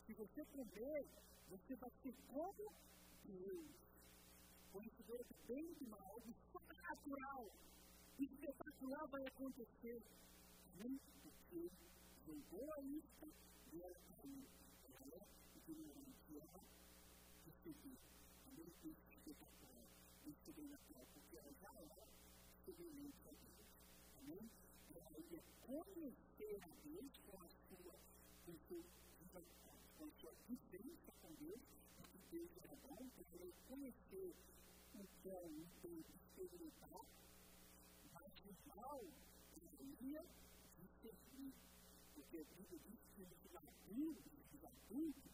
Se 0.07 0.13
você 0.15 0.43
comer, 0.45 1.05
você 1.47 1.75
vai 1.75 1.91
ser 2.01 2.15
como 2.33 2.73
Deus. 3.25 3.69
Conhecedor 4.71 5.23
de 5.23 5.35
bem 5.47 5.77
e 5.81 5.85
mal, 5.85 6.19
de 6.25 6.33
sobrenatural. 6.51 7.45
Espetacular 8.17 9.05
vai 9.05 9.23
acontecer. 9.27 10.01
Amém? 10.79 10.99
Porque 11.21 11.69
jogou 12.25 12.73
a 12.73 12.81
lista 12.81 13.27
e 13.71 13.81
ela 13.83 13.99
caiu. 14.09 14.47
Ela 14.89 15.13
é 15.13 15.27
ignorante. 15.57 16.39
Ela 16.41 16.63
recebeu. 17.45 17.97
Amém? 18.47 18.65
Esse 18.65 18.89
espetacular. 18.89 19.85
Esse 20.25 20.43
sobrenatural. 20.43 21.05
Porque 21.13 21.37
ela 21.37 21.53
já 21.53 21.69
é 21.69 22.01
a? 22.01 22.09
Ia 25.31 25.43
conhecer 25.61 26.63
a 26.63 26.67
Deus 26.83 27.17
com 27.25 27.37
a 27.41 27.49
sua 27.49 27.99
com, 28.45 28.57
seu, 28.67 28.83
a 29.35 30.11
sua 30.19 30.33
vivência 30.47 31.13
com 31.21 31.31
Deus, 31.35 31.61
porque 31.97 32.17
Deus 32.31 32.49
era 32.63 32.75
bom, 32.87 33.09
porque 33.15 33.35
ele 33.37 33.53
conhecer 33.67 34.33
o 34.95 35.07
que 35.21 35.29
é 35.29 35.39
o 35.39 35.65
tempo 35.81 36.11
experimentar, 36.15 37.05
mas 38.13 38.31
o 38.45 38.75
mal 38.75 39.01
deveria 39.55 40.25
de 40.79 40.87
servir. 41.01 41.53
Porque 42.15 42.37
a 42.37 42.43
Bíblia 42.43 42.79
diz 42.87 42.99
que 43.15 43.21
os 43.21 43.51
maduros, 43.51 44.25
os 44.53 44.63
adultos, 44.63 45.31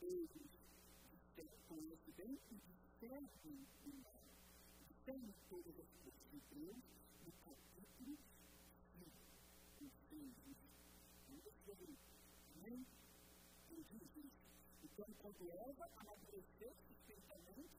eles 0.00 1.60
conhecem 1.68 2.14
bem 2.16 2.38
e 2.50 2.54
discernem 2.54 3.66
o 3.84 3.88
mal. 4.02 4.22
Discernem 4.88 5.34
todas 5.50 5.74
as 5.78 5.88
coisas 6.02 6.22
de 6.30 6.40
Deus 6.54 6.76
no 7.24 7.32
capítulo 7.44 8.18
5, 8.18 8.28
no 8.98 9.06
6, 10.10 10.34
no 11.28 11.98
nem 12.62 12.86
indígenas. 13.70 14.32
Então, 15.40 15.46
quando 15.46 15.70
Eva 15.70 15.88
amadureceu 15.98 16.74
suficientemente, 16.74 17.70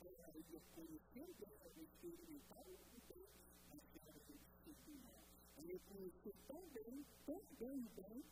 ela 0.00 0.32
ia 0.34 0.60
conhecer 0.74 1.34
Deus, 1.38 1.76
ia 1.76 1.82
experimentar 1.82 2.62
o 2.62 2.78
Deus, 3.08 3.28
mas 3.68 3.82
ela 4.06 4.16
ia 4.28 4.38
disciplinar. 4.64 5.22
Ela 5.58 5.72
ia 5.72 5.80
conhecer 5.80 6.34
tão 6.48 6.62
bem, 6.68 7.04
tão 7.26 7.42
bem 7.58 7.80
bem, 7.96 8.24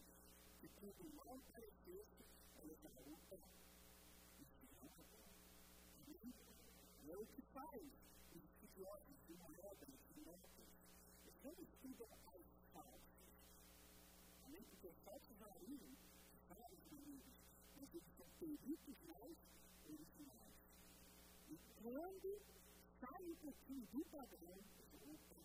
que 0.61 0.69
quando 0.81 1.15
mal 1.15 1.37
aparecesse, 1.37 2.25
ela 2.57 2.75
já 2.75 2.89
opa, 2.89 3.39
isso 4.41 4.67
não 4.81 4.89
é 4.89 5.05
bom. 5.13 5.27
É 7.13 7.17
o 7.17 7.27
que 7.27 7.43
faz 7.53 7.83
os 8.35 8.45
estudiosos 8.45 9.17
de 9.27 9.35
moeda, 9.35 9.87
de 9.87 10.21
notas. 10.25 10.51
Eles 11.27 11.45
não 11.45 11.53
estudam 11.53 12.09
as 12.29 12.43
falas 12.73 13.03
Amém? 14.47 14.63
Porque 14.63 14.87
os 14.87 14.99
falsos 15.05 15.37
variam 15.39 15.77
de 15.77 15.97
vários 16.49 16.81
maneiras, 16.91 17.35
mas 17.77 17.95
eles 17.95 18.13
são 18.17 18.27
peritos 18.45 18.97
mais 19.09 19.37
originais. 19.89 20.55
E 21.49 21.59
quando 21.83 22.41
sai 23.01 23.23
um 23.23 23.35
pouquinho 23.37 23.87
do 23.87 24.05
padrão, 24.05 24.59
opa, 25.09 25.37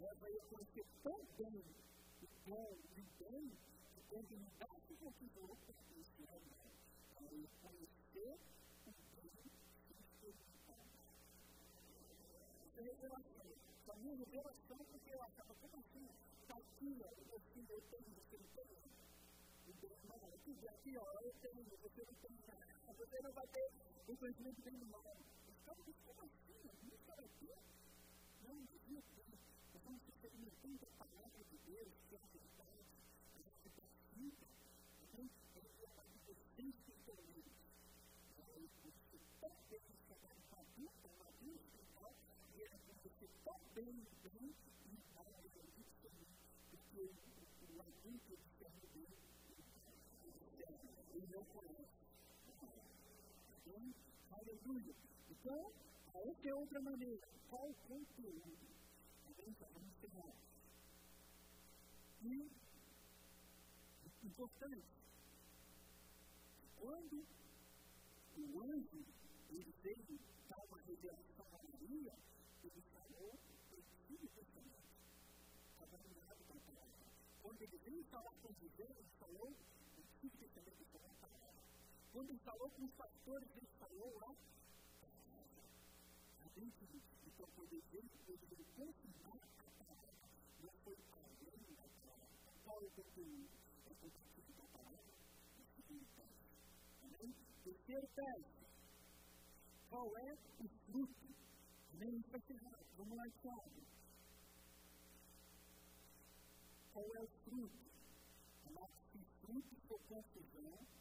é. 0.00 0.06
Eva 0.06 0.30
ia 0.30 0.44
conhecer 0.44 0.86
tão 1.02 1.18
bem 1.38 1.64
o 2.22 2.26
bom 2.46 2.76
e 2.96 3.00
o 3.00 3.06
bem, 3.18 3.50
que 3.94 4.00
quando 4.10 4.36
mudasse 4.38 4.92
um 4.92 4.96
pouquinho, 4.96 5.50
opa, 5.50 5.74
isso 5.98 6.22
é 6.22 6.38
mal. 6.50 6.70
Ela 7.16 7.32
ia 7.34 7.48
conhecer 7.62 8.38
o 8.86 8.92
bem 9.16 9.30
e 9.90 9.94
experimentar. 10.00 10.86
Essa 12.62 12.78
é 12.78 12.82
a 12.82 12.84
revelação. 12.84 13.54
A 13.88 13.96
minha 13.96 14.16
revelação, 14.16 14.78
porque 14.90 15.10
eu 15.10 15.22
achava, 15.22 15.54
como 15.54 15.76
assim? 15.78 16.08
calcula 16.46 17.08
o 17.10 17.24
perfil 17.24 17.64
eu 17.70 17.80
tenho, 17.90 18.04
você 18.14 18.36
não 18.36 18.46
tem. 18.54 18.66
Então, 19.66 19.90
não, 19.90 19.98
tudo 20.04 20.13
aqui, 20.44 20.96
ó, 20.98 21.20
eu 21.22 21.32
tenho, 21.40 21.64
você 21.80 22.04
não 22.04 22.14
tem 22.20 22.36
nada. 22.46 22.94
Você 22.98 23.22
não 23.22 23.32
vai 23.32 23.46
ter 23.48 23.70
o 24.06 24.16
conhecimento 24.16 24.60
bem 24.60 24.78
do 24.78 24.86
mal. 24.86 25.16
Então, 25.48 25.74
como 26.04 26.22
assim? 26.22 26.68
Isso 26.84 27.10
é 27.10 27.24
aqui? 27.24 27.50
Não, 28.42 28.54
não 28.54 28.78
viu 28.86 29.02
que 29.02 29.24
nós 29.30 29.82
vamos 29.82 30.02
experimentando 30.06 30.80
a 30.84 31.04
palavra 31.04 31.44
de 31.44 31.58
Deus, 31.64 31.92
que 32.08 32.14
é 32.14 32.18
a 32.18 32.26
verdade, 32.26 32.84
a 33.34 33.40
gente 33.40 33.70
precisa. 33.70 34.46
Então, 35.02 35.30
é 35.56 35.86
a 35.86 35.90
partir 35.96 36.18
de 36.26 36.34
seis 36.56 36.74
pensamentos. 36.84 37.52
Aí, 38.44 38.68
você 38.84 39.18
bem 39.70 39.80
chegar 40.06 40.36
no 40.36 40.58
adulto, 40.58 41.08
no 41.16 41.24
adulto 41.24 41.64
espiritual, 41.64 42.14
e 42.54 42.60
ele 42.60 42.78
você 43.02 43.28
tão 43.44 43.58
bem, 43.74 44.06
bem, 44.22 44.54
e 44.84 44.98
vai 45.14 45.32
que 46.94 47.00
o 47.72 47.82
adulto 47.82 48.36
discerne 48.36 48.44
bem 48.44 48.53
e 51.34 51.36
não 51.36 51.44
conhece. 51.46 51.88
Amém? 53.66 53.94
Aleluia. 54.30 54.94
Então, 55.30 55.72
outra 56.14 56.48
é 56.48 56.54
outra 56.54 56.80
maneira. 56.80 57.28
Qual 57.50 57.68
o 57.68 57.74
conteúdo? 57.74 58.74
Vamos 59.72 59.94
pegar. 60.00 60.32
E, 62.22 62.50
importante, 64.24 64.84
quando 66.76 67.26
o 68.36 68.62
anjo, 68.62 69.04
ele 69.50 69.74
veio 69.82 70.20
dar 70.48 70.64
uma 70.64 70.80
revelação 70.82 71.46
a 71.52 71.62
Maria, 71.68 72.14
ele 72.62 72.82
falou 72.92 73.38
o 73.72 73.82
Filho 74.06 74.28
Testamento 74.28 74.84
pela 75.78 76.60
palavra. 76.60 76.94
Quando 77.42 77.62
ele 77.62 77.78
veio 77.78 78.04
falar 78.04 78.32
com 78.42 78.52
José, 78.54 78.84
ele 78.84 79.10
falou 79.18 79.48
o 79.48 80.00
Antigo 80.00 80.36
Testamento. 80.38 80.83
Quando 82.14 82.38
falou 82.44 82.70
com 82.70 82.84
os 82.84 82.94
fatores 82.94 83.48
ele 83.56 83.66
falou 83.76 84.14
lá, 84.20 84.30
a 86.44 86.48
gente 86.54 86.86
do 86.86 87.30
seu 87.34 87.46
poder 87.48 87.82
dele, 87.90 88.10
ele 88.28 88.46
veio 88.46 88.64
confirmar 88.76 89.34
a 89.34 89.84
palavra, 89.84 90.14
não 90.62 90.72
foi 90.84 90.94
além 91.10 91.74
da 91.74 91.82
palavra. 91.82 92.28
Qual 92.62 92.80
é 92.80 92.86
o 92.86 92.90
conteúdo? 92.92 93.50
É 93.84 93.90
o 93.90 93.96
conteúdo 93.96 94.52
da 94.54 94.66
palavra, 94.78 95.12
o 95.58 95.64
segundo 95.74 96.06
teste. 96.14 96.54
Amém? 97.02 97.34
Terceiro 97.64 98.06
teste. 98.14 98.64
Qual 99.90 100.16
é 100.16 100.32
o 100.34 100.68
fruto? 100.86 101.34
Amém? 101.94 102.14
Isso 102.20 102.36
é 102.36 102.54
errado. 102.54 102.86
Vamos 102.96 103.16
lá, 103.16 103.24
Tiago. 103.42 103.82
Qual 106.92 107.06
é 107.16 107.20
o 107.22 107.28
fruto? 107.42 107.84
Lá, 108.70 108.86
se 109.10 109.18
o 109.18 109.24
fruto 109.40 109.74
for 109.88 110.00
confusão, 110.08 110.93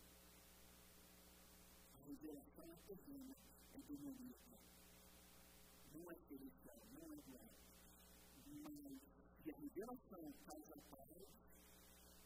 é 2.89 2.95
terrena, 2.95 3.35
é 3.73 3.77
demoníaca. 3.87 4.59
Não 5.93 6.11
é 6.11 6.15
celestial, 6.27 6.77
não 6.93 7.13
é 7.13 7.21
diária. 7.21 7.57
Mas 8.63 9.01
se 9.43 9.51
a 9.51 9.57
revelação 9.57 10.33
causa 10.45 10.75
paz, 10.89 11.27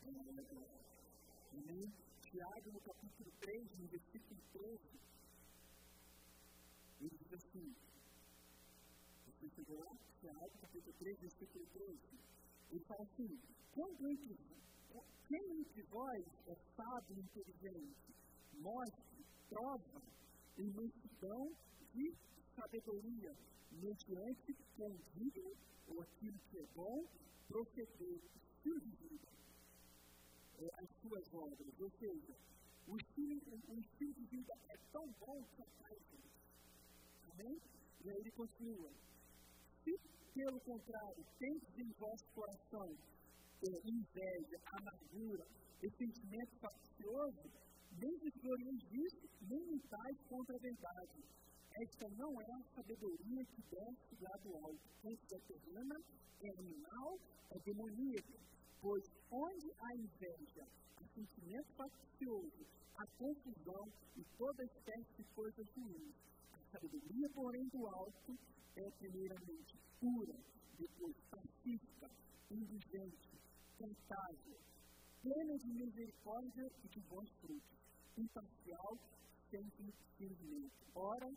ela 0.04 0.42
é 0.42 0.44
boa. 0.44 0.80
Amém? 1.54 1.94
Tiago, 2.22 2.72
no 2.72 2.80
capítulo 2.82 3.32
3, 3.42 3.78
no 3.78 3.88
versículo 3.88 4.42
13, 4.54 4.80
ele 7.02 7.18
diz 7.18 7.34
assim, 7.34 7.76
você 9.26 9.50
chegou 9.56 9.80
lá? 9.80 9.92
Tiago, 10.20 10.52
capítulo 10.62 10.94
3, 11.00 11.20
versículo 11.20 11.66
13, 11.68 12.00
ele 12.72 12.84
fala 12.86 13.04
assim, 13.04 13.40
quando 13.74 14.10
entre, 14.10 14.38
quem 15.28 15.60
entre 15.60 15.82
vós 15.84 16.26
é 16.48 16.56
sábio 16.76 17.16
e 17.16 17.20
inteligente, 17.20 18.16
mostre, 18.60 19.26
prova, 19.50 20.02
mansidão 20.64 21.52
de 21.94 22.14
sabedoria, 22.56 23.36
mediante 23.72 24.54
com 24.76 24.96
digno 25.14 25.54
ou 25.88 26.02
aquilo 26.02 26.38
que 26.50 26.60
é 26.60 26.66
bom, 26.76 27.06
proceder, 27.48 28.20
estilo 28.36 29.20
é, 30.60 30.70
as 30.82 30.90
suas 31.02 31.34
obras. 31.34 31.80
Ou 31.80 31.90
seja, 32.00 32.36
o 32.88 32.98
estilo, 32.98 33.42
o 33.68 33.80
estilo 33.80 34.14
de 34.14 34.26
vida 34.26 34.54
é 34.70 34.78
tão 34.92 35.08
bom 35.20 35.44
que 35.56 35.62
atrai 35.62 35.98
gente. 36.12 36.32
Amém? 37.32 37.62
E 38.04 38.10
aí 38.10 38.18
ele 38.18 38.32
continua. 38.32 38.92
Se, 39.84 40.00
pelo 40.34 40.60
contrário, 40.62 41.26
tem 41.40 41.62
em 41.78 41.92
vosso 42.00 42.26
coração 42.34 42.98
é, 43.64 43.90
inveja, 43.90 44.60
amargura, 44.74 45.46
e 45.84 45.90
sentimento 45.92 46.56
faccioso, 46.60 47.52
nem 48.00 48.32
glorieis 48.42 48.82
disso, 48.90 49.30
nem 49.50 49.60
lutais 49.72 50.18
contra 50.30 50.56
a 50.56 50.60
verdade 50.60 51.24
esta 51.80 52.10
não 52.18 52.42
é 52.42 52.46
a 52.46 52.64
sabedoria 52.74 53.46
que 53.46 53.62
desce 53.70 54.18
lá 54.20 54.36
do 54.42 54.56
alto, 54.66 54.82
antes 55.06 55.32
é 55.32 55.40
terrena, 55.46 55.96
é 56.42 56.50
animal, 56.58 57.20
é 57.52 57.60
demoníaca. 57.60 58.34
Pois 58.82 59.04
onde 59.30 59.72
há 59.80 59.96
inveja, 59.96 60.66
há 60.98 61.06
sentimento 61.14 61.68
faccioso, 61.78 62.66
há 62.96 63.06
confusão 63.20 63.86
e 64.16 64.24
toda 64.40 64.64
espécie 64.64 65.14
de 65.18 65.24
coisas 65.36 65.68
ruins. 65.76 66.16
A 66.52 66.58
sabedoria, 66.72 67.30
porém, 67.36 67.68
do 67.68 67.88
alto 67.88 68.36
é 68.76 68.90
primeiramente 68.98 69.78
pura, 70.00 70.36
depois 70.80 71.16
pacífica, 71.30 72.10
indulgente, 72.50 73.38
cantável, 73.78 74.58
plena 75.22 75.58
de 75.58 75.68
misericórdia 75.68 76.72
e 76.84 76.88
de 76.88 77.00
bons 77.02 77.30
frutos, 77.40 77.87
imparcial, 78.22 78.98
sempre 79.50 79.94
firme. 80.18 80.72
Ora, 80.96 81.30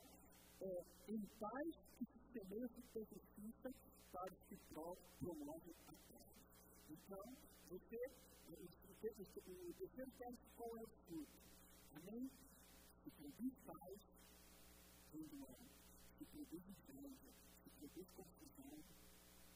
é, 0.61 0.85
em 1.09 1.21
paz 1.39 1.69
que 1.99 2.05
se 2.05 2.33
semeia 2.33 2.69
por 2.69 3.05
justiça 3.05 3.71
para 4.13 4.35
que 4.49 4.57
promovem 5.21 5.75
a 5.87 5.93
paz. 5.93 6.41
Então, 6.91 7.37
você, 7.69 7.97
o 8.49 9.75
terceiro 9.79 10.11
teste, 10.19 10.47
qual 10.57 10.77
é 10.77 10.83
o 10.83 10.89
fruto? 11.07 11.41
Amém? 11.95 12.31
Se 13.05 13.11
produz 13.11 13.55
paz, 13.67 14.01
vem 15.13 15.23
do 15.29 15.47
ano. 15.47 15.71
Se 16.19 16.25
produz 16.25 16.63
inveja, 16.69 17.31
se 17.65 17.71
produz 17.79 18.09
confusão, 18.17 18.79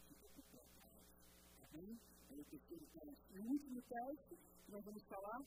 fica 0.08 0.28
por 0.34 0.44
paz. 0.52 0.94
Amém? 1.72 1.98
É 2.30 2.34
o 2.34 2.44
terceiro 2.44 2.86
teste. 2.92 3.34
E 3.34 3.40
o 3.40 3.44
último 3.44 3.82
teste, 3.82 4.38
nós 4.68 4.84
vamos 4.84 5.02
falar 5.04 5.40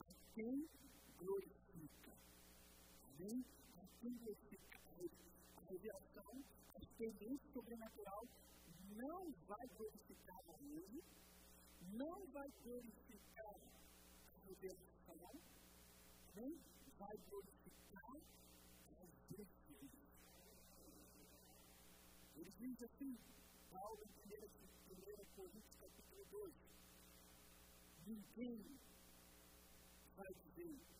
a 0.00 0.14
quem 0.34 0.68
glorifica. 1.18 2.12
Amém? 3.04 3.44
A 3.76 3.84
glorifica 4.02 4.64
a 5.56 5.60
revelação, 5.70 6.44
a 6.74 6.78
experiência 6.78 7.52
sobrenatural 7.52 8.22
não 8.96 9.32
vai 9.46 9.66
glorificar 9.76 10.40
a 10.48 10.62
ele, 10.62 11.02
não 11.92 12.26
vai 12.26 12.48
glorificar 12.62 13.56
a 14.34 14.46
revelação, 14.46 15.40
nem 16.34 16.58
vai 16.98 17.16
glorificar 17.28 18.16
a 18.88 19.06
Jesus. 19.30 19.90
Ele 22.36 22.52
diz 22.58 22.82
assim, 22.82 23.18
Paulo, 23.72 24.00
em 24.02 24.34
1 24.34 25.24
Coríntios, 25.34 25.76
capítulo 25.76 26.24
2, 26.30 26.54
ninguém 28.06 28.78
vai 30.16 30.32
dizer, 30.34 30.93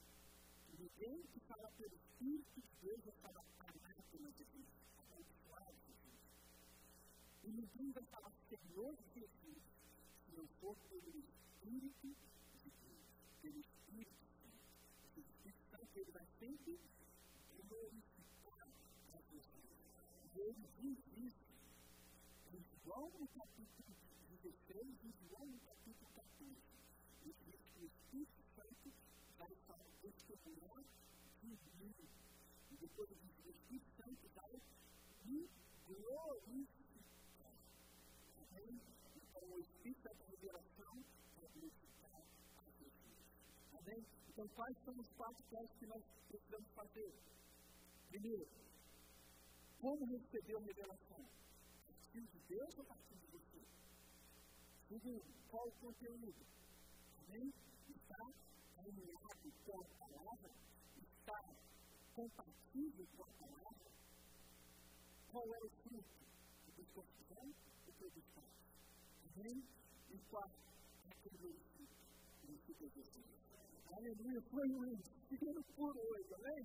ninguém 0.85 1.23
que 1.33 1.41
fala 1.49 1.71
pelo 1.79 1.95
Espírito 1.95 2.61
de 2.61 2.69
Deus 2.83 3.01
vai 3.05 3.15
falar 3.23 3.45
máquina 3.81 4.31
de 4.33 4.45
Deus, 4.45 4.69
abençoado 4.99 5.77
de 5.87 5.93
Deus. 6.05 6.21
E 7.45 7.49
ninguém 7.53 7.93
vai 7.93 8.05
falar 8.05 8.31
Senhor 8.51 8.95
Jesus 9.15 9.63
se 10.27 10.37
não 10.37 10.47
for 10.61 10.77
pelo 10.91 11.09
Espírito 11.19 12.09
de 12.09 12.34
mim 31.85 32.09
e 32.71 32.77
depois 32.77 33.11
o 33.11 33.51
Espírito 33.51 33.91
Santo 33.97 34.29
vai 34.35 34.53
me 35.25 35.49
glorificar. 35.87 37.53
Amém? 38.41 38.81
Então, 39.17 39.43
o 39.51 39.59
Espírito 39.61 40.03
da 40.03 40.13
revelação 40.27 41.05
vai 41.37 41.49
glorificar 41.49 42.23
a 42.57 42.71
Jesus. 42.71 42.93
Amém? 43.79 44.05
Então, 44.29 44.49
quais 44.49 44.77
são 44.85 44.95
os 44.99 45.09
quatro 45.17 45.45
testes 45.51 45.79
que 45.79 45.87
nós 45.87 46.03
precisamos 46.29 46.71
fazer? 46.75 47.13
Primeiro, 48.09 48.47
como 49.81 50.07
receber 50.07 50.57
a 50.57 50.61
revelação? 50.61 51.21
A 51.21 51.93
partir 51.93 52.23
de 52.23 52.39
Deus 52.49 52.79
ou 52.79 52.83
a 52.83 52.87
partir 52.87 53.17
de 53.17 53.27
você? 53.27 53.61
Segundo, 54.89 55.23
qual 55.51 55.69
o 55.69 55.73
conteúdo? 55.73 56.35
Amém? 57.19 57.53
Está 57.89 58.25
alinhado 58.79 59.53
com 59.65 59.81
a 59.81 59.87
palavra? 59.99 60.51
Está 60.97 61.74
compatível 62.15 63.07
com 63.17 63.25
a 63.25 63.33
palavra, 63.43 63.91
qual 65.31 65.45
é 65.45 65.59
o 65.59 65.71
fruto 65.83 66.15
do 66.77 66.85
confusão 66.95 67.47
e 67.89 67.93
produz 67.93 68.27
paz. 68.35 68.55
Amém? 69.35 69.59
E 70.11 70.19
quarto, 70.31 70.61
aquele 71.11 71.39
fruto 71.39 71.93
do 72.47 72.59
fruto 72.59 72.89
de 72.89 73.03
Jesus. 73.03 73.27
Aleluia, 73.91 74.41
foi 74.51 74.69
um 74.71 74.85
ensino 74.95 75.65
por 75.75 75.91
hoje, 75.91 76.35
amém? 76.35 76.63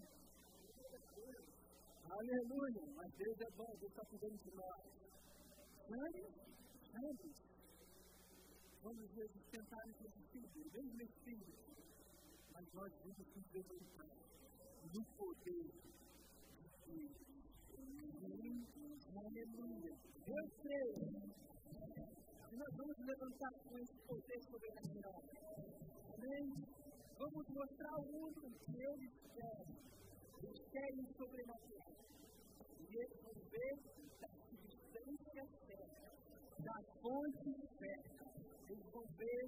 Aleluia, 2.09 2.81
mas 2.95 3.13
Deus 3.17 3.37
é 3.41 3.51
bom, 3.55 3.71
Deus 3.79 3.91
está 3.91 4.05
cuidando 4.05 4.37
de 4.37 4.51
nós. 4.55 4.81
Vamos, 5.89 6.29
vamos, 6.93 7.35
vamos 8.83 9.11
ver 9.13 9.29
tentar 9.51 9.83
espírito, 9.87 10.59
mesmo 10.73 11.01
espírito, 11.01 11.57
mas 12.53 12.73
nós 12.73 12.93
vimos 13.03 13.27
que 13.33 13.41
Deus 13.51 13.65
é 13.65 13.73
um 13.73 13.97
Pai 13.97 14.38
do 14.91 15.03
poder 15.17 15.69
de 16.85 16.95
Deus. 16.95 17.19
Aleluia. 19.15 19.93
Eu 20.25 20.43
creio 20.61 20.95
que 22.49 22.55
nós 22.57 22.71
vamos 22.75 22.97
levantar 23.05 23.53
com 23.65 23.77
esse 23.77 23.97
poder 24.07 24.39
sobrenatural. 24.49 25.21
Amém? 26.15 26.45
Vamos 27.19 27.45
mostrar 27.49 27.93
ao 27.93 28.05
mundo 28.05 28.41
que 28.65 28.77
eles 28.81 29.13
querem. 29.35 29.77
Eles 30.41 30.61
querem 30.71 31.05
sobrenatural. 31.17 31.93
E 32.79 32.97
eles 32.97 33.21
vão 33.21 33.33
ver 33.51 33.75
da 34.19 34.29
substância 34.49 35.43
certa, 35.67 36.09
da 36.63 36.77
fonte 37.01 37.51
certa. 37.77 38.25
Eles 38.69 38.87
vão 38.91 39.05
ver 39.17 39.43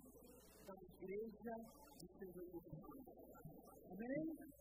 da 0.67 0.75
igreja 0.83 1.55
de 1.97 2.07
Senhor 2.19 2.45
Jesus. 2.51 2.91
Amém? 3.91 4.60